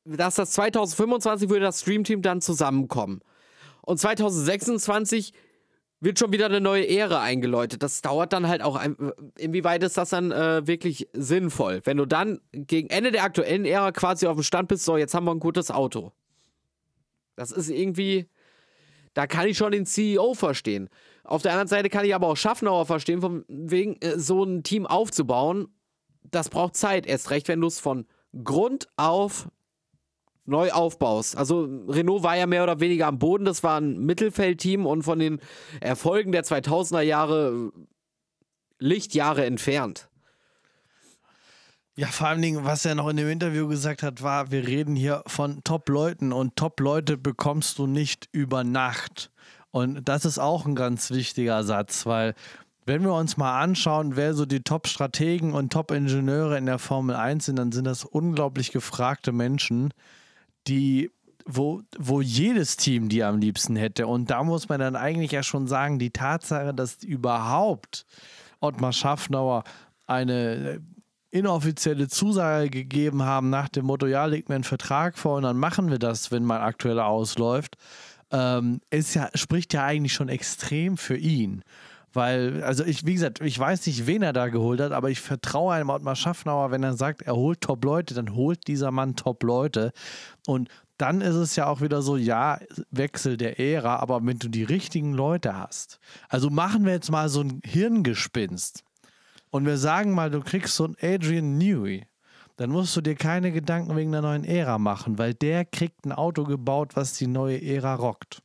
dass 0.06 0.36
das 0.36 0.52
2025 0.52 1.50
würde 1.50 1.66
das 1.66 1.82
Streamteam 1.82 2.22
dann 2.22 2.40
zusammenkommen. 2.40 3.20
Und 3.82 4.00
2026 4.00 5.34
wird 6.06 6.20
schon 6.20 6.32
wieder 6.32 6.46
eine 6.46 6.62
neue 6.62 6.88
Ära 6.88 7.22
eingeläutet. 7.22 7.84
Das 7.84 8.02
dauert 8.02 8.32
dann 8.32 8.48
halt 8.48 8.62
auch. 8.62 8.76
Ein, 8.76 8.96
inwieweit 9.38 9.84
ist 9.84 9.98
das 9.98 10.12
dann 10.12 10.32
äh, 10.32 10.66
wirklich 10.66 11.10
sinnvoll? 11.14 11.82
Wenn 11.84 11.98
du 11.98 12.06
dann 12.06 12.40
gegen 12.54 12.90
Ende 12.90 13.12
der 13.12 13.24
aktuellen 13.24 13.66
Ära 13.66 13.92
quasi 13.92 14.28
auf 14.28 14.36
dem 14.36 14.44
Stand 14.44 14.70
bist, 14.70 14.86
so, 14.86 14.96
jetzt 14.96 15.14
haben 15.14 15.26
wir 15.26 15.32
ein 15.32 15.40
gutes 15.40 15.72
Auto. 15.72 16.14
Das 17.36 17.52
ist 17.52 17.70
irgendwie. 17.70 18.30
Da 19.14 19.28
kann 19.28 19.48
ich 19.48 19.58
schon 19.58 19.72
den 19.72 19.86
CEO 19.86 20.34
verstehen. 20.34 20.90
Auf 21.24 21.42
der 21.42 21.52
anderen 21.52 21.70
Seite 21.70 21.90
kann 21.90 22.06
ich 22.06 22.14
aber 22.14 22.28
auch 22.28 22.38
Schaffnauer 22.38 22.86
verstehen, 22.86 23.22
von 23.22 23.46
wegen 23.48 23.96
äh, 24.02 24.20
so 24.20 24.44
ein 24.44 24.64
Team 24.64 24.86
aufzubauen. 24.86 25.68
Das 26.24 26.50
braucht 26.50 26.76
Zeit. 26.76 27.08
Erst 27.08 27.32
recht, 27.32 27.48
wenn 27.48 27.62
du 27.62 27.68
es 27.68 27.80
von 27.80 28.06
Grund 28.44 28.88
auf 28.98 29.48
neu 30.46 30.72
aufbaust. 30.72 31.38
Also 31.38 31.68
Renault 31.88 32.24
war 32.24 32.36
ja 32.38 32.46
mehr 32.46 32.64
oder 32.64 32.80
weniger 32.80 33.08
am 33.08 33.20
Boden. 33.20 33.46
Das 33.46 33.64
war 33.64 33.80
ein 33.80 34.00
Mittelfeldteam 34.00 34.86
und 34.86 35.04
von 35.04 35.20
den 35.20 35.40
Erfolgen 35.82 36.32
der 36.32 36.44
2000er 36.44 37.02
Jahre 37.02 37.72
äh, 37.76 37.80
Lichtjahre 38.80 39.46
entfernt. 39.46 40.10
Ja, 41.98 42.08
vor 42.08 42.28
allen 42.28 42.42
Dingen, 42.42 42.66
was 42.66 42.84
er 42.84 42.94
noch 42.94 43.08
in 43.08 43.16
dem 43.16 43.30
Interview 43.30 43.70
gesagt 43.70 44.04
hat, 44.04 44.22
war, 44.22 44.52
wir 44.52 44.68
reden 44.68 44.98
hier 44.98 45.24
von 45.28 45.64
Top-Leuten 45.64 46.34
und 46.34 46.58
Top-Leute 46.58 47.18
bekommst 47.18 47.80
du 47.80 47.88
nicht 47.88 48.28
über 48.34 48.66
Nacht. 48.66 49.32
Und 49.72 50.08
das 50.08 50.26
ist 50.26 50.38
auch 50.38 50.66
ein 50.66 50.76
ganz 50.76 51.12
wichtiger 51.12 51.64
Satz, 51.64 52.06
weil 52.06 52.36
wenn 52.86 53.02
wir 53.02 53.14
uns 53.14 53.38
mal 53.38 53.62
anschauen, 53.62 54.16
wer 54.16 54.34
so 54.34 54.46
die 54.46 54.62
Top-Strategen 54.62 55.54
und 55.54 55.72
Top-Ingenieure 55.72 56.58
in 56.58 56.66
der 56.66 56.80
Formel 56.80 57.16
1 57.16 57.46
sind, 57.46 57.56
dann 57.56 57.72
sind 57.72 57.86
das 57.86 58.04
unglaublich 58.04 58.72
gefragte 58.72 59.32
Menschen, 59.32 59.94
die 60.68 61.12
wo, 61.46 61.84
wo 61.98 62.22
jedes 62.22 62.76
Team 62.76 63.08
die 63.08 63.24
am 63.24 63.38
liebsten 63.38 63.76
hätte. 63.76 64.08
Und 64.08 64.32
da 64.32 64.44
muss 64.44 64.68
man 64.68 64.80
dann 64.80 64.96
eigentlich 64.96 65.32
ja 65.32 65.44
schon 65.44 65.68
sagen, 65.68 66.00
die 66.00 66.10
Tatsache, 66.10 66.74
dass 66.74 67.04
überhaupt 67.04 68.06
Ottmar 68.60 68.92
Schaffnauer 68.92 69.64
eine 70.08 70.82
inoffizielle 71.30 72.08
Zusage 72.08 72.70
gegeben 72.70 73.24
haben 73.24 73.50
nach 73.50 73.70
dem 73.70 73.86
Motto, 73.86 74.08
ja, 74.08 74.26
legt 74.26 74.50
mir 74.50 74.56
einen 74.56 74.64
Vertrag 74.64 75.18
vor 75.18 75.38
und 75.38 75.44
dann 75.44 75.58
machen 75.58 75.92
wir 75.92 76.00
das, 76.00 76.32
wenn 76.32 76.46
mein 76.46 76.62
aktueller 76.62 77.06
ausläuft, 77.06 77.76
ähm, 78.32 78.80
ist 78.90 79.14
ja, 79.14 79.30
spricht 79.36 79.74
ja 79.74 79.84
eigentlich 79.84 80.14
schon 80.14 80.30
extrem 80.30 80.98
für 80.98 81.18
ihn. 81.18 81.64
Weil, 82.16 82.64
also 82.64 82.86
ich, 82.86 83.06
wie 83.06 83.14
gesagt, 83.14 83.42
ich 83.42 83.60
weiß 83.60 83.86
nicht, 83.88 84.08
wen 84.08 84.22
er 84.22 84.32
da 84.32 84.48
geholt 84.48 84.80
hat, 84.80 84.94
aber 84.94 85.10
ich 85.10 85.20
vertraue 85.20 85.74
einem 85.74 85.90
Ottmar 85.90 86.16
Schaffnauer, 86.16 86.72
wenn 86.72 86.82
er 86.82 86.94
sagt, 86.94 87.24
er 87.24 87.36
holt 87.36 87.60
Top-Leute, 87.60 88.14
dann 88.14 88.34
holt 88.36 88.68
dieser 88.68 88.90
Mann 88.92 89.18
Top-Leute. 89.18 89.92
Und 90.48 90.70
dann 90.98 91.20
ist 91.20 91.36
es 91.36 91.58
ja 91.58 91.68
auch 91.68 91.82
wieder 91.82 92.02
so, 92.02 92.16
ja, 92.16 92.60
Wechsel 92.90 93.36
der 93.36 93.60
Ära, 93.60 93.98
aber 93.98 94.26
wenn 94.26 94.40
du 94.40 94.48
die 94.48 94.64
richtigen 94.64 95.12
Leute 95.12 95.58
hast. 95.58 96.00
Also 96.30 96.50
machen 96.50 96.86
wir 96.86 96.94
jetzt 96.94 97.12
mal 97.12 97.28
so 97.28 97.42
ein 97.42 97.60
Hirngespinst. 97.66 98.86
Und 99.50 99.66
wir 99.66 99.78
sagen 99.78 100.14
mal, 100.14 100.32
du 100.32 100.40
kriegst 100.40 100.76
so 100.76 100.86
einen 100.86 100.96
Adrian 101.02 101.58
Newey. 101.58 102.06
Dann 102.56 102.70
musst 102.70 102.96
du 102.96 103.02
dir 103.02 103.16
keine 103.16 103.52
Gedanken 103.52 103.98
wegen 103.98 104.14
der 104.14 104.22
neuen 104.22 104.46
Ära 104.46 104.78
machen, 104.78 105.18
weil 105.18 105.34
der 105.34 105.66
kriegt 105.66 106.06
ein 106.06 106.14
Auto 106.14 106.46
gebaut, 106.46 106.96
was 106.96 107.18
die 107.18 107.28
neue 107.28 107.62
Ära 107.62 107.96
rockt. 107.96 108.42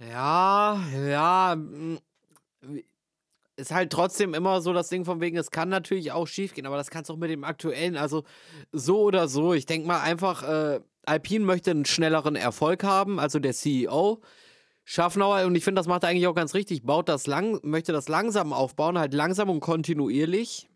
Ja, 0.00 0.80
ja. 1.06 1.54
mm, 1.56 1.98
Ist 3.56 3.72
halt 3.72 3.92
trotzdem 3.92 4.32
immer 4.34 4.62
so 4.62 4.72
das 4.72 4.88
Ding 4.88 5.04
von 5.04 5.20
wegen, 5.20 5.36
es 5.36 5.50
kann 5.50 5.68
natürlich 5.68 6.12
auch 6.12 6.26
schief 6.26 6.54
gehen, 6.54 6.66
aber 6.66 6.76
das 6.78 6.90
kannst 6.90 7.10
du 7.10 7.14
auch 7.14 7.18
mit 7.18 7.30
dem 7.30 7.44
aktuellen, 7.44 7.96
also 7.96 8.24
so 8.72 9.02
oder 9.02 9.28
so. 9.28 9.52
Ich 9.52 9.66
denke 9.66 9.86
mal 9.86 10.00
einfach, 10.00 10.42
äh, 10.42 10.80
Alpine 11.04 11.44
möchte 11.44 11.70
einen 11.72 11.84
schnelleren 11.84 12.36
Erfolg 12.36 12.84
haben, 12.84 13.20
also 13.20 13.38
der 13.38 13.52
CEO. 13.52 14.22
Schaffnauer, 14.84 15.44
und 15.46 15.54
ich 15.54 15.64
finde, 15.64 15.78
das 15.80 15.86
macht 15.88 16.02
er 16.04 16.08
eigentlich 16.08 16.26
auch 16.26 16.34
ganz 16.34 16.54
richtig, 16.54 16.82
baut 16.84 17.08
das 17.08 17.26
lang, 17.26 17.60
möchte 17.62 17.92
das 17.92 18.08
langsam 18.08 18.52
aufbauen, 18.52 18.98
halt 18.98 19.14
langsam 19.14 19.50
und 19.50 19.60
kontinuierlich. 19.60 20.68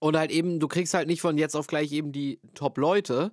Und 0.00 0.16
halt 0.16 0.30
eben, 0.30 0.60
du 0.60 0.68
kriegst 0.68 0.94
halt 0.94 1.08
nicht 1.08 1.20
von 1.20 1.38
jetzt 1.38 1.56
auf 1.56 1.66
gleich 1.66 1.92
eben 1.92 2.12
die 2.12 2.40
Top-Leute. 2.54 3.32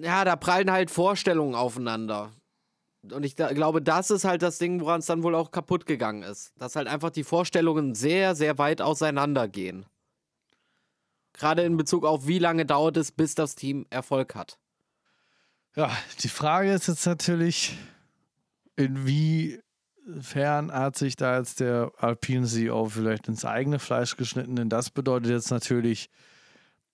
Ja, 0.00 0.24
da 0.24 0.36
prallen 0.36 0.70
halt 0.70 0.90
Vorstellungen 0.90 1.54
aufeinander. 1.54 2.32
Und 3.10 3.24
ich 3.24 3.34
da, 3.34 3.52
glaube, 3.52 3.82
das 3.82 4.10
ist 4.10 4.24
halt 4.24 4.42
das 4.42 4.58
Ding, 4.58 4.80
woran 4.80 5.00
es 5.00 5.06
dann 5.06 5.22
wohl 5.22 5.34
auch 5.34 5.50
kaputt 5.50 5.86
gegangen 5.86 6.22
ist. 6.22 6.52
Dass 6.56 6.76
halt 6.76 6.88
einfach 6.88 7.10
die 7.10 7.24
Vorstellungen 7.24 7.94
sehr, 7.94 8.34
sehr 8.34 8.58
weit 8.58 8.80
auseinandergehen. 8.80 9.86
Gerade 11.34 11.62
in 11.62 11.76
Bezug 11.76 12.04
auf, 12.04 12.26
wie 12.26 12.38
lange 12.38 12.64
dauert 12.64 12.96
es, 12.96 13.12
bis 13.12 13.34
das 13.34 13.56
Team 13.56 13.86
Erfolg 13.90 14.34
hat. 14.34 14.58
Ja, 15.76 15.90
die 16.20 16.28
Frage 16.28 16.72
ist 16.72 16.86
jetzt 16.86 17.06
natürlich, 17.06 17.76
in 18.76 19.06
wie 19.06 19.60
Inwiefern 20.06 20.70
hat 20.70 20.96
sich 20.96 21.16
da 21.16 21.38
jetzt 21.38 21.60
der 21.60 21.90
Alpine 21.96 22.46
CEO 22.46 22.86
vielleicht 22.86 23.28
ins 23.28 23.44
eigene 23.44 23.78
Fleisch 23.78 24.16
geschnitten? 24.16 24.54
Denn 24.56 24.68
das 24.68 24.90
bedeutet 24.90 25.30
jetzt 25.30 25.50
natürlich, 25.50 26.10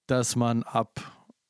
dass 0.07 0.37
man 0.37 0.63
ab, 0.63 1.01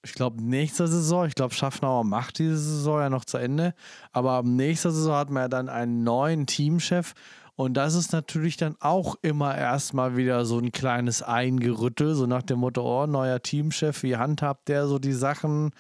ich 0.03 0.14
glaube, 0.14 0.42
nächster 0.42 0.86
Saison, 0.86 1.26
ich 1.26 1.34
glaube, 1.34 1.55
Schaffnauer 1.55 2.05
macht 2.05 2.38
diese 2.38 2.59
Saison 2.59 3.01
ja 3.01 3.11
noch 3.11 3.24
zu 3.24 3.38
Ende, 3.38 3.74
aber 4.12 4.32
ab 4.32 4.46
nächster 4.46 4.90
Saison 4.90 5.14
hat 5.14 5.30
man 5.30 5.42
ja 5.42 5.48
dann 5.48 5.68
einen 5.68 6.05
neuen 6.05 6.46
Teamchef. 6.46 7.14
Und 7.57 7.74
das 7.74 7.94
ist 7.94 8.12
natürlich 8.12 8.57
dann 8.57 8.76
auch 8.80 9.16
immer 9.20 9.55
erstmal 9.55 10.16
wieder 10.16 10.46
so 10.46 10.59
ein 10.59 10.72
kleines 10.72 11.22
Eingerüttel, 11.22 12.14
so 12.14 12.24
nach 12.24 12.42
dem 12.42 12.61
Motto, 12.61 13.03
oh, 13.03 13.07
neuer 13.07 13.42
Teamchef, 13.42 14.03
wie 14.03 14.16
handhabt 14.16 14.68
der 14.68 14.86
so 14.86 14.98
die 14.98 15.12
Sachen? 15.12 15.72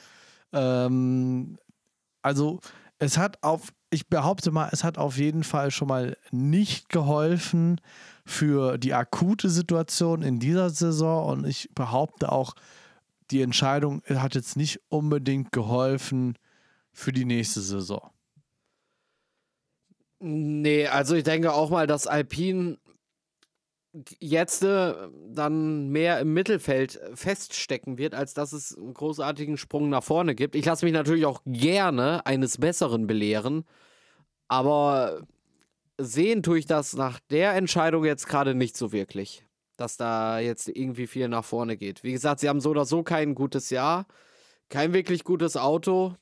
Ähm, 0.52 1.58
also 2.20 2.60
es 2.98 3.16
hat 3.16 3.42
auf, 3.42 3.72
ich 3.88 4.08
behaupte 4.08 4.50
mal, 4.50 4.68
es 4.72 4.84
hat 4.84 4.98
auf 4.98 5.16
jeden 5.16 5.42
Fall 5.42 5.70
schon 5.70 5.88
mal 5.88 6.18
nicht 6.30 6.90
geholfen 6.90 7.80
für 8.26 8.76
die 8.76 8.92
akute 8.92 9.48
Situation 9.48 10.20
in 10.20 10.38
dieser 10.38 10.68
Saison 10.68 11.30
und 11.30 11.46
ich 11.46 11.70
behaupte 11.74 12.30
auch, 12.30 12.54
die 13.30 13.42
Entscheidung 13.42 14.02
hat 14.08 14.34
jetzt 14.34 14.56
nicht 14.56 14.80
unbedingt 14.88 15.52
geholfen 15.52 16.36
für 16.92 17.12
die 17.12 17.24
nächste 17.24 17.60
Saison. 17.60 18.10
Nee, 20.18 20.86
also 20.86 21.14
ich 21.14 21.24
denke 21.24 21.52
auch 21.52 21.70
mal, 21.70 21.86
dass 21.86 22.06
Alpine 22.06 22.78
jetzt 24.18 24.62
äh, 24.62 24.94
dann 25.28 25.88
mehr 25.88 26.20
im 26.20 26.32
Mittelfeld 26.32 27.00
feststecken 27.14 27.98
wird, 27.98 28.14
als 28.14 28.34
dass 28.34 28.52
es 28.52 28.76
einen 28.76 28.94
großartigen 28.94 29.56
Sprung 29.56 29.88
nach 29.88 30.04
vorne 30.04 30.34
gibt. 30.34 30.54
Ich 30.54 30.64
lasse 30.64 30.84
mich 30.84 30.94
natürlich 30.94 31.26
auch 31.26 31.40
gerne 31.46 32.24
eines 32.26 32.58
Besseren 32.58 33.06
belehren, 33.06 33.64
aber 34.46 35.26
sehen 35.98 36.42
tue 36.42 36.58
ich 36.58 36.66
das 36.66 36.94
nach 36.94 37.18
der 37.30 37.54
Entscheidung 37.54 38.04
jetzt 38.04 38.28
gerade 38.28 38.54
nicht 38.54 38.76
so 38.76 38.92
wirklich, 38.92 39.44
dass 39.80 39.96
da 39.96 40.38
jetzt 40.40 40.68
irgendwie 40.68 41.06
viel 41.06 41.28
nach 41.28 41.44
vorne 41.44 41.76
geht. 41.76 42.04
Wie 42.04 42.12
gesagt, 42.12 42.40
sie 42.40 42.48
haben 42.48 42.60
so 42.60 42.70
oder 42.70 42.84
so 42.84 43.02
kein 43.02 43.34
gutes 43.34 43.70
Jahr, 43.70 44.06
kein 44.70 44.92
wirklich 44.94 45.24
gutes 45.24 45.56
Auto, 45.56 46.14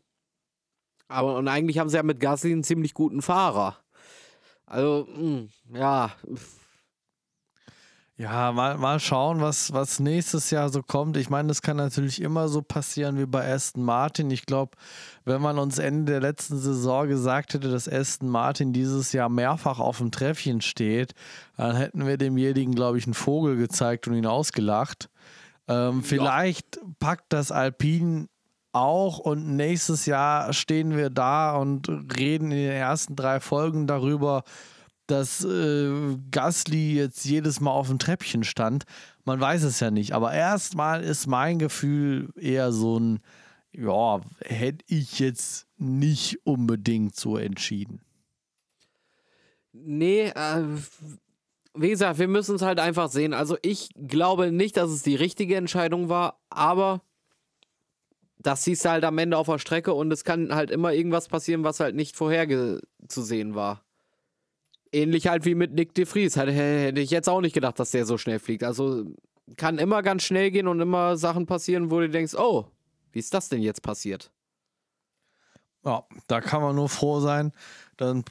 aber 1.08 1.36
und 1.36 1.48
eigentlich 1.48 1.78
haben 1.78 1.88
sie 1.88 1.96
ja 1.96 2.02
mit 2.02 2.20
Gasly 2.20 2.52
einen 2.52 2.64
ziemlich 2.64 2.94
guten 2.94 3.22
Fahrer. 3.22 3.78
Also, 4.66 5.06
mh, 5.10 5.18
hm, 5.18 5.50
ja. 5.74 6.12
Ja, 8.20 8.50
mal, 8.50 8.76
mal 8.78 8.98
schauen, 8.98 9.40
was, 9.40 9.72
was 9.72 10.00
nächstes 10.00 10.50
Jahr 10.50 10.70
so 10.70 10.82
kommt. 10.82 11.16
Ich 11.16 11.30
meine, 11.30 11.46
das 11.46 11.62
kann 11.62 11.76
natürlich 11.76 12.20
immer 12.20 12.48
so 12.48 12.62
passieren 12.62 13.16
wie 13.16 13.26
bei 13.26 13.48
Aston 13.48 13.84
Martin. 13.84 14.28
Ich 14.32 14.44
glaube, 14.44 14.72
wenn 15.24 15.40
man 15.40 15.56
uns 15.56 15.78
Ende 15.78 16.10
der 16.10 16.20
letzten 16.20 16.58
Saison 16.58 17.06
gesagt 17.06 17.54
hätte, 17.54 17.70
dass 17.70 17.88
Aston 17.88 18.28
Martin 18.28 18.72
dieses 18.72 19.12
Jahr 19.12 19.28
mehrfach 19.28 19.78
auf 19.78 19.98
dem 19.98 20.10
Treffchen 20.10 20.62
steht, 20.62 21.14
dann 21.56 21.76
hätten 21.76 22.08
wir 22.08 22.18
demjenigen, 22.18 22.74
glaube 22.74 22.98
ich, 22.98 23.06
einen 23.06 23.14
Vogel 23.14 23.56
gezeigt 23.56 24.08
und 24.08 24.14
ihn 24.14 24.26
ausgelacht. 24.26 25.08
Ähm, 25.68 25.98
ja. 25.98 26.02
Vielleicht 26.02 26.80
packt 26.98 27.32
das 27.32 27.52
Alpine 27.52 28.26
auch 28.72 29.20
und 29.20 29.54
nächstes 29.54 30.06
Jahr 30.06 30.52
stehen 30.52 30.96
wir 30.96 31.10
da 31.10 31.54
und 31.54 31.88
reden 32.18 32.50
in 32.50 32.58
den 32.58 32.72
ersten 32.72 33.14
drei 33.14 33.38
Folgen 33.38 33.86
darüber, 33.86 34.42
dass 35.08 35.44
äh, 35.44 36.16
Gasly 36.30 36.94
jetzt 36.94 37.24
jedes 37.24 37.60
Mal 37.60 37.70
auf 37.70 37.88
dem 37.88 37.98
Treppchen 37.98 38.44
stand. 38.44 38.84
Man 39.24 39.40
weiß 39.40 39.64
es 39.64 39.80
ja 39.80 39.90
nicht, 39.90 40.12
aber 40.12 40.32
erstmal 40.32 41.02
ist 41.02 41.26
mein 41.26 41.58
Gefühl 41.58 42.28
eher 42.36 42.72
so 42.72 42.98
ein, 42.98 43.20
ja, 43.72 44.20
hätte 44.44 44.84
ich 44.86 45.18
jetzt 45.18 45.66
nicht 45.76 46.38
unbedingt 46.44 47.16
so 47.16 47.36
entschieden. 47.36 48.00
Nee, 49.72 50.28
äh, 50.28 50.62
wie 51.74 51.90
gesagt, 51.90 52.18
wir 52.18 52.28
müssen 52.28 52.56
es 52.56 52.62
halt 52.62 52.80
einfach 52.80 53.10
sehen. 53.10 53.32
Also 53.32 53.56
ich 53.62 53.90
glaube 53.94 54.52
nicht, 54.52 54.76
dass 54.76 54.90
es 54.90 55.02
die 55.02 55.14
richtige 55.14 55.56
Entscheidung 55.56 56.08
war, 56.08 56.40
aber 56.50 57.02
das 58.38 58.64
siehst 58.64 58.84
du 58.84 58.90
halt 58.90 59.04
am 59.04 59.18
Ende 59.18 59.36
auf 59.38 59.46
der 59.46 59.58
Strecke 59.58 59.94
und 59.94 60.12
es 60.12 60.24
kann 60.24 60.54
halt 60.54 60.70
immer 60.70 60.92
irgendwas 60.92 61.28
passieren, 61.28 61.64
was 61.64 61.80
halt 61.80 61.94
nicht 61.94 62.16
vorherzusehen 62.16 63.54
war. 63.54 63.82
Ähnlich 64.92 65.26
halt 65.26 65.44
wie 65.44 65.54
mit 65.54 65.72
Nick 65.72 65.94
de 65.94 66.06
Vries. 66.06 66.36
Hätte 66.36 67.00
ich 67.00 67.10
jetzt 67.10 67.28
auch 67.28 67.40
nicht 67.40 67.54
gedacht, 67.54 67.78
dass 67.78 67.90
der 67.90 68.06
so 68.06 68.18
schnell 68.18 68.38
fliegt. 68.38 68.64
Also 68.64 69.04
kann 69.56 69.78
immer 69.78 70.02
ganz 70.02 70.22
schnell 70.22 70.50
gehen 70.50 70.68
und 70.68 70.80
immer 70.80 71.16
Sachen 71.16 71.46
passieren, 71.46 71.90
wo 71.90 72.00
du 72.00 72.08
denkst, 72.08 72.34
oh, 72.34 72.66
wie 73.12 73.18
ist 73.18 73.32
das 73.32 73.48
denn 73.48 73.62
jetzt 73.62 73.82
passiert? 73.82 74.30
Ja, 75.84 76.04
da 76.26 76.40
kann 76.40 76.60
man 76.60 76.76
nur 76.76 76.88
froh 76.88 77.20
sein, 77.20 77.52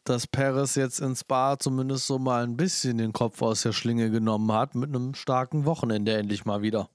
dass 0.04 0.28
Perez 0.28 0.76
jetzt 0.76 1.00
ins 1.00 1.24
Bar 1.24 1.60
zumindest 1.60 2.06
so 2.06 2.20
mal 2.20 2.44
ein 2.44 2.58
bisschen 2.58 2.98
den 2.98 3.14
Kopf 3.14 3.42
aus 3.42 3.64
der 3.64 3.72
Schlinge 3.72 4.12
genommen 4.12 4.52
hat, 4.52 4.76
mit 4.76 4.90
einem 4.90 5.16
starken 5.16 5.66
Wochenende 5.66 6.14
endlich 6.14 6.46
mal 6.46 6.62
wieder. 6.62 6.90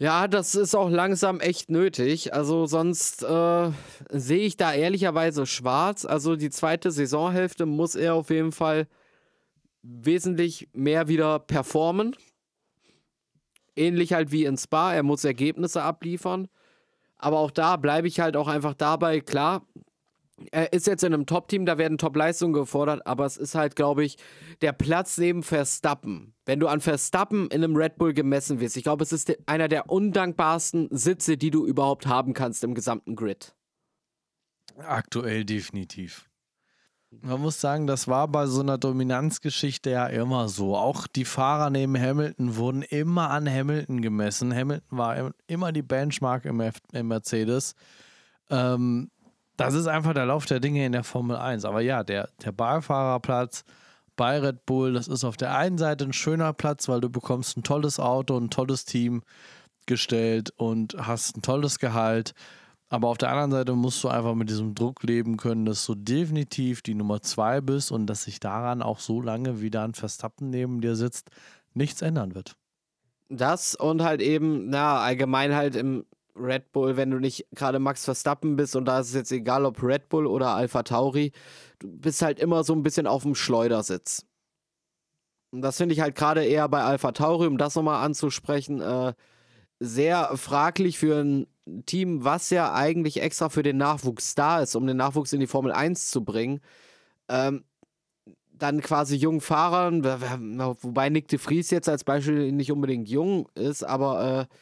Ja, 0.00 0.28
das 0.28 0.54
ist 0.54 0.76
auch 0.76 0.90
langsam 0.90 1.40
echt 1.40 1.70
nötig. 1.70 2.32
Also 2.32 2.66
sonst 2.66 3.24
äh, 3.24 3.70
sehe 4.10 4.46
ich 4.46 4.56
da 4.56 4.72
ehrlicherweise 4.72 5.44
schwarz. 5.44 6.04
Also 6.04 6.36
die 6.36 6.50
zweite 6.50 6.92
Saisonhälfte 6.92 7.66
muss 7.66 7.96
er 7.96 8.14
auf 8.14 8.30
jeden 8.30 8.52
Fall 8.52 8.86
wesentlich 9.82 10.68
mehr 10.72 11.08
wieder 11.08 11.40
performen. 11.40 12.14
Ähnlich 13.74 14.12
halt 14.12 14.30
wie 14.30 14.44
in 14.44 14.56
Spa. 14.56 14.94
Er 14.94 15.02
muss 15.02 15.24
Ergebnisse 15.24 15.82
abliefern. 15.82 16.48
Aber 17.16 17.40
auch 17.40 17.50
da 17.50 17.76
bleibe 17.76 18.06
ich 18.06 18.20
halt 18.20 18.36
auch 18.36 18.46
einfach 18.46 18.74
dabei. 18.74 19.20
Klar, 19.20 19.66
er 20.52 20.72
ist 20.72 20.86
jetzt 20.86 21.04
in 21.04 21.12
einem 21.12 21.26
Top-Team, 21.26 21.66
da 21.66 21.78
werden 21.78 21.98
Top-Leistungen 21.98 22.52
gefordert, 22.52 23.06
aber 23.06 23.26
es 23.26 23.36
ist 23.36 23.54
halt, 23.54 23.76
glaube 23.76 24.04
ich, 24.04 24.16
der 24.60 24.72
Platz 24.72 25.18
neben 25.18 25.42
Verstappen. 25.42 26.34
Wenn 26.44 26.60
du 26.60 26.68
an 26.68 26.80
Verstappen 26.80 27.48
in 27.48 27.64
einem 27.64 27.76
Red 27.76 27.96
Bull 27.98 28.14
gemessen 28.14 28.60
wirst, 28.60 28.76
ich 28.76 28.84
glaube, 28.84 29.02
es 29.02 29.12
ist 29.12 29.36
einer 29.46 29.68
der 29.68 29.90
undankbarsten 29.90 30.88
Sitze, 30.90 31.36
die 31.36 31.50
du 31.50 31.66
überhaupt 31.66 32.06
haben 32.06 32.34
kannst 32.34 32.64
im 32.64 32.74
gesamten 32.74 33.16
Grid. 33.16 33.54
Aktuell 34.78 35.44
definitiv. 35.44 36.28
Man 37.10 37.40
muss 37.40 37.60
sagen, 37.60 37.86
das 37.86 38.06
war 38.06 38.28
bei 38.28 38.46
so 38.46 38.60
einer 38.60 38.76
Dominanzgeschichte 38.76 39.90
ja 39.90 40.06
immer 40.08 40.48
so. 40.48 40.76
Auch 40.76 41.06
die 41.06 41.24
Fahrer 41.24 41.70
neben 41.70 41.98
Hamilton 41.98 42.56
wurden 42.56 42.82
immer 42.82 43.30
an 43.30 43.48
Hamilton 43.48 44.02
gemessen. 44.02 44.54
Hamilton 44.54 44.98
war 44.98 45.32
immer 45.46 45.72
die 45.72 45.82
Benchmark 45.82 46.44
im, 46.44 46.62
im 46.92 47.08
Mercedes. 47.08 47.74
Ähm, 48.50 49.10
das 49.58 49.74
ist 49.74 49.88
einfach 49.88 50.14
der 50.14 50.24
Lauf 50.24 50.46
der 50.46 50.60
Dinge 50.60 50.86
in 50.86 50.92
der 50.92 51.02
Formel 51.02 51.36
1. 51.36 51.64
Aber 51.64 51.80
ja, 51.80 52.04
der, 52.04 52.30
der 52.44 52.52
Beifahrer 52.52 53.20
bei 54.16 54.38
Red 54.38 54.64
Bull, 54.66 54.92
das 54.92 55.08
ist 55.08 55.24
auf 55.24 55.36
der 55.36 55.56
einen 55.56 55.78
Seite 55.78 56.04
ein 56.04 56.12
schöner 56.12 56.52
Platz, 56.52 56.88
weil 56.88 57.00
du 57.00 57.10
bekommst 57.10 57.56
ein 57.56 57.64
tolles 57.64 57.98
Auto, 57.98 58.38
ein 58.38 58.50
tolles 58.50 58.84
Team 58.84 59.22
gestellt 59.86 60.52
und 60.56 60.94
hast 60.96 61.36
ein 61.36 61.42
tolles 61.42 61.80
Gehalt. 61.80 62.34
Aber 62.88 63.08
auf 63.08 63.18
der 63.18 63.30
anderen 63.30 63.50
Seite 63.50 63.74
musst 63.74 64.02
du 64.04 64.08
einfach 64.08 64.36
mit 64.36 64.48
diesem 64.48 64.76
Druck 64.76 65.02
leben 65.02 65.36
können, 65.36 65.64
dass 65.64 65.84
du 65.84 65.96
definitiv 65.96 66.80
die 66.80 66.94
Nummer 66.94 67.20
zwei 67.20 67.60
bist 67.60 67.90
und 67.90 68.06
dass 68.06 68.24
sich 68.24 68.38
daran 68.38 68.80
auch 68.80 69.00
so 69.00 69.20
lange, 69.20 69.60
wie 69.60 69.70
da 69.70 69.84
ein 69.84 69.94
Verstappen 69.94 70.50
neben 70.50 70.80
dir 70.80 70.94
sitzt, 70.94 71.30
nichts 71.74 72.00
ändern 72.00 72.36
wird. 72.36 72.54
Das 73.28 73.74
und 73.74 74.02
halt 74.02 74.22
eben, 74.22 74.70
na, 74.70 75.00
allgemein 75.00 75.54
halt 75.54 75.74
im 75.74 76.06
Red 76.38 76.72
Bull, 76.72 76.96
wenn 76.96 77.10
du 77.10 77.18
nicht 77.18 77.46
gerade 77.52 77.78
Max 77.78 78.04
Verstappen 78.04 78.56
bist 78.56 78.76
und 78.76 78.84
da 78.84 79.00
ist 79.00 79.08
es 79.08 79.14
jetzt 79.14 79.32
egal, 79.32 79.64
ob 79.64 79.82
Red 79.82 80.08
Bull 80.08 80.26
oder 80.26 80.48
Alpha 80.50 80.82
Tauri, 80.82 81.32
du 81.78 81.88
bist 81.88 82.22
halt 82.22 82.38
immer 82.40 82.64
so 82.64 82.74
ein 82.74 82.82
bisschen 82.82 83.06
auf 83.06 83.22
dem 83.22 83.34
Schleudersitz. 83.34 84.24
Und 85.50 85.62
das 85.62 85.78
finde 85.78 85.94
ich 85.94 86.00
halt 86.00 86.14
gerade 86.14 86.44
eher 86.44 86.68
bei 86.68 86.82
Alpha 86.82 87.12
Tauri, 87.12 87.46
um 87.46 87.58
das 87.58 87.74
nochmal 87.74 88.04
anzusprechen, 88.04 88.80
äh, 88.80 89.14
sehr 89.80 90.36
fraglich 90.36 90.98
für 90.98 91.22
ein 91.22 91.46
Team, 91.86 92.24
was 92.24 92.50
ja 92.50 92.74
eigentlich 92.74 93.22
extra 93.22 93.48
für 93.48 93.62
den 93.62 93.76
Nachwuchs 93.76 94.34
da 94.34 94.60
ist, 94.60 94.74
um 94.74 94.86
den 94.86 94.96
Nachwuchs 94.96 95.32
in 95.32 95.40
die 95.40 95.46
Formel 95.46 95.72
1 95.72 96.10
zu 96.10 96.24
bringen. 96.24 96.60
Ähm, 97.28 97.64
dann 98.52 98.80
quasi 98.80 99.16
jungen 99.16 99.40
Fahrern, 99.40 100.04
wobei 100.04 101.10
Nick 101.10 101.28
de 101.28 101.38
Vries 101.38 101.70
jetzt 101.70 101.88
als 101.88 102.04
Beispiel 102.04 102.50
nicht 102.52 102.72
unbedingt 102.72 103.08
jung 103.08 103.48
ist, 103.54 103.84
aber 103.84 104.48
äh, 104.50 104.54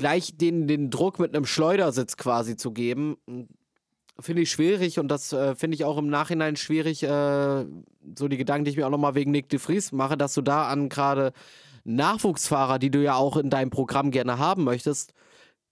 gleich 0.00 0.36
den, 0.36 0.66
den 0.66 0.90
Druck 0.90 1.18
mit 1.18 1.36
einem 1.36 1.44
Schleudersitz 1.44 2.16
quasi 2.16 2.56
zu 2.56 2.72
geben, 2.72 3.18
finde 4.18 4.42
ich 4.42 4.50
schwierig 4.50 4.98
und 4.98 5.08
das 5.08 5.32
äh, 5.32 5.54
finde 5.54 5.74
ich 5.74 5.84
auch 5.84 5.98
im 5.98 6.08
Nachhinein 6.08 6.56
schwierig, 6.56 7.02
äh, 7.02 7.66
so 8.18 8.28
die 8.28 8.38
Gedanken, 8.38 8.64
die 8.64 8.70
ich 8.70 8.76
mir 8.78 8.86
auch 8.86 8.90
nochmal 8.90 9.14
wegen 9.14 9.30
Nick 9.30 9.50
de 9.50 9.58
Vries 9.58 9.92
mache, 9.92 10.16
dass 10.16 10.34
du 10.34 10.40
da 10.40 10.68
an 10.68 10.88
gerade 10.88 11.32
Nachwuchsfahrer, 11.84 12.78
die 12.78 12.90
du 12.90 13.02
ja 13.02 13.14
auch 13.14 13.36
in 13.36 13.50
deinem 13.50 13.70
Programm 13.70 14.10
gerne 14.10 14.38
haben 14.38 14.64
möchtest, 14.64 15.12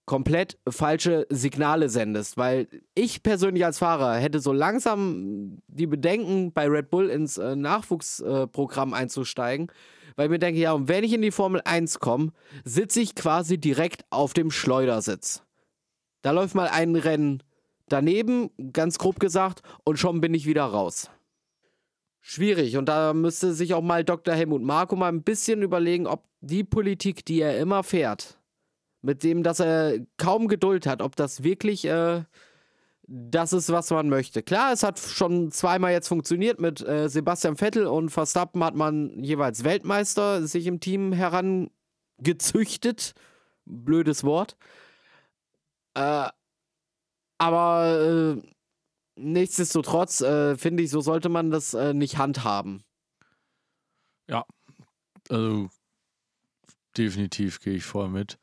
komplett 0.05 0.59
falsche 0.67 1.25
Signale 1.29 1.89
sendest. 1.89 2.37
Weil 2.37 2.67
ich 2.95 3.23
persönlich 3.23 3.65
als 3.65 3.79
Fahrer 3.79 4.15
hätte 4.15 4.39
so 4.39 4.53
langsam 4.53 5.59
die 5.67 5.87
Bedenken, 5.87 6.53
bei 6.53 6.67
Red 6.67 6.91
Bull 6.91 7.09
ins 7.09 7.37
äh, 7.37 7.55
Nachwuchsprogramm 7.55 8.93
einzusteigen 8.93 9.71
weil 10.19 10.25
ich 10.25 10.31
mir 10.31 10.39
denke, 10.39 10.59
ja, 10.59 10.73
und 10.73 10.89
wenn 10.89 11.05
ich 11.05 11.13
in 11.13 11.21
die 11.21 11.31
Formel 11.31 11.61
1 11.63 11.99
komme, 11.99 12.33
sitze 12.65 12.99
ich 12.99 13.15
quasi 13.15 13.57
direkt 13.57 14.03
auf 14.09 14.33
dem 14.33 14.51
Schleudersitz. 14.51 15.43
Da 16.23 16.31
läuft 16.31 16.55
mal 16.55 16.67
ein 16.67 16.97
Rennen 16.97 17.41
daneben, 17.87 18.49
ganz 18.73 18.97
grob 18.97 19.21
gesagt, 19.21 19.61
und 19.85 19.97
schon 19.97 20.19
bin 20.19 20.33
ich 20.33 20.45
wieder 20.45 20.65
raus. 20.65 21.09
schwierig. 22.19 22.75
Und 22.75 22.89
da 22.89 23.13
müsste 23.13 23.53
sich 23.53 23.73
auch 23.73 23.81
mal 23.81 24.03
Dr. 24.03 24.35
Helmut 24.35 24.61
Marko 24.61 24.97
mal 24.97 25.07
ein 25.07 25.23
bisschen 25.23 25.61
überlegen, 25.61 26.05
ob 26.05 26.25
die 26.41 26.65
Politik, 26.65 27.23
die 27.23 27.39
er 27.39 27.57
immer 27.57 27.81
fährt, 27.83 28.41
mit 29.01 29.23
dem, 29.23 29.41
dass 29.41 29.61
er 29.61 29.99
kaum 30.17 30.49
Geduld 30.49 30.85
hat, 30.85 31.01
ob 31.01 31.15
das 31.15 31.43
wirklich 31.43 31.85
äh, 31.85 32.23
das 33.11 33.53
ist, 33.53 33.71
was 33.71 33.89
man 33.89 34.07
möchte. 34.07 34.43
Klar, 34.43 34.71
es 34.71 34.83
hat 34.83 34.99
schon 34.99 35.51
zweimal 35.51 35.91
jetzt 35.91 36.07
funktioniert. 36.07 36.59
Mit 36.59 36.87
äh, 36.87 37.09
Sebastian 37.09 37.57
Vettel 37.57 37.87
und 37.87 38.09
Verstappen 38.09 38.63
hat 38.63 38.75
man 38.75 39.23
jeweils 39.23 39.63
Weltmeister 39.63 40.45
sich 40.45 40.67
im 40.67 40.79
Team 40.79 41.11
herangezüchtet. 41.11 43.15
Blödes 43.65 44.23
Wort. 44.23 44.57
Äh, 45.95 46.29
aber 47.39 48.37
äh, 48.37 48.41
nichtsdestotrotz 49.15 50.21
äh, 50.21 50.55
finde 50.55 50.83
ich, 50.83 50.91
so 50.91 51.01
sollte 51.01 51.29
man 51.29 51.49
das 51.49 51.73
äh, 51.73 51.95
nicht 51.95 52.19
handhaben. 52.19 52.83
Ja, 54.29 54.45
also 55.29 55.67
definitiv 56.95 57.59
gehe 57.59 57.73
ich 57.73 57.85
voll 57.85 58.09
mit. 58.09 58.37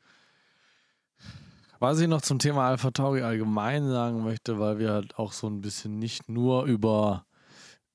Was 1.79 1.99
ich 1.99 2.07
noch 2.07 2.21
zum 2.21 2.39
Thema 2.39 2.67
Alpha 2.67 2.91
Tauri 2.91 3.21
allgemein 3.21 3.87
sagen 3.87 4.23
möchte, 4.23 4.59
weil 4.59 4.79
wir 4.79 4.91
halt 4.91 5.17
auch 5.19 5.31
so 5.31 5.47
ein 5.47 5.61
bisschen 5.61 5.99
nicht 5.99 6.27
nur 6.27 6.65
über, 6.65 7.25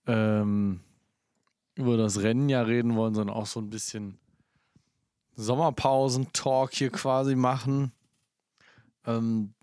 ähm, 0.07 0.81
über 1.75 1.97
das 1.97 2.21
Rennen 2.23 2.49
ja 2.49 2.63
reden 2.63 2.95
wollen, 2.95 3.15
sondern 3.15 3.37
auch 3.37 3.47
so 3.47 3.61
ein 3.61 3.71
bisschen 3.71 4.19
Sommerpausen-Talk 5.35 6.73
hier 6.73 6.91
quasi 6.91 7.35
machen. 7.35 7.93
Ähm, 9.05 9.55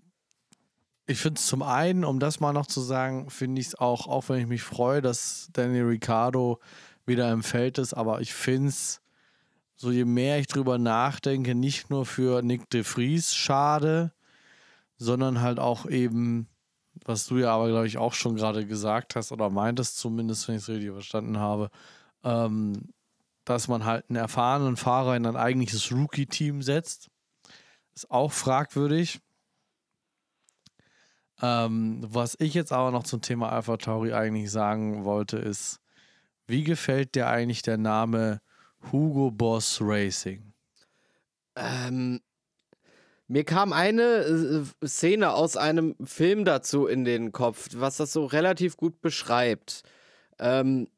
ich 1.06 1.18
finde 1.18 1.38
es 1.38 1.46
zum 1.46 1.62
einen, 1.62 2.04
um 2.04 2.20
das 2.20 2.40
mal 2.40 2.52
noch 2.52 2.66
zu 2.66 2.80
sagen, 2.80 3.30
finde 3.30 3.60
ich 3.60 3.68
es 3.68 3.74
auch, 3.74 4.06
auch 4.06 4.28
wenn 4.28 4.40
ich 4.40 4.46
mich 4.46 4.62
freue, 4.62 5.00
dass 5.00 5.48
Danny 5.52 5.80
Ricciardo 5.80 6.60
wieder 7.06 7.32
im 7.32 7.42
Feld 7.42 7.78
ist, 7.78 7.94
aber 7.94 8.20
ich 8.20 8.34
finde 8.34 8.68
es, 8.68 9.00
so 9.80 9.90
je 9.90 10.04
mehr 10.04 10.38
ich 10.38 10.46
drüber 10.46 10.76
nachdenke, 10.76 11.54
nicht 11.54 11.88
nur 11.88 12.04
für 12.04 12.42
Nick 12.42 12.68
de 12.68 12.84
Vries 12.84 13.34
schade, 13.34 14.12
sondern 14.98 15.40
halt 15.40 15.58
auch 15.58 15.86
eben, 15.86 16.48
was 17.06 17.24
du 17.24 17.38
ja 17.38 17.54
aber, 17.54 17.68
glaube 17.68 17.86
ich, 17.86 17.96
auch 17.96 18.12
schon 18.12 18.36
gerade 18.36 18.66
gesagt 18.66 19.16
hast 19.16 19.32
oder 19.32 19.48
meintest 19.48 19.96
zumindest, 19.96 20.46
wenn 20.46 20.56
ich 20.56 20.62
es 20.64 20.68
richtig 20.68 20.90
verstanden 20.90 21.38
habe, 21.38 21.70
ähm, 22.24 22.92
dass 23.46 23.68
man 23.68 23.86
halt 23.86 24.04
einen 24.10 24.16
erfahrenen 24.16 24.76
Fahrer 24.76 25.16
in 25.16 25.24
ein 25.24 25.36
eigentliches 25.36 25.90
Rookie-Team 25.90 26.60
setzt. 26.60 27.08
Ist 27.94 28.10
auch 28.10 28.32
fragwürdig. 28.32 29.22
Ähm, 31.40 32.02
was 32.06 32.36
ich 32.38 32.52
jetzt 32.52 32.74
aber 32.74 32.90
noch 32.90 33.04
zum 33.04 33.22
Thema 33.22 33.50
Alpha 33.50 33.78
Tauri 33.78 34.12
eigentlich 34.12 34.50
sagen 34.50 35.06
wollte, 35.06 35.38
ist, 35.38 35.80
wie 36.46 36.64
gefällt 36.64 37.14
dir 37.14 37.28
eigentlich 37.28 37.62
der 37.62 37.78
Name 37.78 38.42
Hugo 38.92 39.30
Boss 39.30 39.78
Racing? 39.80 40.52
Ähm, 41.56 42.20
mir 43.28 43.44
kam 43.44 43.72
eine 43.72 44.02
äh, 44.82 44.86
Szene 44.86 45.32
aus 45.34 45.56
einem 45.56 45.94
Film 46.04 46.44
dazu 46.44 46.86
in 46.86 47.04
den 47.04 47.32
Kopf, 47.32 47.68
was 47.76 47.96
das 47.96 48.12
so 48.12 48.24
relativ 48.24 48.76
gut 48.76 49.00
beschreibt. 49.00 49.82
Ähm, 50.38 50.88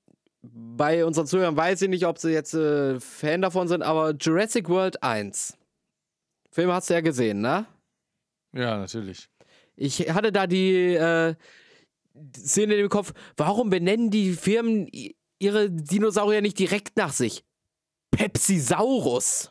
bei 0.43 1.05
unseren 1.05 1.27
Zuhörern 1.27 1.57
weiß 1.57 1.83
ich 1.83 1.89
nicht, 1.89 2.07
ob 2.07 2.19
sie 2.19 2.31
jetzt 2.31 2.55
äh, 2.55 2.99
Fan 3.01 3.43
davon 3.43 3.69
sind, 3.69 3.83
aber 3.83 4.15
Jurassic 4.19 4.69
World 4.69 5.03
1. 5.03 5.59
Film 6.51 6.73
hast 6.73 6.91
du 6.91 6.95
ja 6.95 7.01
gesehen, 7.01 7.41
ne? 7.41 7.67
Ja, 8.53 8.79
natürlich. 8.79 9.29
Ich 9.77 10.11
hatte 10.13 10.33
da 10.33 10.47
die 10.47 10.95
äh, 10.95 11.35
Szene 12.37 12.75
im 12.75 12.89
Kopf, 12.89 13.13
warum 13.37 13.71
benennen 13.71 14.11
die 14.11 14.33
Firmen 14.33 14.89
ihre 15.39 15.71
Dinosaurier 15.71 16.43
nicht 16.43 16.59
direkt 16.59 16.97
nach 16.97 17.13
sich? 17.13 17.45
Pepsisaurus. 18.13 19.51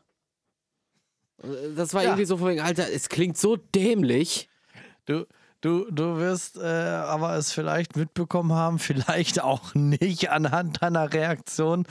Das 1.75 1.93
war 1.93 2.03
ja. 2.03 2.09
irgendwie 2.09 2.25
so 2.25 2.37
von 2.37 2.49
wegen, 2.49 2.61
Alter, 2.61 2.89
es 2.89 3.09
klingt 3.09 3.37
so 3.37 3.57
dämlich. 3.57 4.47
Du, 5.05 5.25
du, 5.59 5.89
du 5.91 6.17
wirst 6.17 6.57
äh, 6.57 6.61
aber 6.61 7.35
es 7.35 7.51
vielleicht 7.51 7.97
mitbekommen 7.97 8.53
haben, 8.53 8.79
vielleicht 8.79 9.41
auch 9.41 9.75
nicht 9.75 10.29
anhand 10.29 10.81
deiner 10.81 11.11
Reaktion. 11.11 11.85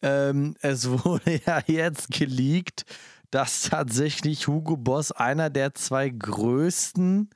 Ähm, 0.00 0.56
es 0.62 0.88
wurde 0.88 1.40
ja 1.44 1.60
jetzt 1.66 2.10
geleakt, 2.10 2.84
dass 3.30 3.62
tatsächlich 3.62 4.46
Hugo 4.46 4.76
Boss 4.76 5.10
einer 5.10 5.50
der 5.50 5.74
zwei 5.74 6.08
größten 6.08 7.30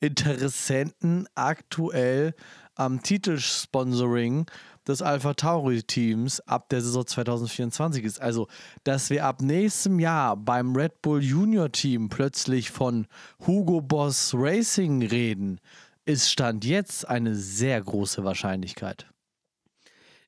Interessenten 0.00 1.26
aktuell 1.34 2.34
am 2.76 3.02
Titelsponsoring 3.02 4.46
des 4.88 5.02
Alpha 5.02 5.34
Tauri 5.34 5.82
Teams 5.82 6.40
ab 6.40 6.68
der 6.70 6.80
Saison 6.80 7.06
2024 7.06 8.04
ist. 8.04 8.20
Also, 8.20 8.48
dass 8.84 9.10
wir 9.10 9.24
ab 9.24 9.42
nächstem 9.42 10.00
Jahr 10.00 10.36
beim 10.36 10.74
Red 10.74 11.02
Bull 11.02 11.22
Junior 11.22 11.70
Team 11.70 12.08
plötzlich 12.08 12.70
von 12.70 13.06
Hugo 13.46 13.80
Boss 13.80 14.32
Racing 14.34 15.02
reden, 15.02 15.60
ist 16.04 16.30
Stand 16.30 16.64
jetzt 16.64 17.06
eine 17.06 17.34
sehr 17.34 17.80
große 17.80 18.24
Wahrscheinlichkeit. 18.24 19.06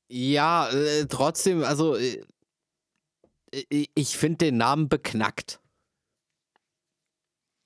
Ja, 0.08 0.68
äh, 0.70 1.06
trotzdem, 1.06 1.62
also 1.62 1.96
äh, 1.96 2.20
ich 3.94 4.16
finde 4.16 4.46
den 4.46 4.56
Namen 4.56 4.88
beknackt. 4.88 5.59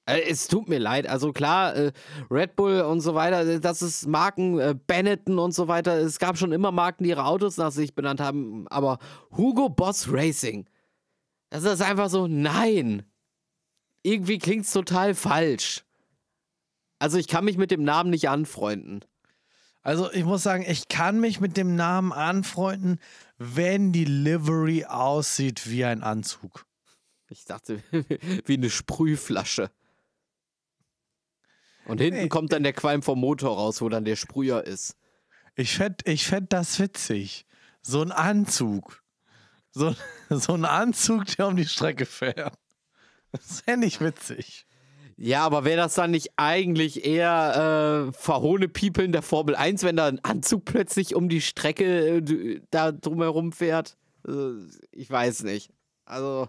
Äh, 0.07 0.21
es 0.29 0.49
tut 0.49 0.69
mir 0.69 0.79
leid. 0.79 1.07
Also 1.07 1.33
klar, 1.33 1.75
äh, 1.75 1.93
Red 2.31 2.57
Bull 2.57 2.81
und 2.83 3.01
so 3.01 3.15
weiter, 3.15 3.47
äh, 3.47 3.61
das 3.61 3.83
ist 3.83 4.07
Marken, 4.07 4.59
äh, 4.59 4.75
Benetton 4.87 5.39
und 5.39 5.53
so 5.53 5.69
weiter. 5.69 5.97
Es 5.99 6.19
gab 6.19 6.37
schon 6.39 6.53
immer 6.53 6.73
Marken, 6.73 7.05
die 7.05 7.11
ihre 7.11 7.25
Autos 7.25 7.57
nach 7.57 7.73
sich 7.73 7.95
benannt 7.95 8.21
haben. 8.21 8.67
Aber 8.69 8.99
Hugo 9.37 9.69
Boss 9.69 10.09
Racing, 10.11 10.67
das 11.51 11.65
ist 11.65 11.83
einfach 11.83 12.11
so, 12.11 12.27
nein. 12.27 13.05
Irgendwie 14.03 14.39
klingt 14.39 14.67
es 14.67 14.73
total 14.73 15.15
falsch. 15.15 15.85
Also 16.99 17.19
ich 17.19 17.29
kann 17.29 17.45
mich 17.45 17.57
mit 17.57 17.71
dem 17.71 17.85
Namen 17.85 18.11
nicht 18.11 18.29
anfreunden. 18.29 19.05
Also 19.83 20.11
ich 20.13 20.25
muss 20.25 20.43
sagen, 20.43 20.65
ich 20.67 20.89
kann 20.89 21.21
mich 21.21 21.41
mit 21.41 21.57
dem 21.57 21.75
Namen 21.77 22.13
anfreunden, 22.13 22.99
wenn 23.37 23.93
die 23.93 24.07
Livery 24.07 24.87
aussieht 24.87 25.69
wie 25.69 25.85
ein 25.85 26.03
Anzug. 26.03 26.67
Ich 27.29 27.45
dachte, 27.45 27.83
wie 28.47 28.55
eine 28.55 28.71
Sprühflasche. 28.71 29.71
Und 31.87 32.01
hinten 32.01 32.20
hey. 32.20 32.28
kommt 32.28 32.53
dann 32.53 32.62
der 32.62 32.72
Qualm 32.72 33.03
vom 33.03 33.20
Motor 33.20 33.57
raus, 33.57 33.80
wo 33.80 33.89
dann 33.89 34.05
der 34.05 34.16
Sprüher 34.16 34.64
ist. 34.64 34.97
Ich 35.57 35.76
fände 35.76 35.99
ich 36.05 36.26
fänd 36.26 36.53
das 36.53 36.78
witzig. 36.80 37.47
So 37.82 38.01
ein 38.01 38.12
Anzug. 38.12 39.03
So, 39.70 39.95
so 40.30 40.55
ein 40.55 40.64
Anzug, 40.64 41.26
der 41.37 41.49
um 41.49 41.57
die 41.57 41.66
Strecke 41.66 42.07
fährt. 42.07 42.55
Das 43.32 43.61
fände 43.61 43.87
ich 43.87 44.01
witzig. 44.01 44.66
Ja, 45.16 45.45
aber 45.45 45.64
wäre 45.64 45.76
das 45.76 45.95
dann 45.95 46.11
nicht 46.11 46.32
eigentlich 46.37 47.05
eher 47.05 48.09
äh, 48.09 48.12
verhohne 48.12 48.68
People 48.68 49.05
in 49.05 49.12
der 49.12 49.22
Formel 49.22 49.55
1, 49.55 49.85
wenn 49.85 49.97
da 49.97 50.07
ein 50.07 50.22
Anzug 50.24 50.64
plötzlich 50.64 51.14
um 51.14 51.28
die 51.28 51.41
Strecke 51.41 52.16
äh, 52.16 52.61
da 52.70 52.91
drumherum 52.91 53.53
fährt? 53.53 53.97
Äh, 54.26 54.55
ich 54.91 55.09
weiß 55.11 55.45
nicht. 55.45 55.70
Also, 56.05 56.49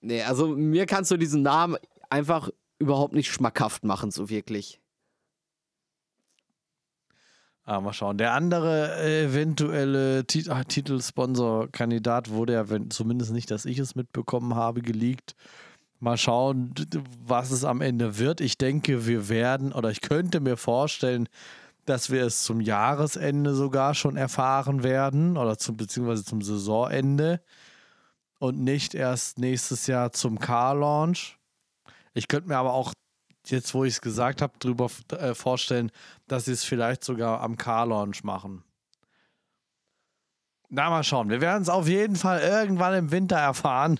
nee, 0.00 0.22
also 0.22 0.48
mir 0.48 0.86
kannst 0.86 1.10
du 1.10 1.16
diesen 1.16 1.42
Namen 1.42 1.78
einfach 2.10 2.50
überhaupt 2.80 3.14
nicht 3.14 3.30
schmackhaft 3.30 3.84
machen, 3.84 4.10
so 4.10 4.28
wirklich. 4.28 4.80
Ah, 7.64 7.80
mal 7.80 7.92
schauen. 7.92 8.18
Der 8.18 8.32
andere 8.32 9.00
eventuelle 9.00 10.24
Tit 10.26 10.48
ah, 10.48 10.64
Titelsponsor-Kandidat 10.64 12.30
wurde 12.30 12.54
ja, 12.54 12.68
wenn, 12.68 12.90
zumindest 12.90 13.32
nicht, 13.32 13.50
dass 13.50 13.64
ich 13.64 13.78
es 13.78 13.94
mitbekommen 13.94 14.56
habe, 14.56 14.82
geleakt. 14.82 15.36
Mal 16.00 16.16
schauen, 16.16 16.74
was 17.24 17.50
es 17.50 17.64
am 17.64 17.82
Ende 17.82 18.18
wird. 18.18 18.40
Ich 18.40 18.58
denke, 18.58 19.06
wir 19.06 19.28
werden, 19.28 19.72
oder 19.72 19.90
ich 19.90 20.00
könnte 20.00 20.40
mir 20.40 20.56
vorstellen, 20.56 21.28
dass 21.84 22.10
wir 22.10 22.24
es 22.24 22.42
zum 22.42 22.60
Jahresende 22.60 23.54
sogar 23.54 23.94
schon 23.94 24.16
erfahren 24.16 24.82
werden, 24.82 25.36
oder 25.36 25.58
zum, 25.58 25.76
beziehungsweise 25.76 26.24
zum 26.24 26.40
Saisonende 26.42 27.40
und 28.38 28.58
nicht 28.58 28.94
erst 28.94 29.38
nächstes 29.38 29.86
Jahr 29.86 30.12
zum 30.12 30.38
Car-Launch. 30.38 31.39
Ich 32.14 32.28
könnte 32.28 32.48
mir 32.48 32.56
aber 32.56 32.72
auch, 32.72 32.92
jetzt 33.46 33.74
wo 33.74 33.84
ich 33.84 33.94
es 33.94 34.00
gesagt 34.00 34.42
habe, 34.42 34.54
darüber 34.58 34.90
äh, 35.12 35.34
vorstellen, 35.34 35.90
dass 36.26 36.46
sie 36.46 36.52
es 36.52 36.64
vielleicht 36.64 37.04
sogar 37.04 37.40
am 37.40 37.56
Car-Launch 37.56 38.24
machen. 38.24 38.64
Na, 40.68 40.88
mal 40.88 41.02
schauen. 41.02 41.30
Wir 41.30 41.40
werden 41.40 41.62
es 41.62 41.68
auf 41.68 41.88
jeden 41.88 42.16
Fall 42.16 42.40
irgendwann 42.40 42.94
im 42.94 43.10
Winter 43.10 43.36
erfahren. 43.36 43.98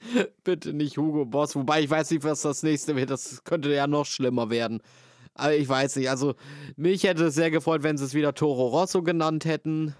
Bitte 0.44 0.72
nicht 0.72 0.96
Hugo 0.96 1.26
Boss. 1.26 1.54
Wobei 1.54 1.82
ich 1.82 1.90
weiß 1.90 2.10
nicht, 2.10 2.24
was 2.24 2.40
das 2.42 2.62
nächste 2.62 2.96
wird. 2.96 3.10
Das 3.10 3.44
könnte 3.44 3.72
ja 3.72 3.86
noch 3.86 4.06
schlimmer 4.06 4.48
werden. 4.48 4.80
Aber 5.34 5.54
ich 5.54 5.68
weiß 5.68 5.96
nicht. 5.96 6.08
Also, 6.08 6.34
mich 6.76 7.04
hätte 7.04 7.26
es 7.26 7.34
sehr 7.34 7.50
gefreut, 7.50 7.82
wenn 7.82 7.98
sie 7.98 8.04
es 8.04 8.14
wieder 8.14 8.34
Toro 8.34 8.68
Rosso 8.68 9.02
genannt 9.02 9.44
hätten. 9.44 9.94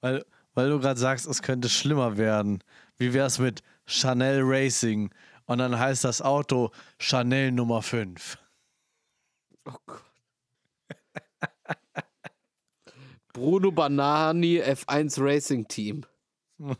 Weil, 0.00 0.24
weil 0.54 0.70
du 0.70 0.78
gerade 0.78 0.98
sagst, 0.98 1.26
es 1.26 1.42
könnte 1.42 1.68
schlimmer 1.68 2.16
werden. 2.18 2.62
Wie 2.96 3.12
wäre 3.12 3.26
es 3.26 3.38
mit 3.38 3.62
Chanel 3.88 4.42
Racing 4.42 5.10
und 5.46 5.58
dann 5.58 5.78
heißt 5.78 6.04
das 6.04 6.20
Auto 6.20 6.70
Chanel 6.98 7.50
Nummer 7.52 7.80
5. 7.80 8.38
Oh 9.64 9.72
Gott. 9.86 10.04
Bruno 13.32 13.72
Banani 13.72 14.60
F1 14.60 15.16
Racing 15.20 15.66
Team. 15.66 16.04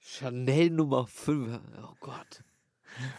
Chanel 0.00 0.70
Nummer 0.70 1.06
5. 1.06 1.60
Oh 1.82 1.94
Gott. 2.00 2.42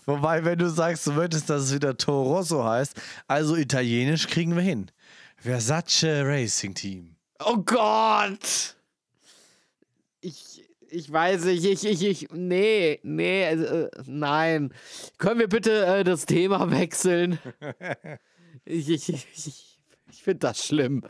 Wobei, 0.05 0.43
wenn 0.43 0.57
du 0.57 0.67
sagst, 0.69 1.05
du 1.05 1.11
möchtest, 1.11 1.49
dass 1.49 1.63
es 1.63 1.73
wieder 1.73 1.95
Toro 1.95 2.35
Rosso 2.35 2.63
heißt, 2.63 2.99
also 3.27 3.55
italienisch 3.55 4.27
kriegen 4.27 4.55
wir 4.55 4.63
hin. 4.63 4.89
Versace 5.37 6.23
Racing 6.23 6.73
Team. 6.73 7.15
Oh 7.39 7.57
Gott! 7.57 8.75
Ich, 10.93 11.11
weiß 11.11 11.45
nicht, 11.45 11.63
ich, 11.63 11.85
ich, 11.85 12.03
ich, 12.03 12.27
nee, 12.31 12.99
nee, 13.03 13.43
äh, 13.45 13.89
nein. 14.05 14.73
Können 15.17 15.39
wir 15.39 15.47
bitte 15.47 15.85
äh, 15.85 16.03
das 16.03 16.25
Thema 16.25 16.69
wechseln? 16.69 17.39
ich 18.65 18.89
ich, 18.89 19.09
ich, 19.09 19.27
ich, 19.33 19.79
ich 20.11 20.23
finde 20.23 20.39
das 20.39 20.65
schlimm. 20.65 21.03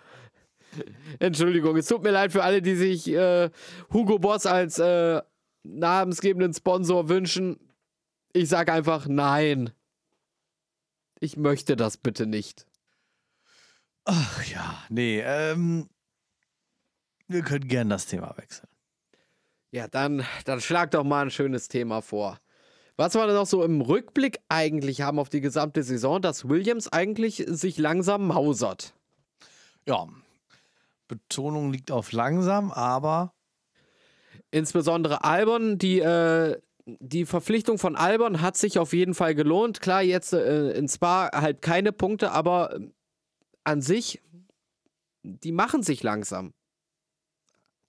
Entschuldigung, 1.17 1.75
es 1.77 1.87
tut 1.87 2.03
mir 2.03 2.11
leid 2.11 2.31
für 2.31 2.43
alle, 2.43 2.61
die 2.61 2.75
sich 2.75 3.07
äh, 3.09 3.49
Hugo 3.91 4.19
Boss 4.19 4.45
als 4.45 4.77
äh, 4.77 5.21
namensgebenden 5.63 6.53
Sponsor 6.53 7.09
wünschen. 7.09 7.59
Ich 8.33 8.49
sage 8.49 8.71
einfach 8.71 9.07
nein. 9.07 9.71
Ich 11.19 11.37
möchte 11.37 11.75
das 11.75 11.97
bitte 11.97 12.27
nicht. 12.27 12.67
Ach 14.05 14.45
ja, 14.45 14.83
nee, 14.89 15.21
ähm, 15.21 15.89
wir 17.27 17.41
können 17.41 17.67
gern 17.67 17.89
das 17.89 18.05
Thema 18.05 18.35
wechseln. 18.37 18.70
Ja, 19.71 19.87
dann, 19.87 20.25
dann 20.45 20.61
schlag 20.61 20.91
doch 20.91 21.03
mal 21.03 21.25
ein 21.25 21.31
schönes 21.31 21.67
Thema 21.67 22.01
vor. 22.01 22.39
Was 22.97 23.15
wir 23.15 23.25
noch 23.27 23.45
so 23.45 23.63
im 23.63 23.81
Rückblick 23.81 24.39
eigentlich 24.49 25.01
haben 25.01 25.17
auf 25.17 25.29
die 25.29 25.41
gesamte 25.41 25.81
Saison, 25.81 26.21
dass 26.21 26.47
Williams 26.47 26.87
eigentlich 26.87 27.45
sich 27.47 27.77
langsam 27.77 28.27
mausert. 28.27 28.93
Ja, 29.87 30.07
Betonung 31.07 31.71
liegt 31.71 31.89
auf 31.89 32.11
langsam, 32.11 32.71
aber 32.71 33.33
Insbesondere 34.51 35.23
Albon, 35.23 35.77
die, 35.77 35.99
äh, 35.99 36.59
die 36.85 37.25
Verpflichtung 37.25 37.77
von 37.77 37.95
Albon 37.95 38.41
hat 38.41 38.57
sich 38.57 38.77
auf 38.77 38.91
jeden 38.91 39.13
Fall 39.13 39.33
gelohnt. 39.33 39.79
Klar, 39.79 40.01
jetzt 40.01 40.33
äh, 40.33 40.71
in 40.71 40.89
Spa 40.89 41.29
halt 41.33 41.61
keine 41.61 41.93
Punkte, 41.93 42.31
aber 42.31 42.75
äh, 42.75 42.89
an 43.63 43.81
sich, 43.81 44.21
die 45.23 45.53
machen 45.53 45.83
sich 45.83 46.03
langsam. 46.03 46.53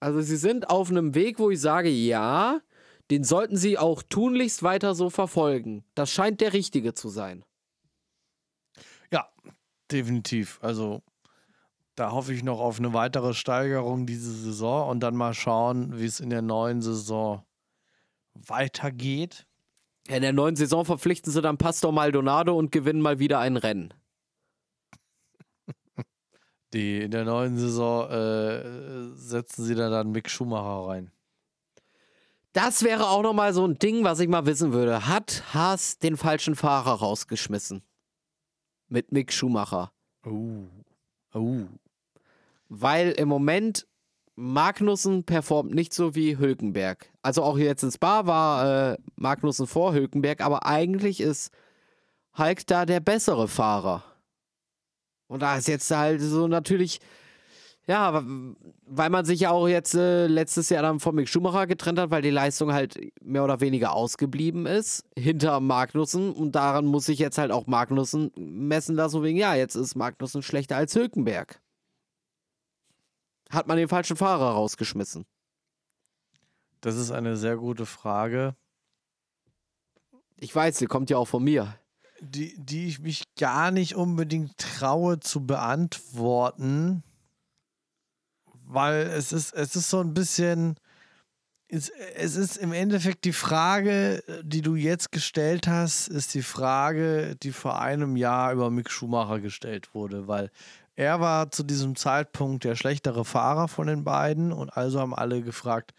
Also 0.03 0.19
sie 0.19 0.35
sind 0.35 0.69
auf 0.69 0.89
einem 0.89 1.15
Weg, 1.15 1.39
wo 1.39 1.49
ich 1.49 1.61
sage, 1.61 1.87
ja, 1.87 2.59
den 3.09 3.23
sollten 3.23 3.55
sie 3.55 3.77
auch 3.77 4.03
tunlichst 4.03 4.61
weiter 4.61 4.95
so 4.95 5.09
verfolgen. 5.09 5.85
Das 5.95 6.11
scheint 6.11 6.41
der 6.41 6.51
richtige 6.51 6.93
zu 6.93 7.07
sein. 7.07 7.45
ja, 9.13 9.29
definitiv. 9.89 10.59
Also 10.61 11.03
da 11.95 12.11
hoffe 12.11 12.33
ich 12.33 12.43
noch 12.43 12.59
auf 12.59 12.79
eine 12.79 12.93
weitere 12.93 13.33
Steigerung 13.33 14.05
diese 14.05 14.33
Saison 14.33 14.89
und 14.89 14.99
dann 14.99 15.15
mal 15.15 15.33
schauen, 15.33 15.97
wie 15.97 16.05
es 16.05 16.19
in 16.19 16.29
der 16.29 16.41
neuen 16.41 16.81
Saison 16.81 17.45
weitergeht. 18.33 19.47
In 20.09 20.21
der 20.21 20.33
neuen 20.33 20.57
Saison 20.57 20.83
verpflichten 20.83 21.31
sie 21.31 21.41
dann 21.41 21.57
Pastor 21.57 21.93
Maldonado 21.93 22.57
und 22.57 22.73
gewinnen 22.73 22.99
mal 22.99 23.19
wieder 23.19 23.39
ein 23.39 23.55
Rennen. 23.55 23.93
Die 26.73 27.01
in 27.01 27.11
der 27.11 27.23
neuen 27.23 27.57
Saison 27.57 28.09
äh, 28.09 29.15
setzen 29.15 29.63
sie 29.63 29.75
dann, 29.75 29.91
dann 29.91 30.11
Mick 30.11 30.29
Schumacher 30.29 30.89
rein. 30.89 31.11
Das 32.53 32.83
wäre 32.83 33.09
auch 33.09 33.23
nochmal 33.23 33.53
so 33.53 33.65
ein 33.65 33.79
Ding, 33.79 34.03
was 34.03 34.19
ich 34.19 34.27
mal 34.27 34.45
wissen 34.45 34.73
würde. 34.73 35.07
Hat 35.07 35.43
Haas 35.53 35.97
den 35.97 36.17
falschen 36.17 36.55
Fahrer 36.55 36.93
rausgeschmissen? 36.93 37.83
Mit 38.89 39.11
Mick 39.11 39.31
Schumacher. 39.33 39.91
Oh. 40.25 40.65
Oh. 41.33 41.65
Weil 42.69 43.11
im 43.11 43.27
Moment 43.27 43.87
Magnussen 44.35 45.23
performt 45.23 45.73
nicht 45.73 45.93
so 45.93 46.15
wie 46.15 46.37
Hülkenberg. 46.37 47.11
Also 47.21 47.43
auch 47.43 47.57
jetzt 47.57 47.83
in 47.83 47.91
Spa 47.91 48.25
war 48.25 48.93
äh, 48.93 48.97
Magnussen 49.15 49.67
vor 49.67 49.93
Hülkenberg, 49.93 50.41
aber 50.41 50.65
eigentlich 50.65 51.21
ist 51.21 51.51
Hulk 52.37 52.65
da 52.67 52.85
der 52.85 52.99
bessere 52.99 53.47
Fahrer. 53.47 54.03
Und 55.33 55.41
da 55.41 55.57
ist 55.57 55.67
jetzt 55.67 55.89
halt 55.89 56.21
so 56.21 56.47
natürlich, 56.47 56.99
ja, 57.87 58.23
weil 58.85 59.09
man 59.09 59.25
sich 59.25 59.39
ja 59.39 59.49
auch 59.49 59.67
jetzt 59.67 59.95
äh, 59.95 60.27
letztes 60.27 60.69
Jahr 60.69 60.83
dann 60.83 60.99
von 60.99 61.15
Mick 61.15 61.27
Schumacher 61.27 61.65
getrennt 61.65 61.97
hat, 61.97 62.11
weil 62.11 62.21
die 62.21 62.29
Leistung 62.29 62.71
halt 62.71 62.99
mehr 63.19 63.43
oder 63.43 63.59
weniger 63.59 63.93
ausgeblieben 63.93 64.67
ist 64.67 65.03
hinter 65.17 65.59
Magnussen 65.59 66.31
und 66.31 66.51
daran 66.51 66.85
muss 66.85 67.07
sich 67.07 67.17
jetzt 67.17 67.39
halt 67.39 67.49
auch 67.51 67.65
Magnussen 67.65 68.31
messen 68.35 68.95
lassen, 68.95 69.23
wegen, 69.23 69.39
ja, 69.39 69.55
jetzt 69.55 69.73
ist 69.73 69.95
Magnussen 69.95 70.43
schlechter 70.43 70.77
als 70.77 70.93
Hülkenberg. 70.93 71.59
Hat 73.49 73.67
man 73.67 73.77
den 73.77 73.87
falschen 73.87 74.17
Fahrer 74.17 74.51
rausgeschmissen? 74.51 75.25
Das 76.81 76.95
ist 76.95 77.09
eine 77.09 77.37
sehr 77.37 77.57
gute 77.57 77.87
Frage, 77.87 78.55
Ich 80.37 80.55
weiß, 80.55 80.77
sie 80.77 80.85
kommt 80.85 81.09
ja 81.09 81.17
auch 81.17 81.27
von 81.27 81.43
mir. 81.43 81.75
Die, 82.23 82.55
die 82.57 82.87
ich 82.87 82.99
mich 82.99 83.23
gar 83.37 83.71
nicht 83.71 83.95
unbedingt 83.95 84.57
traue 84.57 85.19
zu 85.19 85.45
beantworten, 85.45 87.03
weil 88.65 89.01
es 89.07 89.33
ist, 89.33 89.53
es 89.53 89.75
ist 89.75 89.89
so 89.89 89.99
ein 89.99 90.13
bisschen, 90.13 90.75
es, 91.67 91.89
es 92.15 92.35
ist 92.35 92.57
im 92.57 92.71
Endeffekt 92.71 93.25
die 93.25 93.33
Frage, 93.33 94.23
die 94.43 94.61
du 94.61 94.75
jetzt 94.75 95.11
gestellt 95.11 95.67
hast, 95.67 96.07
ist 96.07 96.33
die 96.33 96.41
Frage, 96.41 97.35
die 97.35 97.51
vor 97.51 97.79
einem 97.79 98.15
Jahr 98.15 98.53
über 98.53 98.69
Mick 98.69 98.89
Schumacher 98.89 99.39
gestellt 99.39 99.93
wurde, 99.93 100.27
weil 100.27 100.49
er 100.95 101.19
war 101.19 101.51
zu 101.51 101.63
diesem 101.63 101.95
Zeitpunkt 101.95 102.63
der 102.63 102.75
schlechtere 102.75 103.25
Fahrer 103.25 103.67
von 103.67 103.87
den 103.87 104.03
beiden 104.03 104.51
und 104.53 104.75
also 104.77 104.99
haben 104.99 105.15
alle 105.15 105.41
gefragt, 105.41 105.93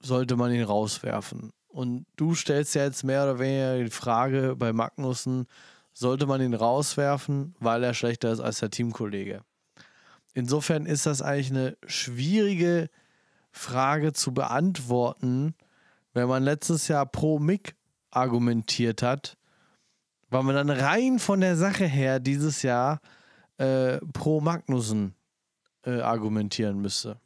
sollte 0.00 0.36
man 0.36 0.52
ihn 0.52 0.64
rauswerfen? 0.64 1.52
Und 1.74 2.06
du 2.14 2.36
stellst 2.36 2.76
ja 2.76 2.84
jetzt 2.84 3.02
mehr 3.02 3.24
oder 3.24 3.40
weniger 3.40 3.82
die 3.82 3.90
Frage 3.90 4.54
bei 4.54 4.72
Magnussen, 4.72 5.48
sollte 5.92 6.24
man 6.24 6.40
ihn 6.40 6.54
rauswerfen, 6.54 7.56
weil 7.58 7.82
er 7.82 7.94
schlechter 7.94 8.30
ist 8.30 8.38
als 8.38 8.60
der 8.60 8.70
Teamkollege? 8.70 9.40
Insofern 10.34 10.86
ist 10.86 11.06
das 11.06 11.20
eigentlich 11.20 11.50
eine 11.50 11.76
schwierige 11.84 12.90
Frage 13.50 14.12
zu 14.12 14.32
beantworten, 14.32 15.56
wenn 16.12 16.28
man 16.28 16.44
letztes 16.44 16.86
Jahr 16.86 17.06
pro 17.06 17.40
Mick 17.40 17.74
argumentiert 18.12 19.02
hat, 19.02 19.36
weil 20.30 20.44
man 20.44 20.54
dann 20.54 20.70
rein 20.70 21.18
von 21.18 21.40
der 21.40 21.56
Sache 21.56 21.86
her 21.86 22.20
dieses 22.20 22.62
Jahr 22.62 23.00
äh, 23.58 23.98
pro 24.12 24.40
Magnussen 24.40 25.16
äh, 25.84 26.00
argumentieren 26.00 26.80
müsste. 26.80 27.18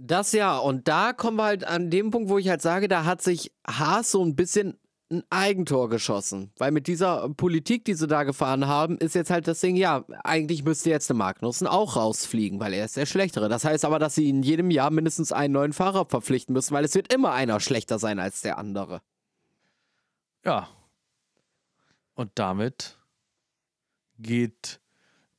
Das 0.00 0.30
ja, 0.30 0.56
und 0.56 0.86
da 0.86 1.12
kommen 1.12 1.38
wir 1.38 1.44
halt 1.44 1.64
an 1.64 1.90
dem 1.90 2.12
Punkt, 2.12 2.28
wo 2.28 2.38
ich 2.38 2.48
halt 2.48 2.62
sage, 2.62 2.86
da 2.86 3.04
hat 3.04 3.20
sich 3.20 3.52
Haas 3.66 4.12
so 4.12 4.24
ein 4.24 4.36
bisschen 4.36 4.78
ein 5.10 5.24
Eigentor 5.28 5.88
geschossen. 5.88 6.52
Weil 6.56 6.70
mit 6.70 6.86
dieser 6.86 7.28
Politik, 7.30 7.84
die 7.84 7.94
sie 7.94 8.06
da 8.06 8.22
gefahren 8.22 8.68
haben, 8.68 8.98
ist 8.98 9.16
jetzt 9.16 9.30
halt 9.30 9.48
das 9.48 9.60
Ding, 9.60 9.74
ja, 9.74 10.04
eigentlich 10.22 10.62
müsste 10.62 10.90
jetzt 10.90 11.08
der 11.08 11.16
Magnussen 11.16 11.66
auch 11.66 11.96
rausfliegen, 11.96 12.60
weil 12.60 12.74
er 12.74 12.84
ist 12.84 12.96
der 12.96 13.06
Schlechtere. 13.06 13.48
Das 13.48 13.64
heißt 13.64 13.84
aber, 13.84 13.98
dass 13.98 14.14
sie 14.14 14.28
in 14.28 14.44
jedem 14.44 14.70
Jahr 14.70 14.90
mindestens 14.90 15.32
einen 15.32 15.54
neuen 15.54 15.72
Fahrer 15.72 16.06
verpflichten 16.06 16.52
müssen, 16.52 16.74
weil 16.74 16.84
es 16.84 16.94
wird 16.94 17.12
immer 17.12 17.32
einer 17.32 17.58
schlechter 17.58 17.98
sein 17.98 18.20
als 18.20 18.40
der 18.42 18.56
andere. 18.56 19.00
Ja. 20.44 20.68
Und 22.14 22.30
damit 22.36 22.98
geht 24.18 24.80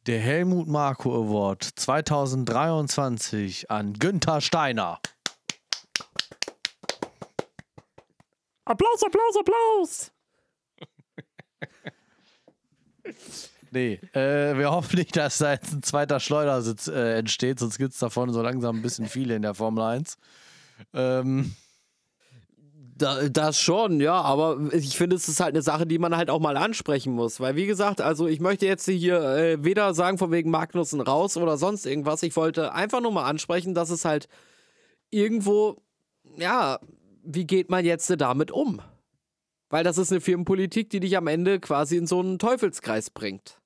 der 0.10 0.20
Helmut 0.20 0.68
Marko 0.68 1.14
Award 1.14 1.64
2023 1.64 3.70
an 3.70 3.94
Günther 3.94 4.42
Steiner. 4.42 5.00
Applaus, 8.66 9.04
Applaus, 9.04 9.38
Applaus! 9.38 10.12
Nee, 13.72 14.00
äh, 14.14 14.58
wir 14.58 14.72
hoffen 14.72 14.98
nicht, 14.98 15.16
dass 15.16 15.38
da 15.38 15.52
jetzt 15.52 15.72
ein 15.72 15.84
zweiter 15.84 16.20
Schleudersitz 16.20 16.88
äh, 16.88 17.20
entsteht, 17.20 17.60
sonst 17.60 17.78
gibt 17.78 17.94
es 17.94 18.00
davon 18.00 18.34
so 18.34 18.42
langsam 18.42 18.78
ein 18.78 18.82
bisschen 18.82 19.06
viele 19.06 19.36
in 19.36 19.44
der 19.44 19.54
Formel 19.54 19.84
1. 19.84 20.18
Ähm, 20.96 21.54
das 23.00 23.60
schon, 23.60 24.00
ja, 24.00 24.22
aber 24.22 24.60
ich 24.72 24.98
finde, 24.98 25.16
es 25.16 25.28
ist 25.28 25.40
halt 25.40 25.56
eine 25.56 25.62
Sache, 25.62 25.86
die 25.88 25.98
man 25.98 26.16
halt 26.16 26.30
auch 26.30 26.40
mal 26.40 26.58
ansprechen 26.58 27.14
muss. 27.14 27.40
Weil, 27.40 27.56
wie 27.56 27.66
gesagt, 27.66 28.02
also 28.02 28.28
ich 28.28 28.40
möchte 28.40 28.66
jetzt 28.66 28.86
hier 28.86 29.22
äh, 29.22 29.64
weder 29.64 29.94
sagen, 29.94 30.18
von 30.18 30.32
wegen 30.32 30.52
Magnussen 30.52 31.02
raus 31.02 31.38
oder 31.38 31.58
sonst 31.58 31.86
irgendwas. 31.86 32.24
Ich 32.24 32.36
wollte 32.36 32.74
einfach 32.74 33.02
nur 33.02 33.12
mal 33.12 33.26
ansprechen, 33.26 33.74
dass 33.74 33.90
es 33.90 34.06
halt 34.06 34.28
irgendwo, 35.10 35.82
ja, 36.38 36.80
wie 37.24 37.46
geht 37.46 37.70
man 37.70 37.86
jetzt 37.86 38.14
damit 38.20 38.52
um? 38.52 38.82
Weil 39.70 39.84
das 39.84 39.98
ist 39.98 40.12
eine 40.12 40.22
Firmenpolitik, 40.22 40.90
die 40.90 41.00
dich 41.00 41.16
am 41.16 41.28
Ende 41.28 41.60
quasi 41.60 41.98
in 41.98 42.08
so 42.08 42.20
einen 42.20 42.40
Teufelskreis 42.40 43.10
bringt. 43.10 43.60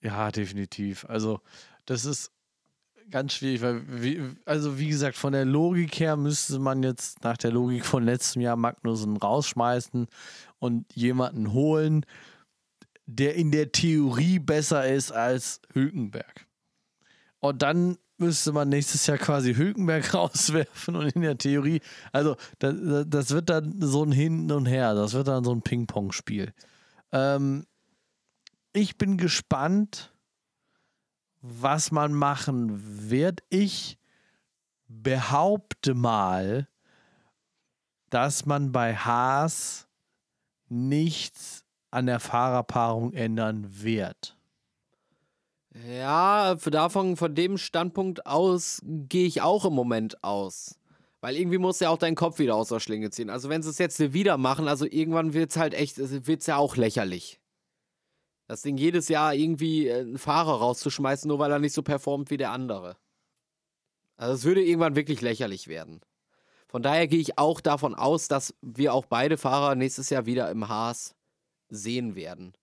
Ja, 0.00 0.30
definitiv. 0.30 1.04
Also, 1.08 1.40
das 1.86 2.04
ist 2.04 2.32
ganz 3.12 3.34
schwierig, 3.34 3.62
weil, 3.62 3.82
wie, 3.86 4.20
also 4.44 4.78
wie 4.78 4.88
gesagt, 4.88 5.16
von 5.16 5.32
der 5.32 5.44
Logik 5.44 6.00
her 6.00 6.16
müsste 6.16 6.58
man 6.58 6.82
jetzt 6.82 7.22
nach 7.22 7.36
der 7.36 7.52
Logik 7.52 7.84
von 7.84 8.02
letztem 8.02 8.42
Jahr 8.42 8.56
Magnussen 8.56 9.16
rausschmeißen 9.16 10.08
und 10.58 10.92
jemanden 10.94 11.52
holen, 11.52 12.04
der 13.06 13.36
in 13.36 13.52
der 13.52 13.70
Theorie 13.70 14.38
besser 14.38 14.88
ist 14.88 15.12
als 15.12 15.60
Hülkenberg. 15.72 16.46
Und 17.38 17.62
dann 17.62 17.98
müsste 18.18 18.52
man 18.52 18.68
nächstes 18.68 19.06
Jahr 19.06 19.18
quasi 19.18 19.54
Hülkenberg 19.54 20.14
rauswerfen 20.14 20.96
und 20.96 21.14
in 21.14 21.22
der 21.22 21.38
Theorie, 21.38 21.80
also 22.12 22.36
das, 22.58 23.06
das 23.06 23.30
wird 23.30 23.50
dann 23.50 23.80
so 23.80 24.04
ein 24.04 24.12
Hin 24.12 24.50
und 24.50 24.66
Her, 24.66 24.94
das 24.94 25.12
wird 25.12 25.28
dann 25.28 25.44
so 25.44 25.52
ein 25.52 25.62
Ping-Pong-Spiel. 25.62 26.52
Ähm, 27.12 27.66
ich 28.72 28.96
bin 28.96 29.18
gespannt, 29.18 30.11
was 31.42 31.90
man 31.90 32.14
machen 32.14 33.10
wird. 33.10 33.42
Ich 33.50 33.98
behaupte 34.88 35.94
mal, 35.94 36.68
dass 38.10 38.46
man 38.46 38.72
bei 38.72 38.94
Haas 38.94 39.88
nichts 40.68 41.64
an 41.90 42.06
der 42.06 42.20
Fahrerpaarung 42.20 43.12
ändern 43.12 43.82
wird. 43.82 44.36
Ja, 45.88 46.54
davon, 46.54 47.16
von 47.16 47.34
dem 47.34 47.58
Standpunkt 47.58 48.26
aus 48.26 48.80
gehe 48.84 49.26
ich 49.26 49.40
auch 49.40 49.64
im 49.64 49.72
Moment 49.72 50.22
aus. 50.22 50.78
Weil 51.20 51.36
irgendwie 51.36 51.58
muss 51.58 51.80
ja 51.80 51.88
auch 51.88 51.98
dein 51.98 52.14
Kopf 52.14 52.38
wieder 52.38 52.56
aus 52.56 52.68
der 52.68 52.80
Schlinge 52.80 53.10
ziehen. 53.10 53.30
Also 53.30 53.48
wenn 53.48 53.62
sie 53.62 53.70
es 53.70 53.78
jetzt 53.78 54.12
wieder 54.12 54.36
machen, 54.36 54.68
also 54.68 54.84
irgendwann 54.84 55.34
wird 55.34 55.50
es 55.50 55.56
halt 55.56 55.72
echt, 55.72 55.96
wird 55.98 56.40
es 56.40 56.46
ja 56.46 56.56
auch 56.56 56.76
lächerlich. 56.76 57.40
Das 58.46 58.62
Ding 58.62 58.76
jedes 58.76 59.08
Jahr 59.08 59.34
irgendwie 59.34 59.88
äh, 59.88 60.00
einen 60.00 60.18
Fahrer 60.18 60.58
rauszuschmeißen, 60.58 61.28
nur 61.28 61.38
weil 61.38 61.50
er 61.50 61.58
nicht 61.58 61.74
so 61.74 61.82
performt 61.82 62.30
wie 62.30 62.36
der 62.36 62.50
andere. 62.50 62.96
Also 64.16 64.34
es 64.34 64.44
würde 64.44 64.62
irgendwann 64.62 64.96
wirklich 64.96 65.20
lächerlich 65.20 65.68
werden. 65.68 66.00
Von 66.68 66.82
daher 66.82 67.06
gehe 67.06 67.20
ich 67.20 67.38
auch 67.38 67.60
davon 67.60 67.94
aus, 67.94 68.28
dass 68.28 68.54
wir 68.62 68.94
auch 68.94 69.06
beide 69.06 69.36
Fahrer 69.36 69.74
nächstes 69.74 70.10
Jahr 70.10 70.26
wieder 70.26 70.50
im 70.50 70.68
Haas 70.68 71.14
sehen 71.68 72.14
werden. 72.14 72.54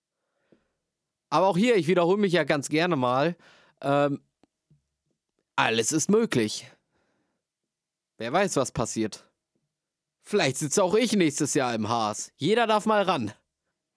Aber 1.28 1.46
auch 1.46 1.56
hier, 1.56 1.76
ich 1.76 1.86
wiederhole 1.86 2.18
mich 2.18 2.32
ja 2.32 2.44
ganz 2.44 2.68
gerne 2.68 2.96
mal, 2.96 3.36
ähm, 3.80 4.20
alles 5.54 5.92
ist 5.92 6.10
möglich. 6.10 6.66
Wer 8.18 8.32
weiß, 8.32 8.56
was 8.56 8.72
passiert. 8.72 9.26
Vielleicht 10.22 10.58
sitze 10.58 10.82
auch 10.82 10.94
ich 10.94 11.12
nächstes 11.12 11.54
Jahr 11.54 11.74
im 11.74 11.88
Haas. 11.88 12.32
Jeder 12.36 12.66
darf 12.66 12.86
mal 12.86 13.02
ran. 13.02 13.32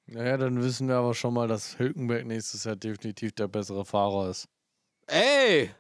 Naja, 0.06 0.38
dann 0.38 0.62
wissen 0.62 0.88
wir 0.88 0.96
aber 0.96 1.14
schon 1.14 1.34
mal, 1.34 1.48
dass 1.48 1.80
Hülkenberg 1.80 2.26
nächstes 2.26 2.66
Jahr 2.66 2.76
definitiv 2.76 3.32
der 3.34 3.48
bessere 3.48 3.86
Fahrer 3.86 4.30
ist. 4.30 4.48
Ey! 5.08 5.72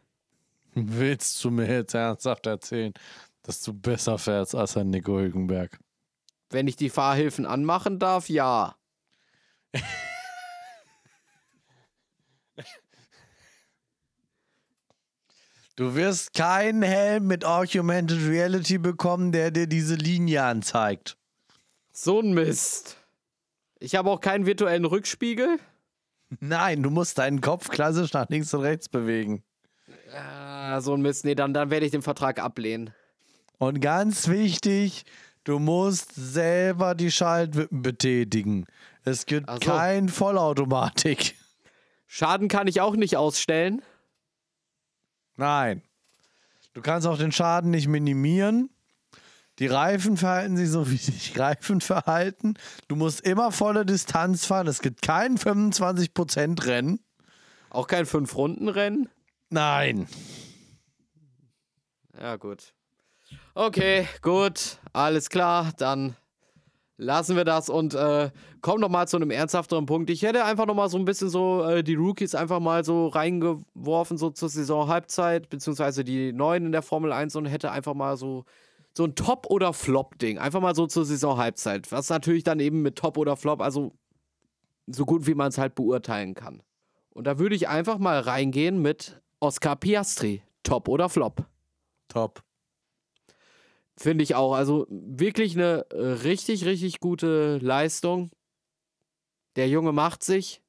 Willst 0.74 1.44
du 1.44 1.52
mir 1.52 1.68
jetzt 1.70 1.94
ernsthaft 1.94 2.48
erzählen, 2.48 2.94
dass 3.44 3.62
du 3.62 3.74
besser 3.74 4.18
fährst 4.18 4.56
als 4.56 4.76
ein 4.78 4.90
Nico 4.90 5.20
Hülkenberg? 5.20 5.78
Wenn 6.50 6.68
ich 6.68 6.76
die 6.76 6.90
Fahrhilfen 6.90 7.46
anmachen 7.46 8.00
darf, 8.00 8.30
ja. 8.30 8.76
Du 15.76 15.96
wirst 15.96 16.34
keinen 16.34 16.84
Helm 16.84 17.26
mit 17.26 17.46
Augmented 17.46 18.28
Reality 18.28 18.78
bekommen, 18.78 19.32
der 19.32 19.50
dir 19.50 19.66
diese 19.66 19.96
Linie 19.96 20.44
anzeigt. 20.44 21.18
So 21.92 22.20
ein 22.20 22.34
Mist. 22.34 23.03
Ich 23.84 23.96
habe 23.96 24.10
auch 24.10 24.22
keinen 24.22 24.46
virtuellen 24.46 24.86
Rückspiegel. 24.86 25.60
Nein, 26.40 26.84
du 26.84 26.90
musst 26.90 27.18
deinen 27.18 27.42
Kopf 27.42 27.68
klassisch 27.68 28.14
nach 28.14 28.30
links 28.30 28.54
und 28.54 28.62
rechts 28.62 28.88
bewegen. 28.88 29.44
Ah, 30.16 30.80
so 30.80 30.94
ein 30.94 31.02
Mist. 31.02 31.26
Nee, 31.26 31.36
dann, 31.36 31.54
dann 31.54 31.70
werde 31.70 31.86
ich 31.86 31.92
den 31.92 32.02
Vertrag 32.02 32.40
ablehnen. 32.40 32.94
Und 33.58 33.82
ganz 33.82 34.30
wichtig, 34.30 35.04
du 35.44 35.60
musst 35.60 36.14
selber 36.16 36.96
die 36.96 37.12
Schaltwippen 37.12 37.82
betätigen. 37.82 38.68
Es 39.04 39.26
gibt 39.26 39.50
so. 39.50 39.60
kein 39.60 40.08
Vollautomatik. 40.08 41.36
Schaden 42.08 42.48
kann 42.48 42.68
ich 42.68 42.80
auch 42.80 42.96
nicht 42.96 43.18
ausstellen. 43.18 43.82
Nein. 45.36 45.82
Du 46.74 46.82
kannst 46.82 47.06
auch 47.06 47.18
den 47.18 47.34
Schaden 47.34 47.72
nicht 47.72 47.90
minimieren. 47.90 48.70
Die 49.60 49.68
Reifen 49.68 50.18
verhalten 50.18 50.58
sich 50.58 50.70
so, 50.70 50.90
wie 50.90 50.98
sich 50.98 51.38
Reifen 51.38 51.80
verhalten. 51.80 52.56
Du 52.88 52.96
musst 52.96 53.22
immer 53.22 53.52
volle 53.52 53.86
Distanz 53.86 54.46
fahren. 54.46 54.68
Es 54.68 54.82
gibt 54.82 55.02
kein 55.02 55.38
25% 55.38 56.66
Rennen. 56.66 57.00
Auch 57.70 57.88
kein 57.88 58.06
Fünf-Runden-Rennen. 58.06 59.10
Nein. 59.50 60.08
Ja, 62.20 62.36
gut. 62.38 62.74
Okay, 63.54 64.08
gut. 64.22 64.78
Alles 64.92 65.30
klar. 65.30 65.72
Dann 65.78 66.16
lassen 66.98 67.36
wir 67.36 67.44
das 67.44 67.70
und 67.70 67.94
äh, 67.94 68.32
kommen 68.62 68.82
noch 68.82 68.90
mal 68.90 69.08
zu 69.08 69.18
einem 69.18 69.32
ernsthafteren 69.32 69.86
Punkt. 69.86 70.10
Ich 70.10 70.24
hätte 70.24 70.46
einfach 70.46 70.66
noch 70.66 70.76
mal 70.76 70.90
so 70.90 70.98
ein 70.98 71.06
bisschen 71.06 71.30
so 71.30 71.64
äh, 71.64 71.84
die 71.84 71.96
Rookies 71.96 72.36
einfach 72.36 72.60
mal 72.60 72.84
so 72.84 73.08
reingeworfen, 73.08 74.18
so 74.18 74.30
zur 74.30 74.50
Saison-Halbzeit, 74.50 75.50
beziehungsweise 75.50 76.04
die 76.04 76.32
Neuen 76.32 76.68
in 76.68 76.72
der 76.72 76.82
Formel 76.82 77.12
1 77.12 77.36
und 77.36 77.46
hätte 77.46 77.72
einfach 77.72 77.94
mal 77.94 78.18
so, 78.18 78.46
so 78.96 79.04
ein 79.06 79.16
Top- 79.16 79.48
oder 79.50 79.74
Flop-Ding. 79.74 80.38
Einfach 80.38 80.62
mal 80.62 80.76
so 80.76 80.88
zur 80.88 81.06
Saison-Halbzeit. 81.06 81.92
Was 81.92 82.10
natürlich 82.10 82.44
dann 82.44 82.60
eben 82.60 82.82
mit 82.82 82.96
Top 82.98 83.18
oder 83.18 83.36
Flop, 83.36 83.62
also 83.62 83.94
so 84.88 85.06
gut 85.06 85.26
wie 85.28 85.36
man 85.36 85.50
es 85.50 85.58
halt 85.58 85.76
beurteilen 85.76 86.36
kann. 86.36 86.62
Und 87.10 87.26
da 87.26 87.40
würde 87.40 87.56
ich 87.56 87.68
einfach 87.68 87.98
mal 87.98 88.20
reingehen 88.20 88.82
mit 88.82 89.22
Oscar 89.40 89.76
Piastri. 89.76 90.42
Top 90.64 90.88
oder 90.88 91.10
Flop? 91.10 91.46
Top. 92.08 92.44
Finde 93.98 94.24
ich 94.24 94.36
auch. 94.36 94.54
Also 94.54 94.88
wirklich 94.90 95.56
eine 95.56 95.86
äh, 95.92 96.06
richtig, 96.24 96.66
richtig 96.66 97.00
gute 97.00 97.58
Leistung. 97.58 98.32
Der 99.56 99.68
Junge 99.68 99.92
macht 99.92 100.24
sich. 100.24 100.62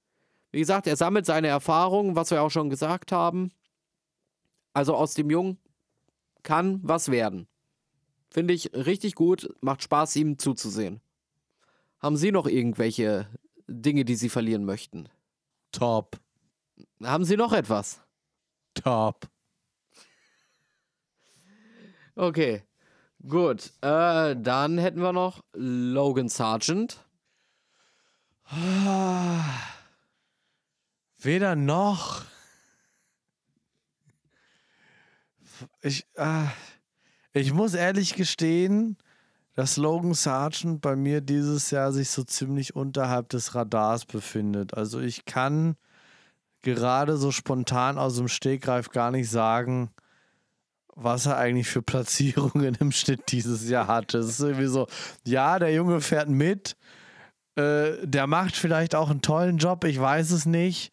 Wie 0.50 0.60
gesagt, 0.60 0.86
er 0.86 0.96
sammelt 0.96 1.26
seine 1.26 1.48
Erfahrungen, 1.48 2.16
was 2.16 2.30
wir 2.30 2.42
auch 2.42 2.50
schon 2.50 2.70
gesagt 2.70 3.12
haben. 3.12 3.50
Also 4.72 4.94
aus 4.94 5.14
dem 5.14 5.30
Jungen 5.30 5.58
kann 6.42 6.80
was 6.82 7.10
werden. 7.10 7.48
Finde 8.34 8.52
ich 8.52 8.74
richtig 8.74 9.14
gut. 9.14 9.48
Macht 9.60 9.84
Spaß, 9.84 10.16
ihm 10.16 10.38
zuzusehen. 10.40 11.00
Haben 12.00 12.16
Sie 12.16 12.32
noch 12.32 12.48
irgendwelche 12.48 13.28
Dinge, 13.68 14.04
die 14.04 14.16
Sie 14.16 14.28
verlieren 14.28 14.64
möchten? 14.64 15.08
Top. 15.70 16.18
Haben 17.00 17.24
Sie 17.24 17.36
noch 17.36 17.52
etwas? 17.52 18.00
Top. 18.74 19.28
Okay. 22.16 22.64
Gut. 23.24 23.70
Äh, 23.82 24.34
dann 24.36 24.78
hätten 24.78 25.00
wir 25.00 25.12
noch 25.12 25.44
Logan 25.52 26.28
Sargent. 26.28 27.06
Weder 31.18 31.54
noch. 31.54 32.24
Ich, 35.82 36.04
äh, 36.14 36.46
ich 37.34 37.52
muss 37.52 37.74
ehrlich 37.74 38.14
gestehen, 38.14 38.96
dass 39.54 39.76
Logan 39.76 40.14
Sargent 40.14 40.80
bei 40.80 40.96
mir 40.96 41.20
dieses 41.20 41.70
Jahr 41.70 41.92
sich 41.92 42.10
so 42.10 42.24
ziemlich 42.24 42.74
unterhalb 42.74 43.28
des 43.28 43.54
Radars 43.54 44.04
befindet. 44.04 44.74
Also 44.74 45.00
ich 45.00 45.24
kann 45.24 45.76
gerade 46.62 47.16
so 47.16 47.30
spontan 47.30 47.98
aus 47.98 48.16
dem 48.16 48.28
Stegreif 48.28 48.90
gar 48.90 49.10
nicht 49.10 49.30
sagen, 49.30 49.90
was 50.96 51.26
er 51.26 51.36
eigentlich 51.36 51.68
für 51.68 51.82
Platzierungen 51.82 52.74
im 52.80 52.92
Schnitt 52.92 53.30
dieses 53.30 53.68
Jahr 53.68 53.86
hatte. 53.86 54.18
Es 54.18 54.28
ist 54.28 54.40
irgendwie 54.40 54.66
so, 54.66 54.86
ja, 55.24 55.58
der 55.58 55.72
Junge 55.72 56.00
fährt 56.00 56.28
mit, 56.28 56.76
äh, 57.56 58.06
der 58.06 58.26
macht 58.26 58.56
vielleicht 58.56 58.94
auch 58.94 59.10
einen 59.10 59.22
tollen 59.22 59.58
Job, 59.58 59.84
ich 59.84 60.00
weiß 60.00 60.30
es 60.30 60.46
nicht. 60.46 60.92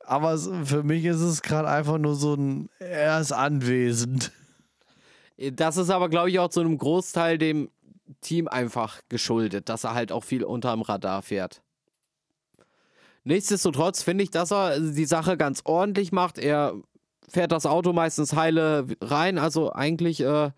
Aber 0.00 0.38
für 0.38 0.84
mich 0.84 1.04
ist 1.04 1.20
es 1.20 1.42
gerade 1.42 1.68
einfach 1.68 1.98
nur 1.98 2.14
so 2.14 2.34
ein, 2.34 2.68
er 2.78 3.20
ist 3.20 3.32
anwesend. 3.32 4.32
Das 5.38 5.76
ist 5.76 5.90
aber, 5.90 6.08
glaube 6.08 6.30
ich, 6.30 6.38
auch 6.38 6.48
zu 6.48 6.60
einem 6.60 6.78
Großteil 6.78 7.38
dem 7.38 7.70
Team 8.20 8.48
einfach 8.48 9.00
geschuldet, 9.08 9.68
dass 9.68 9.84
er 9.84 9.94
halt 9.94 10.12
auch 10.12 10.24
viel 10.24 10.44
unterm 10.44 10.82
Radar 10.82 11.22
fährt. 11.22 11.62
Nichtsdestotrotz 13.24 14.02
finde 14.02 14.22
ich, 14.24 14.30
dass 14.30 14.52
er 14.52 14.78
die 14.78 15.04
Sache 15.04 15.36
ganz 15.36 15.62
ordentlich 15.64 16.12
macht. 16.12 16.38
Er 16.38 16.74
fährt 17.28 17.50
das 17.50 17.66
Auto 17.66 17.92
meistens 17.92 18.34
heile 18.34 18.86
rein. 19.00 19.38
Also 19.38 19.72
eigentlich 19.72 20.20
äh, 20.20 20.52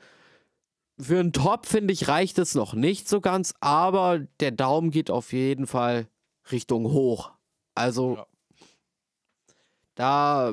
für 1.01 1.18
einen 1.18 1.33
Top, 1.33 1.64
finde 1.66 1.95
ich, 1.95 2.09
reicht 2.09 2.39
es 2.39 2.55
noch 2.55 2.74
nicht 2.74 3.09
so 3.09 3.20
ganz. 3.22 3.55
Aber 3.61 4.20
der 4.41 4.51
Daumen 4.51 4.91
geht 4.91 5.11
auf 5.11 5.33
jeden 5.33 5.66
Fall 5.66 6.07
Richtung 6.53 6.85
hoch. 6.93 7.31
Also 7.74 8.16
Ja. 8.16 8.26
da 9.95 10.53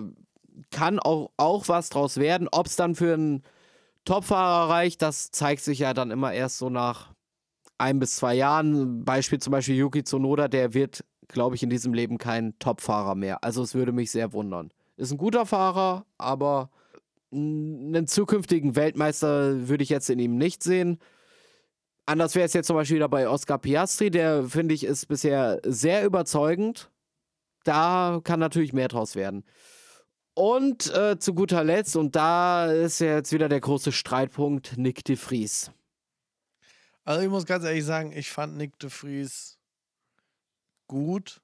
kann 0.72 1.00
auch, 1.00 1.32
auch 1.36 1.68
was 1.68 1.90
draus 1.90 2.16
werden. 2.16 2.48
Ob 2.50 2.68
es 2.68 2.78
dann 2.78 2.96
für 2.96 3.14
einen 3.14 3.44
Topfahrer 4.06 4.70
reicht, 4.70 5.01
das 5.01 5.32
zeigt 5.32 5.62
sich 5.62 5.80
ja 5.80 5.93
dann 5.93 6.12
immer 6.12 6.32
erst 6.32 6.60
so 6.60 6.70
nach 6.70 7.14
ein 7.78 7.99
bis 7.99 8.16
zwei 8.16 8.36
Jahren. 8.36 9.03
Beispiel 9.03 9.39
zum 9.39 9.51
Beispiel 9.51 9.76
Yuki 9.76 10.03
Tsunoda, 10.03 10.47
der 10.47 10.74
wird, 10.74 11.03
glaube 11.28 11.56
ich, 11.56 11.64
in 11.64 11.70
diesem 11.70 11.93
Leben 11.93 12.18
kein 12.18 12.58
Topfahrer 12.60 13.16
mehr. 13.16 13.43
Also 13.43 13.64
es 13.64 13.76
würde 13.76 13.91
mich 13.91 14.12
sehr 14.12 14.34
wundern. 14.34 14.72
Ist 14.97 15.12
ein 15.12 15.18
guter 15.18 15.45
Fahrer, 15.45 16.06
aber 16.18 16.70
einen 17.34 18.08
zukünftigen 18.08 18.76
Weltmeister 18.76 19.68
würde 19.68 19.84
ich 19.84 19.89
jetzt 19.89 20.10
in 20.10 20.20
ihm 20.20 20.38
nicht 20.38 20.64
sehen. 20.64 20.99
Anders 22.06 22.36
wäre 22.36 22.45
es 22.45 22.53
jetzt 22.53 22.68
zum 22.68 22.76
Beispiel 22.76 22.97
wieder 22.97 23.10
bei 23.10 23.28
Oscar 23.28 23.58
Piastri, 23.58 24.12
der 24.12 24.43
finde 24.43 24.76
ich 24.76 24.84
ist 24.84 25.08
bisher 25.08 25.60
sehr 25.66 26.06
überzeugend. 26.06 26.91
Da 27.64 28.22
kann 28.24 28.39
natürlich 28.39 28.74
mehr 28.74 28.88
draus 28.88 29.16
werden. 29.16 29.43
Und 30.36 30.94
äh, 30.94 31.18
zu 31.18 31.34
guter 31.34 31.64
Letzt, 31.64 31.96
und 31.96 32.16
da 32.16 32.66
ist 32.66 33.00
ja 33.00 33.16
jetzt 33.16 33.32
wieder 33.32 33.48
der 33.48 33.62
große 33.62 33.94
Streitpunkt, 33.94 34.78
Nick 34.78 35.06
de 35.06 35.16
Vries. 35.16 35.72
Also 37.06 37.24
ich 37.24 37.30
muss 37.30 37.46
ganz 37.46 37.64
ehrlich 37.64 37.86
sagen, 37.86 38.12
ich 38.12 38.30
fand 38.30 38.58
Nick 38.58 38.78
de 38.80 38.90
Vries 38.90 39.58
gut. 40.88 41.42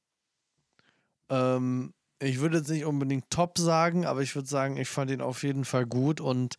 Ähm, 1.29 1.93
ich 2.19 2.41
würde 2.41 2.57
jetzt 2.57 2.69
nicht 2.69 2.83
unbedingt 2.83 3.29
top 3.29 3.57
sagen, 3.57 4.05
aber 4.05 4.21
ich 4.21 4.35
würde 4.35 4.49
sagen, 4.49 4.75
ich 4.75 4.89
fand 4.89 5.09
ihn 5.09 5.21
auf 5.21 5.43
jeden 5.43 5.63
Fall 5.63 5.85
gut 5.85 6.19
und 6.19 6.55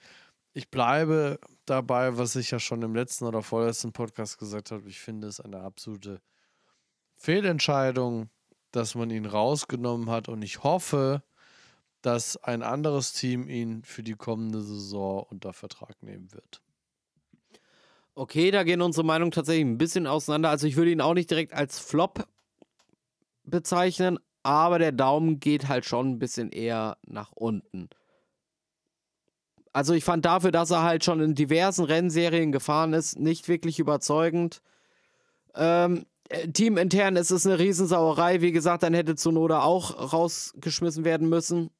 ich 0.55 0.70
bleibe 0.70 1.39
dabei, 1.66 2.16
was 2.16 2.35
ich 2.37 2.51
ja 2.51 2.59
schon 2.59 2.80
im 2.80 2.95
letzten 2.95 3.26
oder 3.26 3.43
vorletzten 3.43 3.93
Podcast 3.93 4.39
gesagt 4.39 4.70
habe. 4.70 4.89
Ich 4.89 5.01
finde 5.01 5.28
es 5.28 5.39
eine 5.39 5.61
absolute 5.61 6.22
Fehlentscheidung, 7.16 8.30
dass 8.70 8.95
man 8.95 9.11
ihn 9.11 9.26
rausgenommen 9.26 10.09
hat 10.09 10.28
und 10.28 10.41
ich 10.41 10.62
hoffe, 10.62 11.22
dass 12.03 12.36
ein 12.36 12.62
anderes 12.62 13.12
Team 13.12 13.48
ihn 13.48 13.82
für 13.84 14.03
die 14.03 14.14
kommende 14.14 14.61
Saison 14.61 15.24
unter 15.30 15.53
Vertrag 15.53 16.03
nehmen 16.03 16.32
wird. 16.32 16.61
Okay, 18.14 18.50
da 18.50 18.62
gehen 18.62 18.82
unsere 18.82 19.07
Meinungen 19.07 19.32
tatsächlich 19.32 19.64
ein 19.64 19.78
bisschen 19.78 20.07
auseinander. 20.07 20.50
Also 20.50 20.66
ich 20.66 20.76
würde 20.76 20.90
ihn 20.90 21.00
auch 21.00 21.14
nicht 21.14 21.30
direkt 21.30 21.55
als 21.55 21.78
Flop 21.78 22.26
bezeichnen, 23.44 24.18
aber 24.42 24.78
der 24.78 24.92
Daumen 24.92 25.40
geht 25.40 25.68
halt 25.68 25.86
schon 25.86 26.11
ein 26.11 26.18
bisschen 26.18 26.50
eher 26.50 26.98
nach 27.07 27.32
unten. 27.32 27.88
Also 29.72 29.94
ich 29.94 30.05
fand 30.05 30.24
dafür, 30.26 30.50
dass 30.50 30.70
er 30.70 30.82
halt 30.82 31.05
schon 31.05 31.20
in 31.20 31.34
diversen 31.34 31.84
Rennserien 31.84 32.53
gefahren 32.53 32.92
ist, 32.92 33.18
nicht 33.18 33.48
wirklich 33.48 33.78
überzeugend. 33.78 34.61
Ähm, 35.55 36.05
teamintern 36.53 37.16
ist 37.16 37.30
es 37.30 37.46
eine 37.46 37.59
Riesensauerei. 37.59 38.42
Wie 38.42 38.53
gesagt, 38.53 38.82
dann 38.82 38.92
hätte 38.92 39.16
Zunoda 39.16 39.62
auch 39.62 40.12
rausgeschmissen 40.12 41.05
werden 41.05 41.28
müssen. 41.30 41.70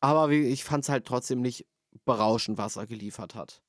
Aber 0.00 0.30
ich 0.30 0.64
fand 0.64 0.84
es 0.84 0.88
halt 0.88 1.04
trotzdem 1.04 1.40
nicht 1.40 1.66
berauschend, 2.04 2.58
was 2.58 2.76
er 2.76 2.86
geliefert 2.86 3.34
hat. 3.34 3.62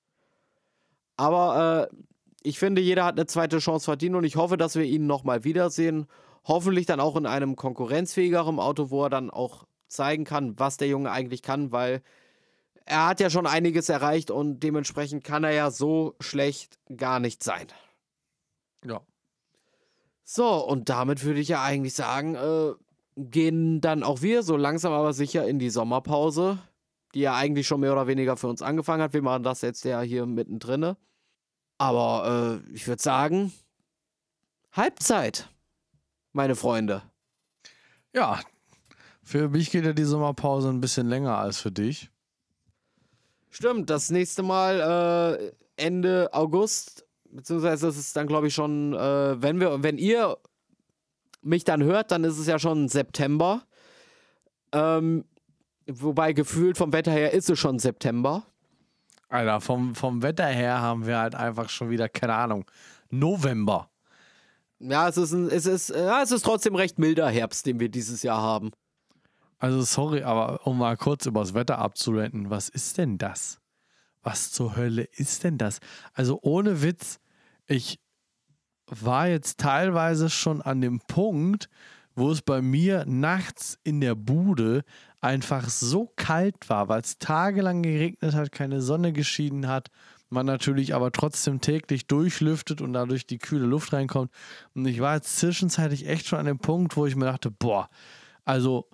Aber 1.17 1.89
äh, 1.91 1.95
ich 2.43 2.57
finde, 2.57 2.81
jeder 2.81 3.05
hat 3.05 3.17
eine 3.17 3.27
zweite 3.27 3.59
Chance 3.59 3.85
verdient 3.85 4.15
und 4.15 4.23
ich 4.23 4.35
hoffe, 4.35 4.57
dass 4.57 4.75
wir 4.75 4.85
ihn 4.85 5.05
nochmal 5.05 5.43
wiedersehen. 5.43 6.07
Hoffentlich 6.45 6.85
dann 6.85 6.99
auch 6.99 7.15
in 7.15 7.25
einem 7.25 7.55
konkurrenzfähigeren 7.55 8.59
Auto, 8.59 8.89
wo 8.89 9.03
er 9.03 9.09
dann 9.09 9.29
auch 9.29 9.65
zeigen 9.87 10.23
kann, 10.23 10.57
was 10.57 10.77
der 10.77 10.87
Junge 10.87 11.11
eigentlich 11.11 11.43
kann, 11.43 11.71
weil 11.71 12.01
er 12.85 13.07
hat 13.07 13.19
ja 13.19 13.29
schon 13.29 13.45
einiges 13.45 13.89
erreicht 13.89 14.31
und 14.31 14.61
dementsprechend 14.61 15.23
kann 15.23 15.43
er 15.43 15.51
ja 15.51 15.69
so 15.69 16.15
schlecht 16.19 16.79
gar 16.95 17.19
nicht 17.19 17.43
sein. 17.43 17.67
Ja. 18.85 19.01
So, 20.23 20.65
und 20.65 20.89
damit 20.89 21.23
würde 21.23 21.39
ich 21.39 21.49
ja 21.49 21.61
eigentlich 21.61 21.93
sagen, 21.93 22.35
äh, 22.35 22.71
gehen 23.15 23.81
dann 23.81 24.03
auch 24.03 24.21
wir 24.21 24.43
so 24.43 24.55
langsam 24.57 24.93
aber 24.93 25.13
sicher 25.13 25.47
in 25.47 25.59
die 25.59 25.69
Sommerpause, 25.69 26.59
die 27.13 27.21
ja 27.21 27.35
eigentlich 27.35 27.67
schon 27.67 27.81
mehr 27.81 27.91
oder 27.91 28.07
weniger 28.07 28.37
für 28.37 28.47
uns 28.47 28.61
angefangen 28.61 29.03
hat. 29.03 29.13
Wir 29.13 29.21
machen 29.21 29.43
das 29.43 29.61
jetzt 29.61 29.83
ja 29.85 30.01
hier 30.01 30.25
mittendrin. 30.25 30.95
Aber 31.77 32.61
äh, 32.69 32.73
ich 32.73 32.87
würde 32.87 33.01
sagen, 33.01 33.51
Halbzeit, 34.71 35.49
meine 36.31 36.55
Freunde. 36.55 37.01
Ja, 38.13 38.39
für 39.23 39.49
mich 39.49 39.71
geht 39.71 39.85
ja 39.85 39.93
die 39.93 40.03
Sommerpause 40.03 40.69
ein 40.69 40.81
bisschen 40.81 41.07
länger 41.07 41.37
als 41.37 41.59
für 41.59 41.71
dich. 41.71 42.09
Stimmt, 43.49 43.89
das 43.89 44.09
nächste 44.09 44.43
Mal 44.43 45.39
äh, 45.39 45.51
Ende 45.75 46.29
August, 46.31 47.05
beziehungsweise 47.31 47.87
ist 47.87 47.97
es 47.97 48.13
dann, 48.13 48.27
glaube 48.27 48.47
ich, 48.47 48.53
schon, 48.53 48.93
äh, 48.93 49.41
wenn 49.41 49.59
wir, 49.59 49.83
wenn 49.83 49.97
ihr 49.97 50.37
mich 51.41 51.63
dann 51.63 51.83
hört, 51.83 52.11
dann 52.11 52.23
ist 52.23 52.37
es 52.37 52.47
ja 52.47 52.59
schon 52.59 52.87
September. 52.87 53.63
Ähm, 54.71 55.25
wobei 55.87 56.33
gefühlt 56.33 56.77
vom 56.77 56.93
Wetter 56.93 57.11
her 57.11 57.31
ist 57.31 57.49
es 57.49 57.59
schon 57.59 57.79
September. 57.79 58.45
Alter, 59.29 59.61
vom, 59.61 59.95
vom 59.95 60.21
Wetter 60.21 60.47
her 60.47 60.81
haben 60.81 61.05
wir 61.05 61.17
halt 61.17 61.35
einfach 61.35 61.69
schon 61.69 61.89
wieder, 61.89 62.09
keine 62.09 62.35
Ahnung, 62.35 62.69
November. 63.09 63.89
Ja, 64.79 65.07
es 65.07 65.17
ist, 65.17 65.31
ein, 65.31 65.49
es, 65.49 65.65
ist, 65.65 65.89
ja, 65.89 66.21
es 66.21 66.31
ist 66.31 66.43
trotzdem 66.43 66.75
recht 66.75 66.99
milder 66.99 67.29
Herbst, 67.29 67.65
den 67.65 67.79
wir 67.79 67.89
dieses 67.89 68.23
Jahr 68.23 68.41
haben. 68.41 68.71
Also 69.59 69.83
sorry, 69.83 70.23
aber 70.23 70.65
um 70.65 70.79
mal 70.79 70.97
kurz 70.97 71.27
über 71.27 71.41
das 71.41 71.53
Wetter 71.53 71.77
abzurenten, 71.77 72.49
was 72.49 72.67
ist 72.67 72.97
denn 72.97 73.19
das? 73.19 73.59
Was 74.23 74.51
zur 74.51 74.75
Hölle 74.75 75.03
ist 75.03 75.43
denn 75.43 75.57
das? 75.57 75.79
Also 76.13 76.39
ohne 76.41 76.81
Witz, 76.81 77.19
ich 77.67 77.99
war 78.91 79.27
jetzt 79.27 79.59
teilweise 79.59 80.29
schon 80.29 80.61
an 80.61 80.81
dem 80.81 80.99
Punkt, 80.99 81.69
wo 82.13 82.29
es 82.29 82.41
bei 82.41 82.61
mir 82.61 83.05
nachts 83.07 83.79
in 83.83 84.01
der 84.01 84.15
Bude 84.15 84.83
einfach 85.21 85.69
so 85.69 86.11
kalt 86.15 86.69
war, 86.69 86.89
weil 86.89 87.01
es 87.01 87.17
tagelang 87.17 87.83
geregnet 87.83 88.33
hat, 88.33 88.51
keine 88.51 88.81
Sonne 88.81 89.13
geschieden 89.13 89.67
hat, 89.67 89.89
man 90.29 90.45
natürlich 90.45 90.93
aber 90.93 91.11
trotzdem 91.11 91.61
täglich 91.61 92.07
durchlüftet 92.07 92.81
und 92.81 92.93
dadurch 92.93 93.25
die 93.25 93.37
kühle 93.37 93.65
Luft 93.65 93.93
reinkommt. 93.93 94.31
Und 94.73 94.85
ich 94.85 94.99
war 94.99 95.15
jetzt 95.15 95.37
zwischenzeitlich 95.37 96.07
echt 96.07 96.27
schon 96.27 96.39
an 96.39 96.45
dem 96.45 96.59
Punkt, 96.59 96.95
wo 96.97 97.05
ich 97.05 97.15
mir 97.15 97.25
dachte, 97.25 97.51
boah, 97.51 97.89
also 98.45 98.89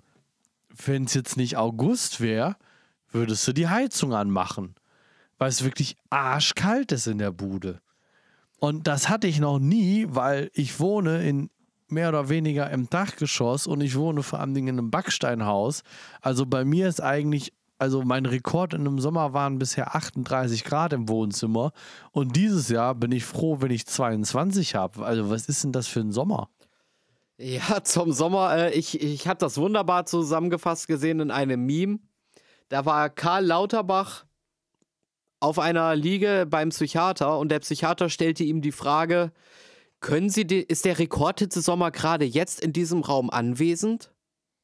wenn 0.86 1.04
es 1.04 1.14
jetzt 1.14 1.36
nicht 1.36 1.56
August 1.56 2.20
wäre, 2.20 2.56
würdest 3.10 3.46
du 3.48 3.52
die 3.52 3.68
Heizung 3.68 4.14
anmachen, 4.14 4.74
weil 5.38 5.48
es 5.48 5.64
wirklich 5.64 5.96
arschkalt 6.10 6.92
ist 6.92 7.06
in 7.06 7.18
der 7.18 7.32
Bude. 7.32 7.80
Und 8.58 8.86
das 8.86 9.08
hatte 9.08 9.26
ich 9.26 9.38
noch 9.38 9.58
nie, 9.58 10.06
weil 10.08 10.50
ich 10.52 10.80
wohne 10.80 11.26
in 11.26 11.50
mehr 11.90 12.08
oder 12.10 12.28
weniger 12.28 12.70
im 12.70 12.90
Dachgeschoss 12.90 13.66
und 13.66 13.80
ich 13.80 13.96
wohne 13.96 14.22
vor 14.22 14.40
allem 14.40 14.56
in 14.56 14.68
einem 14.68 14.90
Backsteinhaus. 14.90 15.82
Also 16.20 16.44
bei 16.44 16.64
mir 16.64 16.88
ist 16.88 17.00
eigentlich, 17.00 17.52
also 17.78 18.02
mein 18.02 18.26
Rekord 18.26 18.74
in 18.74 18.80
einem 18.80 18.98
Sommer 18.98 19.32
waren 19.32 19.58
bisher 19.58 19.94
38 19.94 20.64
Grad 20.64 20.92
im 20.92 21.08
Wohnzimmer. 21.08 21.72
Und 22.10 22.36
dieses 22.36 22.68
Jahr 22.68 22.94
bin 22.94 23.12
ich 23.12 23.24
froh, 23.24 23.60
wenn 23.60 23.70
ich 23.70 23.86
22 23.86 24.74
habe. 24.74 25.04
Also 25.04 25.30
was 25.30 25.48
ist 25.48 25.64
denn 25.64 25.72
das 25.72 25.86
für 25.86 26.00
ein 26.00 26.12
Sommer? 26.12 26.50
Ja, 27.38 27.84
zum 27.84 28.12
Sommer, 28.12 28.56
äh, 28.56 28.72
ich, 28.72 29.00
ich 29.00 29.28
habe 29.28 29.38
das 29.38 29.56
wunderbar 29.56 30.06
zusammengefasst 30.06 30.88
gesehen 30.88 31.20
in 31.20 31.30
einem 31.30 31.64
Meme. 31.64 32.00
Da 32.68 32.84
war 32.84 33.08
Karl 33.08 33.46
Lauterbach 33.46 34.26
auf 35.40 35.58
einer 35.58 35.94
Liege 35.94 36.46
beim 36.48 36.70
Psychiater 36.70 37.38
und 37.38 37.50
der 37.50 37.60
Psychiater 37.60 38.08
stellte 38.08 38.44
ihm 38.44 38.60
die 38.60 38.72
Frage, 38.72 39.32
können 40.00 40.30
Sie, 40.30 40.46
die, 40.46 40.62
ist 40.62 40.84
der 40.84 40.98
Rekordhitze 40.98 41.60
Sommer 41.60 41.90
gerade 41.90 42.24
jetzt 42.24 42.60
in 42.60 42.72
diesem 42.72 43.00
Raum 43.02 43.30
anwesend? 43.30 44.12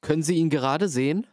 Können 0.01 0.23
Sie 0.23 0.35
ihn 0.37 0.51
gerade 0.51 0.89
sehen? 0.89 1.27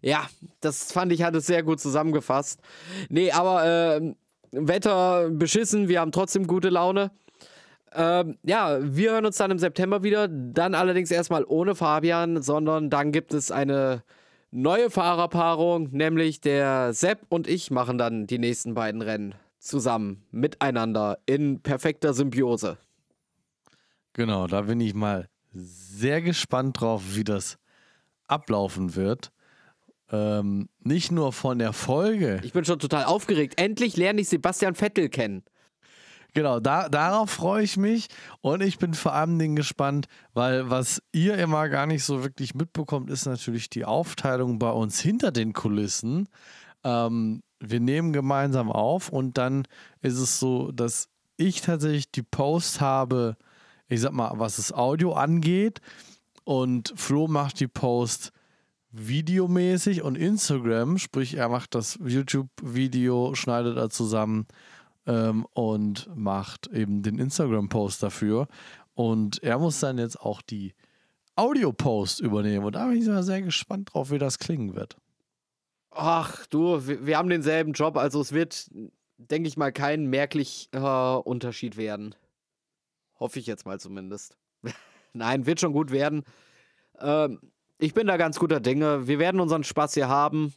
Ja, 0.00 0.28
das 0.60 0.92
fand 0.92 1.12
ich, 1.12 1.22
hat 1.22 1.34
es 1.34 1.46
sehr 1.46 1.62
gut 1.62 1.80
zusammengefasst. 1.80 2.60
Nee, 3.08 3.32
aber 3.32 3.64
äh, 3.64 4.14
Wetter 4.52 5.30
beschissen, 5.30 5.88
wir 5.88 6.00
haben 6.00 6.12
trotzdem 6.12 6.46
gute 6.46 6.68
Laune. 6.68 7.10
Ähm, 7.92 8.36
ja, 8.42 8.78
wir 8.82 9.12
hören 9.12 9.24
uns 9.24 9.38
dann 9.38 9.50
im 9.50 9.58
September 9.58 10.02
wieder. 10.02 10.28
Dann 10.28 10.74
allerdings 10.74 11.10
erstmal 11.10 11.44
ohne 11.44 11.74
Fabian, 11.74 12.42
sondern 12.42 12.90
dann 12.90 13.12
gibt 13.12 13.32
es 13.32 13.50
eine 13.50 14.02
neue 14.54 14.88
Fahrerpaarung, 14.88 15.88
nämlich 15.90 16.40
der 16.40 16.92
Sepp 16.92 17.26
und 17.28 17.48
ich 17.48 17.70
machen 17.70 17.98
dann 17.98 18.26
die 18.26 18.38
nächsten 18.38 18.74
beiden 18.74 19.02
Rennen 19.02 19.34
zusammen, 19.58 20.22
miteinander, 20.30 21.18
in 21.26 21.60
perfekter 21.60 22.14
Symbiose. 22.14 22.78
Genau, 24.12 24.46
da 24.46 24.62
bin 24.62 24.80
ich 24.80 24.94
mal 24.94 25.28
sehr 25.52 26.22
gespannt 26.22 26.80
drauf, 26.80 27.02
wie 27.14 27.24
das 27.24 27.58
ablaufen 28.26 28.94
wird. 28.94 29.32
Ähm, 30.12 30.68
nicht 30.80 31.10
nur 31.10 31.32
von 31.32 31.58
der 31.58 31.72
Folge. 31.72 32.40
Ich 32.44 32.52
bin 32.52 32.64
schon 32.64 32.78
total 32.78 33.04
aufgeregt. 33.04 33.60
Endlich 33.60 33.96
lerne 33.96 34.20
ich 34.20 34.28
Sebastian 34.28 34.74
Vettel 34.74 35.08
kennen. 35.08 35.42
Genau, 36.34 36.58
da, 36.58 36.88
darauf 36.88 37.30
freue 37.30 37.62
ich 37.62 37.76
mich 37.76 38.08
und 38.40 38.60
ich 38.60 38.78
bin 38.78 38.92
vor 38.94 39.12
allem 39.14 39.38
Dingen 39.38 39.54
gespannt, 39.54 40.06
weil 40.32 40.68
was 40.68 41.00
ihr 41.12 41.38
immer 41.38 41.68
gar 41.68 41.86
nicht 41.86 42.02
so 42.04 42.24
wirklich 42.24 42.56
mitbekommt, 42.56 43.08
ist 43.08 43.24
natürlich 43.24 43.70
die 43.70 43.84
Aufteilung 43.84 44.58
bei 44.58 44.70
uns 44.70 45.00
hinter 45.00 45.30
den 45.30 45.52
Kulissen. 45.52 46.28
Ähm, 46.82 47.42
wir 47.60 47.78
nehmen 47.78 48.12
gemeinsam 48.12 48.72
auf 48.72 49.10
und 49.10 49.38
dann 49.38 49.62
ist 50.02 50.18
es 50.18 50.40
so, 50.40 50.72
dass 50.72 51.08
ich 51.36 51.60
tatsächlich 51.60 52.10
die 52.10 52.24
Post 52.24 52.80
habe, 52.80 53.36
ich 53.88 54.00
sag 54.00 54.12
mal, 54.12 54.32
was 54.34 54.56
das 54.56 54.72
Audio 54.72 55.12
angeht 55.12 55.80
und 56.42 56.92
Flo 56.96 57.28
macht 57.28 57.60
die 57.60 57.68
Post 57.68 58.32
videomäßig 58.90 60.02
und 60.02 60.16
Instagram, 60.16 60.98
sprich 60.98 61.34
er 61.34 61.48
macht 61.48 61.76
das 61.76 61.96
YouTube-Video, 62.04 63.36
schneidet 63.36 63.76
er 63.76 63.90
zusammen 63.90 64.46
ähm, 65.06 65.46
und 65.52 66.08
macht 66.14 66.66
eben 66.68 67.02
den 67.02 67.18
Instagram-Post 67.18 68.02
dafür. 68.02 68.48
Und 68.94 69.42
er 69.42 69.58
muss 69.58 69.80
dann 69.80 69.98
jetzt 69.98 70.20
auch 70.20 70.40
die 70.42 70.74
Audio-Post 71.36 72.20
übernehmen. 72.20 72.64
Und 72.64 72.74
da 72.74 72.86
bin 72.86 72.96
ich 72.96 73.04
sehr 73.04 73.42
gespannt 73.42 73.92
drauf, 73.92 74.10
wie 74.10 74.18
das 74.18 74.38
klingen 74.38 74.76
wird. 74.76 74.96
Ach 75.90 76.46
du, 76.46 76.86
wir, 76.86 77.06
wir 77.06 77.18
haben 77.18 77.28
denselben 77.28 77.72
Job, 77.72 77.96
also 77.96 78.20
es 78.20 78.32
wird, 78.32 78.68
denke 79.16 79.48
ich 79.48 79.56
mal, 79.56 79.72
kein 79.72 80.06
merklicher 80.06 81.24
Unterschied 81.26 81.76
werden. 81.76 82.14
Hoffe 83.18 83.38
ich 83.38 83.46
jetzt 83.46 83.64
mal 83.64 83.78
zumindest. 83.78 84.36
Nein, 85.12 85.46
wird 85.46 85.60
schon 85.60 85.72
gut 85.72 85.92
werden. 85.92 86.24
Ähm, 86.98 87.40
ich 87.78 87.94
bin 87.94 88.06
da 88.06 88.16
ganz 88.16 88.38
guter 88.38 88.60
Dinge. 88.60 89.06
Wir 89.06 89.18
werden 89.18 89.40
unseren 89.40 89.64
Spaß 89.64 89.94
hier 89.94 90.08
haben. 90.08 90.52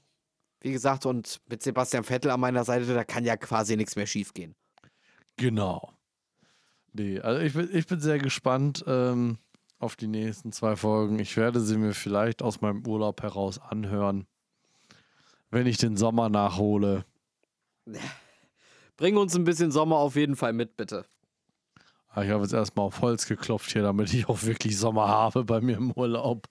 Wie 0.61 0.71
gesagt, 0.71 1.05
und 1.05 1.39
mit 1.47 1.61
Sebastian 1.61 2.03
Vettel 2.03 2.31
an 2.31 2.39
meiner 2.39 2.63
Seite, 2.63 2.93
da 2.93 3.03
kann 3.03 3.23
ja 3.25 3.37
quasi 3.37 3.77
nichts 3.77 3.95
mehr 3.95 4.07
schiefgehen. 4.07 4.55
Genau. 5.37 5.93
Nee, 6.93 7.19
also 7.19 7.41
ich 7.41 7.53
bin, 7.53 7.69
ich 7.71 7.85
bin 7.85 7.99
sehr 7.99 8.17
gespannt 8.17 8.83
ähm, 8.87 9.37
auf 9.77 9.95
die 9.95 10.07
nächsten 10.07 10.51
zwei 10.51 10.75
Folgen. 10.75 11.19
Ich 11.19 11.37
werde 11.37 11.59
sie 11.59 11.77
mir 11.77 11.93
vielleicht 11.93 12.41
aus 12.41 12.61
meinem 12.61 12.85
Urlaub 12.87 13.21
heraus 13.21 13.59
anhören, 13.59 14.25
wenn 15.51 15.67
ich 15.67 15.77
den 15.77 15.95
Sommer 15.95 16.29
nachhole. 16.29 17.05
Bring 18.97 19.15
uns 19.17 19.35
ein 19.35 19.43
bisschen 19.43 19.71
Sommer 19.71 19.97
auf 19.97 20.15
jeden 20.15 20.35
Fall 20.35 20.53
mit, 20.53 20.75
bitte. 20.75 21.05
Ah, 22.09 22.23
Ich 22.23 22.31
habe 22.31 22.41
jetzt 22.41 22.53
erstmal 22.53 22.87
auf 22.87 23.01
Holz 23.01 23.27
geklopft 23.27 23.71
hier, 23.71 23.83
damit 23.83 24.11
ich 24.11 24.27
auch 24.27 24.41
wirklich 24.41 24.75
Sommer 24.77 25.07
habe 25.07 25.43
bei 25.45 25.61
mir 25.61 25.77
im 25.77 25.91
Urlaub. 25.91 26.47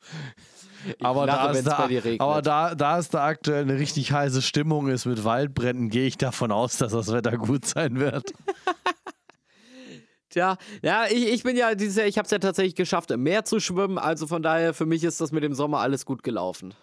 Aber 1.01 1.27
lache, 1.27 1.53
da, 1.53 1.59
ist 1.59 1.67
da, 1.67 1.89
aber 2.19 2.43
da, 2.43 2.75
da 2.75 2.99
es 2.99 3.09
da 3.09 3.25
aktuell 3.25 3.63
eine 3.63 3.79
richtig 3.79 4.13
heiße 4.13 4.43
Stimmung 4.43 4.89
ist 4.89 5.07
mit 5.07 5.25
Waldbränden, 5.25 5.89
gehe 5.89 6.07
ich 6.07 6.19
davon 6.19 6.53
aus, 6.53 6.79
dass 6.79 6.93
das 6.93 7.13
Wetter 7.13 7.37
gut 7.39 7.65
sein 7.65 7.99
wird. 7.99 8.33
Tja, 10.31 10.59
ja, 10.83 11.07
ich, 11.11 11.29
ich 11.29 11.43
bin 11.45 11.57
ja 11.57 11.75
dieses 11.75 11.97
Jahr, 11.97 12.07
ich 12.07 12.19
habe 12.19 12.27
es 12.27 12.31
ja 12.31 12.39
tatsächlich 12.39 12.75
geschafft, 12.75 13.11
im 13.11 13.23
Meer 13.23 13.45
zu 13.45 13.59
schwimmen. 13.59 13.97
Also 13.97 14.27
von 14.27 14.43
daher, 14.43 14.75
für 14.75 14.85
mich 14.85 15.03
ist 15.03 15.21
das 15.21 15.33
mit 15.33 15.43
dem 15.43 15.55
Sommer 15.55 15.79
alles 15.81 16.05
gut 16.05 16.23
gelaufen. 16.23 16.75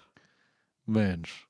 Mensch. 0.85 1.47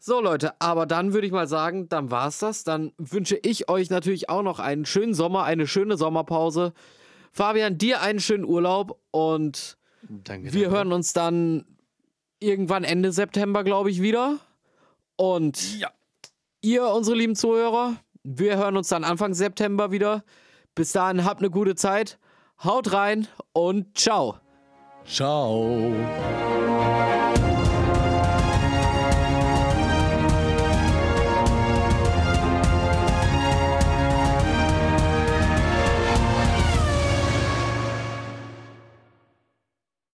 So, 0.00 0.20
Leute, 0.20 0.60
aber 0.60 0.86
dann 0.86 1.14
würde 1.14 1.26
ich 1.26 1.32
mal 1.32 1.46
sagen, 1.46 1.88
dann 1.88 2.10
war's 2.10 2.38
das. 2.38 2.64
Dann 2.64 2.92
wünsche 2.98 3.38
ich 3.42 3.70
euch 3.70 3.90
natürlich 3.90 4.28
auch 4.28 4.42
noch 4.42 4.58
einen 4.58 4.84
schönen 4.84 5.14
Sommer, 5.14 5.44
eine 5.44 5.66
schöne 5.66 5.96
Sommerpause. 5.96 6.72
Fabian, 7.32 7.78
dir 7.78 8.02
einen 8.02 8.20
schönen 8.20 8.44
Urlaub 8.44 9.00
und 9.12 9.78
Danke. 10.08 10.52
wir 10.52 10.70
hören 10.70 10.92
uns 10.92 11.12
dann 11.12 11.64
irgendwann 12.40 12.84
Ende 12.84 13.12
September, 13.12 13.64
glaube 13.64 13.90
ich, 13.90 14.02
wieder. 14.02 14.38
Und 15.16 15.78
Ja. 15.78 15.90
ihr, 16.60 16.86
unsere 16.88 17.16
lieben 17.16 17.36
Zuhörer, 17.36 17.96
wir 18.22 18.56
hören 18.56 18.76
uns 18.76 18.88
dann 18.88 19.04
Anfang 19.04 19.34
September 19.34 19.90
wieder. 19.92 20.24
Bis 20.74 20.92
dahin, 20.92 21.24
habt 21.24 21.40
eine 21.40 21.50
gute 21.50 21.74
Zeit. 21.74 22.18
Haut 22.62 22.92
rein 22.92 23.28
und 23.52 23.96
ciao. 23.98 24.38
Ciao. 25.06 25.92